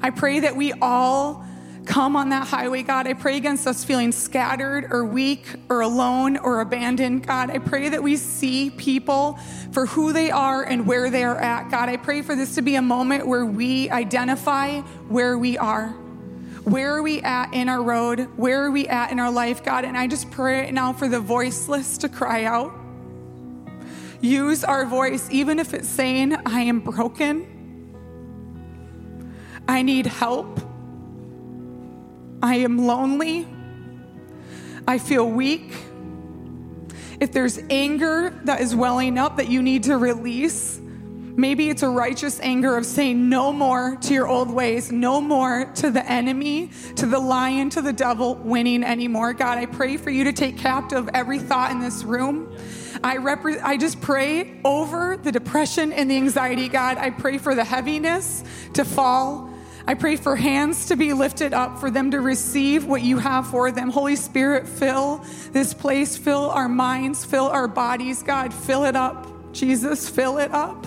I 0.00 0.10
pray 0.10 0.40
that 0.40 0.56
we 0.56 0.72
all 0.72 1.44
come 1.84 2.16
on 2.16 2.28
that 2.28 2.46
highway, 2.46 2.82
God. 2.82 3.06
I 3.06 3.14
pray 3.14 3.36
against 3.36 3.66
us 3.66 3.84
feeling 3.84 4.12
scattered 4.12 4.88
or 4.90 5.04
weak 5.04 5.46
or 5.68 5.80
alone 5.80 6.36
or 6.36 6.60
abandoned. 6.60 7.26
God, 7.26 7.50
I 7.50 7.58
pray 7.58 7.88
that 7.88 8.02
we 8.02 8.16
see 8.16 8.70
people 8.70 9.38
for 9.72 9.86
who 9.86 10.12
they 10.12 10.30
are 10.30 10.62
and 10.62 10.86
where 10.86 11.10
they 11.10 11.24
are 11.24 11.38
at. 11.38 11.70
God, 11.70 11.88
I 11.88 11.96
pray 11.96 12.22
for 12.22 12.36
this 12.36 12.54
to 12.54 12.62
be 12.62 12.76
a 12.76 12.82
moment 12.82 13.26
where 13.26 13.44
we 13.44 13.90
identify 13.90 14.80
where 15.08 15.36
we 15.38 15.58
are. 15.58 15.94
Where 16.64 16.94
are 16.96 17.02
we 17.02 17.20
at 17.22 17.52
in 17.52 17.68
our 17.68 17.82
road? 17.82 18.28
Where 18.36 18.64
are 18.64 18.70
we 18.70 18.86
at 18.86 19.10
in 19.10 19.18
our 19.18 19.32
life, 19.32 19.64
God? 19.64 19.84
And 19.84 19.98
I 19.98 20.06
just 20.06 20.30
pray 20.30 20.60
right 20.60 20.72
now 20.72 20.92
for 20.92 21.08
the 21.08 21.18
voiceless 21.18 21.98
to 21.98 22.08
cry 22.08 22.44
out. 22.44 22.72
Use 24.20 24.62
our 24.62 24.86
voice, 24.86 25.28
even 25.32 25.58
if 25.58 25.74
it's 25.74 25.88
saying, 25.88 26.36
I 26.46 26.60
am 26.60 26.78
broken. 26.78 27.48
I 29.66 29.82
need 29.82 30.06
help. 30.06 30.60
I 32.40 32.56
am 32.56 32.86
lonely. 32.86 33.48
I 34.86 34.98
feel 34.98 35.28
weak. 35.28 35.74
If 37.18 37.32
there's 37.32 37.58
anger 37.70 38.40
that 38.44 38.60
is 38.60 38.72
welling 38.74 39.18
up 39.18 39.36
that 39.38 39.48
you 39.48 39.62
need 39.62 39.82
to 39.84 39.96
release, 39.96 40.80
maybe 41.36 41.68
it's 41.68 41.82
a 41.82 41.88
righteous 41.88 42.40
anger 42.40 42.76
of 42.76 42.86
saying 42.86 43.28
no 43.28 43.52
more 43.52 43.96
to 44.02 44.14
your 44.14 44.26
old 44.28 44.50
ways, 44.50 44.92
no 44.92 45.20
more 45.20 45.66
to 45.76 45.90
the 45.90 46.04
enemy, 46.10 46.70
to 46.96 47.06
the 47.06 47.18
lion, 47.18 47.70
to 47.70 47.82
the 47.82 47.92
devil 47.92 48.34
winning 48.36 48.84
anymore. 48.84 49.32
God, 49.32 49.58
I 49.58 49.66
pray 49.66 49.96
for 49.96 50.10
you 50.10 50.24
to 50.24 50.32
take 50.32 50.58
captive 50.58 51.08
every 51.14 51.38
thought 51.38 51.70
in 51.70 51.80
this 51.80 52.04
room. 52.04 52.54
I, 53.02 53.16
repre- 53.16 53.62
I 53.62 53.76
just 53.76 54.00
pray 54.00 54.60
over 54.64 55.16
the 55.16 55.32
depression 55.32 55.92
and 55.92 56.10
the 56.10 56.16
anxiety, 56.16 56.68
God. 56.68 56.98
I 56.98 57.10
pray 57.10 57.38
for 57.38 57.54
the 57.54 57.64
heaviness 57.64 58.44
to 58.74 58.84
fall. 58.84 59.50
I 59.86 59.94
pray 59.94 60.14
for 60.16 60.36
hands 60.36 60.86
to 60.86 60.96
be 60.96 61.12
lifted 61.12 61.52
up, 61.52 61.80
for 61.80 61.90
them 61.90 62.12
to 62.12 62.20
receive 62.20 62.84
what 62.86 63.02
you 63.02 63.18
have 63.18 63.48
for 63.48 63.72
them. 63.72 63.90
Holy 63.90 64.14
Spirit, 64.14 64.68
fill 64.68 65.24
this 65.50 65.74
place, 65.74 66.16
fill 66.16 66.50
our 66.50 66.68
minds, 66.68 67.24
fill 67.24 67.48
our 67.48 67.66
bodies. 67.66 68.22
God, 68.22 68.54
fill 68.54 68.84
it 68.84 68.94
up. 68.94 69.26
Jesus, 69.52 70.08
fill 70.08 70.38
it 70.38 70.52
up. 70.52 70.86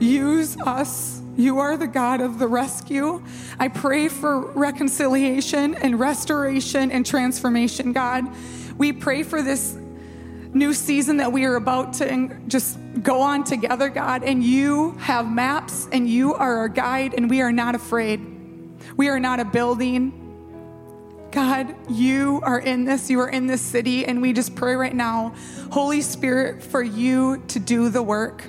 Use 0.00 0.56
us. 0.58 1.20
You 1.36 1.58
are 1.58 1.76
the 1.76 1.86
God 1.86 2.20
of 2.20 2.38
the 2.38 2.46
rescue. 2.46 3.22
I 3.58 3.68
pray 3.68 4.08
for 4.08 4.52
reconciliation 4.52 5.74
and 5.74 5.98
restoration 5.98 6.92
and 6.92 7.04
transformation, 7.04 7.92
God. 7.92 8.24
We 8.78 8.92
pray 8.92 9.22
for 9.22 9.42
this 9.42 9.76
new 10.52 10.72
season 10.72 11.16
that 11.16 11.32
we 11.32 11.44
are 11.44 11.56
about 11.56 11.94
to 11.94 12.28
just 12.46 12.78
go 13.02 13.20
on 13.20 13.42
together, 13.42 13.88
God. 13.88 14.22
And 14.22 14.44
you 14.44 14.92
have 14.92 15.30
maps 15.30 15.88
and 15.90 16.08
you 16.08 16.34
are 16.34 16.58
our 16.58 16.68
guide, 16.68 17.14
and 17.14 17.28
we 17.28 17.40
are 17.40 17.52
not 17.52 17.74
afraid. 17.74 18.20
We 18.96 19.08
are 19.08 19.18
not 19.18 19.40
a 19.40 19.44
building. 19.44 20.20
God, 21.32 21.74
you 21.90 22.40
are 22.44 22.60
in 22.60 22.84
this. 22.84 23.10
You 23.10 23.18
are 23.18 23.28
in 23.28 23.48
this 23.48 23.60
city. 23.60 24.06
And 24.06 24.22
we 24.22 24.32
just 24.32 24.54
pray 24.54 24.76
right 24.76 24.94
now, 24.94 25.34
Holy 25.72 26.00
Spirit, 26.00 26.62
for 26.62 26.80
you 26.80 27.42
to 27.48 27.58
do 27.58 27.88
the 27.88 28.04
work. 28.04 28.44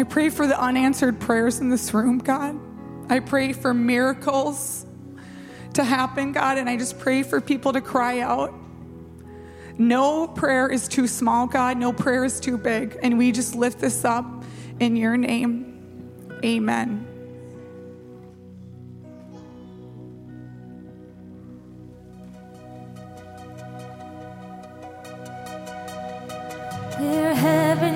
I 0.00 0.02
pray 0.02 0.30
for 0.30 0.46
the 0.46 0.58
unanswered 0.58 1.20
prayers 1.20 1.58
in 1.58 1.68
this 1.68 1.92
room, 1.92 2.20
God. 2.20 2.58
I 3.10 3.20
pray 3.20 3.52
for 3.52 3.74
miracles 3.74 4.86
to 5.74 5.84
happen, 5.84 6.32
God. 6.32 6.56
And 6.56 6.70
I 6.70 6.78
just 6.78 6.98
pray 6.98 7.22
for 7.22 7.38
people 7.42 7.74
to 7.74 7.82
cry 7.82 8.20
out. 8.20 8.54
No 9.76 10.26
prayer 10.26 10.70
is 10.70 10.88
too 10.88 11.06
small, 11.06 11.46
God. 11.46 11.76
No 11.76 11.92
prayer 11.92 12.24
is 12.24 12.40
too 12.40 12.56
big. 12.56 12.98
And 13.02 13.18
we 13.18 13.30
just 13.30 13.54
lift 13.54 13.78
this 13.78 14.02
up 14.06 14.24
in 14.78 14.96
your 14.96 15.18
name. 15.18 16.00
Amen. 16.42 17.09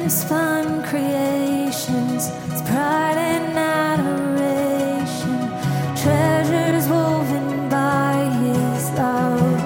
Heaven's 0.04 0.24
fun 0.24 0.82
creations, 0.82 2.30
it's 2.52 2.60
pride 2.62 3.16
and 3.16 3.56
adoration, 3.56 5.38
treasures 5.96 6.86
woven 6.90 7.70
by 7.70 8.12
His 8.42 8.90
love. 8.98 9.60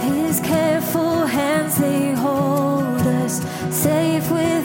His 0.00 0.38
careful 0.40 1.26
hands 1.26 1.76
they 1.78 2.12
hold 2.12 3.04
us 3.04 3.42
safe 3.74 4.30
within 4.30 4.61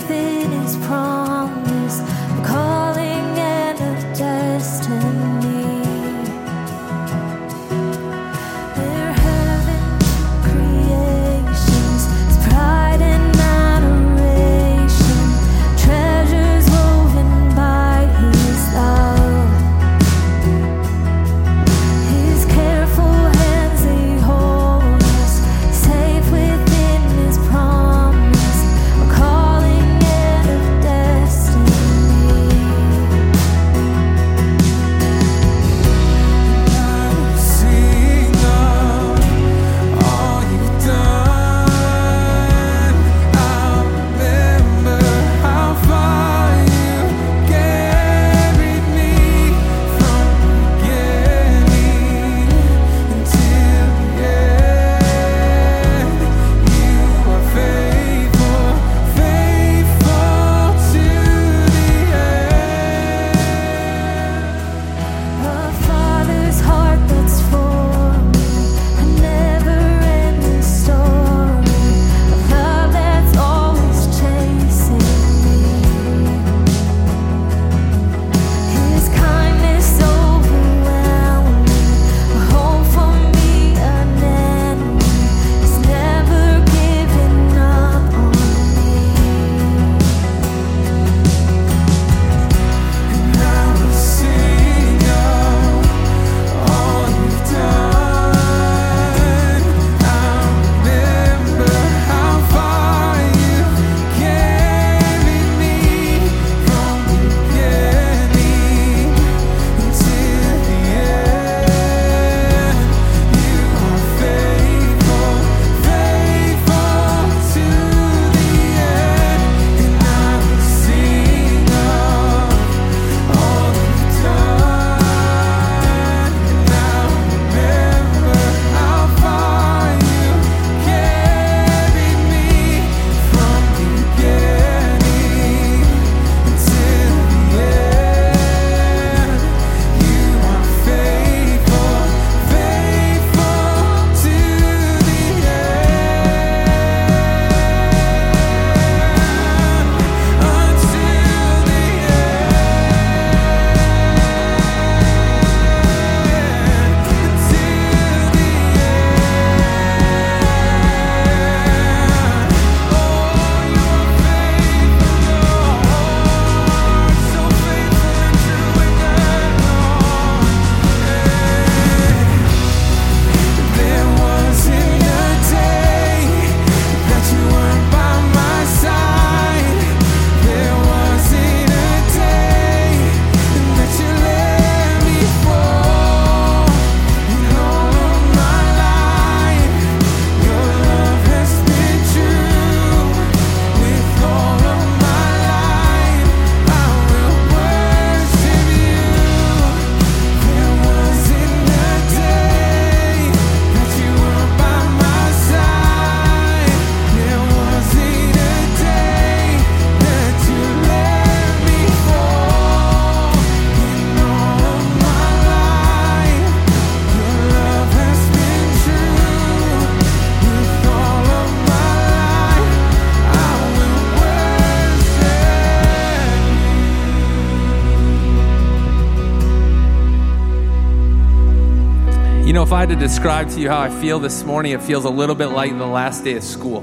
had 232.87 232.97
to 232.97 233.05
describe 233.05 233.49
to 233.49 233.59
you 233.59 233.69
how 233.69 233.79
I 233.79 233.89
feel 233.89 234.17
this 234.17 234.45
morning, 234.45 234.71
it 234.71 234.81
feels 234.81 235.03
a 235.03 235.09
little 235.09 235.35
bit 235.35 235.47
like 235.47 235.77
the 235.77 235.85
last 235.85 236.23
day 236.23 236.37
of 236.37 236.43
school. 236.43 236.79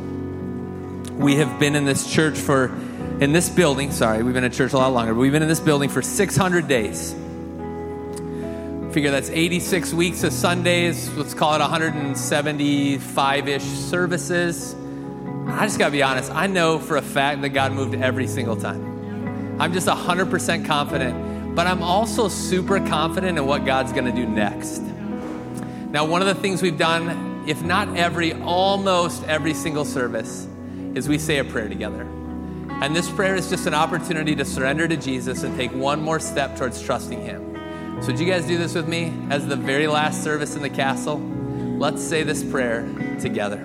We 1.17 1.37
have 1.37 1.59
been 1.59 1.75
in 1.75 1.87
this 1.87 2.13
church 2.13 2.37
for, 2.37 2.67
in 3.21 3.33
this 3.33 3.49
building, 3.49 3.91
sorry, 3.91 4.23
we've 4.23 4.35
been 4.35 4.45
in 4.45 4.53
church 4.53 4.75
a 4.75 4.77
lot 4.77 4.93
longer, 4.93 5.15
but 5.15 5.21
we've 5.21 5.33
been 5.33 5.41
in 5.41 5.49
this 5.49 5.61
building 5.61 5.89
for 5.89 6.03
600 6.03 6.69
days. 6.69 7.15
Figure 8.93 9.11
that's 9.11 9.31
86 9.31 9.95
weeks 9.95 10.25
of 10.25 10.35
Sundays, 10.35 11.09
let's 11.15 11.33
call 11.33 11.55
it 11.55 11.61
175 11.61 13.49
ish 13.49 13.63
services. 13.63 14.77
I 15.47 15.65
just 15.65 15.79
gotta 15.79 15.93
be 15.93 16.03
honest, 16.03 16.31
I 16.33 16.49
know 16.49 16.81
for 16.81 16.99
a 16.99 17.03
fact 17.03 17.41
that 17.41 17.51
God 17.51 17.73
moved 17.73 17.95
every 17.95 18.27
single 18.27 18.57
time. 18.57 19.59
I'm 19.59 19.73
just 19.73 19.89
100% 19.89 20.67
confident, 20.67 21.55
but 21.57 21.67
I'm 21.67 21.83
also 21.83 22.29
super 22.29 22.79
confident 22.81 23.39
in 23.39 23.47
what 23.47 23.65
God's 23.65 23.95
gonna 23.95 24.15
do 24.15 24.27
next. 24.27 24.83
Now, 25.95 26.05
one 26.05 26.21
of 26.23 26.27
the 26.27 26.35
things 26.35 26.61
we've 26.61 26.77
done, 26.77 27.45
if 27.47 27.63
not 27.63 27.97
every, 27.97 28.33
almost 28.33 29.23
every 29.29 29.55
single 29.55 29.85
service, 29.85 30.49
is 30.97 31.09
we 31.09 31.19
say 31.19 31.39
a 31.39 31.45
prayer 31.45 31.69
together. 31.69 32.03
And 32.83 32.97
this 32.97 33.09
prayer 33.09 33.37
is 33.37 33.49
just 33.49 33.69
an 33.69 33.75
opportunity 33.75 34.35
to 34.35 34.45
surrender 34.45 34.89
to 34.89 34.97
Jesus 34.97 35.45
and 35.45 35.57
take 35.57 35.71
one 35.71 36.03
more 36.03 36.19
step 36.19 36.57
towards 36.57 36.83
trusting 36.83 37.21
Him. 37.21 37.55
So, 38.01 38.09
would 38.09 38.19
you 38.19 38.27
guys 38.27 38.45
do 38.45 38.59
this 38.59 38.75
with 38.75 38.89
me 38.89 39.13
as 39.31 39.47
the 39.47 39.55
very 39.55 39.87
last 39.87 40.25
service 40.25 40.57
in 40.57 40.63
the 40.63 40.69
castle? 40.69 41.19
Let's 41.79 42.03
say 42.03 42.25
this 42.25 42.43
prayer 42.43 42.89
together. 43.21 43.65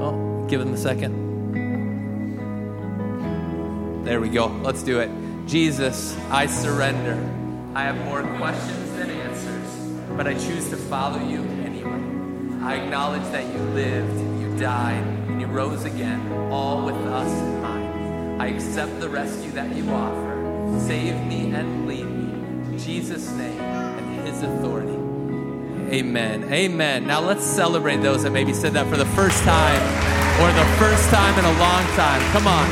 Oh, 0.00 0.46
give 0.48 0.60
them 0.60 0.72
a 0.72 0.76
second. 0.76 1.26
There 4.04 4.20
we 4.20 4.28
go. 4.28 4.46
Let's 4.62 4.84
do 4.84 5.00
it. 5.00 5.10
Jesus, 5.48 6.16
I 6.30 6.46
surrender. 6.46 7.16
I 7.74 7.82
have 7.82 7.96
more 8.04 8.22
questions 8.36 8.77
but 10.18 10.26
I 10.26 10.34
choose 10.34 10.68
to 10.70 10.76
follow 10.76 11.20
you 11.20 11.44
anyway. 11.64 12.02
I 12.60 12.74
acknowledge 12.74 13.22
that 13.30 13.46
you 13.54 13.60
lived, 13.70 14.40
you 14.40 14.58
died, 14.58 15.04
and 15.28 15.40
you 15.40 15.46
rose 15.46 15.84
again, 15.84 16.50
all 16.50 16.84
with 16.84 16.96
us 16.96 17.30
in 17.30 17.62
mind. 17.62 18.42
I 18.42 18.48
accept 18.48 18.98
the 18.98 19.08
rescue 19.08 19.52
that 19.52 19.76
you 19.76 19.88
offer. 19.90 20.80
Save 20.80 21.24
me 21.24 21.52
and 21.52 21.86
lead 21.86 22.06
me. 22.06 22.32
In 22.72 22.78
Jesus' 22.80 23.30
name 23.30 23.60
and 23.60 24.26
his 24.26 24.42
authority. 24.42 24.98
Amen. 25.96 26.52
Amen. 26.52 27.06
Now 27.06 27.20
let's 27.20 27.44
celebrate 27.44 27.98
those 27.98 28.24
that 28.24 28.32
maybe 28.32 28.52
said 28.52 28.72
that 28.72 28.88
for 28.88 28.96
the 28.96 29.06
first 29.06 29.44
time 29.44 29.80
or 30.42 30.50
the 30.52 30.66
first 30.78 31.08
time 31.10 31.38
in 31.38 31.44
a 31.44 31.58
long 31.60 31.84
time. 31.94 32.20
Come 32.32 32.48
on. 32.48 32.68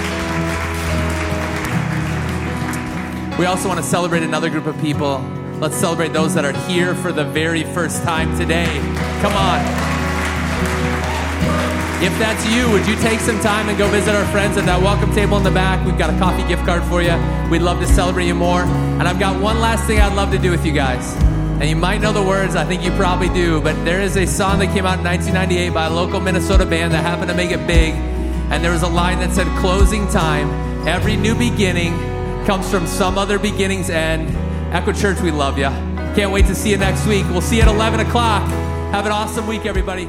We 3.39 3.47
also 3.47 3.68
want 3.68 3.78
to 3.78 3.86
celebrate 3.86 4.24
another 4.24 4.51
group 4.51 4.66
of 4.66 4.77
people. 4.81 5.35
Let's 5.59 5.77
celebrate 5.77 6.12
those 6.12 6.35
that 6.35 6.45
are 6.45 6.53
here 6.69 6.95
for 6.95 7.12
the 7.12 7.24
very 7.24 7.65
first 7.65 8.03
time 8.03 8.37
today. 8.39 8.66
Come 9.23 9.33
on. 9.33 9.61
If 12.05 12.12
that's 12.19 12.45
you, 12.53 12.70
would 12.70 12.87
you 12.87 12.95
take 12.97 13.20
some 13.20 13.41
time 13.41 13.70
and 13.70 13.78
go 13.78 13.89
visit 13.89 14.15
our 14.15 14.27
friends 14.27 14.59
at 14.59 14.66
that 14.66 14.83
welcome 14.83 15.15
table 15.15 15.39
in 15.39 15.45
the 15.45 15.51
back? 15.51 15.83
We've 15.87 15.97
got 15.97 16.12
a 16.12 16.19
coffee 16.19 16.47
gift 16.47 16.66
card 16.66 16.83
for 16.85 17.01
you. 17.01 17.16
We'd 17.51 17.62
love 17.62 17.81
to 17.81 17.87
celebrate 17.87 18.27
you 18.27 18.35
more. 18.35 18.65
And 18.65 19.09
I've 19.09 19.19
got 19.19 19.41
one 19.41 19.59
last 19.59 19.87
thing 19.87 19.99
I'd 19.99 20.15
love 20.15 20.31
to 20.33 20.39
do 20.39 20.51
with 20.51 20.66
you 20.66 20.73
guys. 20.73 21.15
And 21.59 21.65
you 21.65 21.74
might 21.74 22.03
know 22.03 22.12
the 22.12 22.23
words, 22.23 22.55
I 22.55 22.66
think 22.66 22.85
you 22.85 22.91
probably 22.91 23.31
do, 23.31 23.62
but 23.62 23.83
there 23.83 24.03
is 24.03 24.19
a 24.19 24.27
song 24.27 24.59
that 24.59 24.74
came 24.74 24.85
out 24.85 24.99
in 24.99 25.05
1998 25.05 25.73
by 25.73 25.87
a 25.87 25.91
local 25.91 26.20
Minnesota 26.20 26.66
band 26.66 26.93
that 26.93 27.03
happened 27.03 27.31
to 27.31 27.35
make 27.35 27.51
it 27.51 27.66
big. 27.66 27.95
And 27.95 28.62
there 28.62 28.73
was 28.73 28.83
a 28.83 28.89
line 28.89 29.20
that 29.20 29.33
said, 29.33 29.47
Closing 29.59 30.07
time, 30.09 30.51
every 30.87 31.16
new 31.16 31.35
beginning 31.35 31.97
comes 32.45 32.70
from 32.70 32.87
some 32.87 33.16
other 33.16 33.39
beginning's 33.39 33.89
end. 33.89 34.45
Echo 34.72 34.93
Church, 34.93 35.20
we 35.20 35.30
love 35.30 35.59
you. 35.59 35.70
Can't 36.14 36.32
wait 36.32 36.47
to 36.47 36.55
see 36.55 36.70
you 36.70 36.78
next 36.78 37.06
week. 37.06 37.24
We'll 37.30 37.40
see 37.40 37.56
you 37.56 37.62
at 37.62 37.68
11 37.68 38.01
o'clock. 38.01 38.47
Have 38.93 39.06
an 39.06 39.12
awesome 39.12 39.47
week, 39.47 39.66
everybody. 39.66 40.09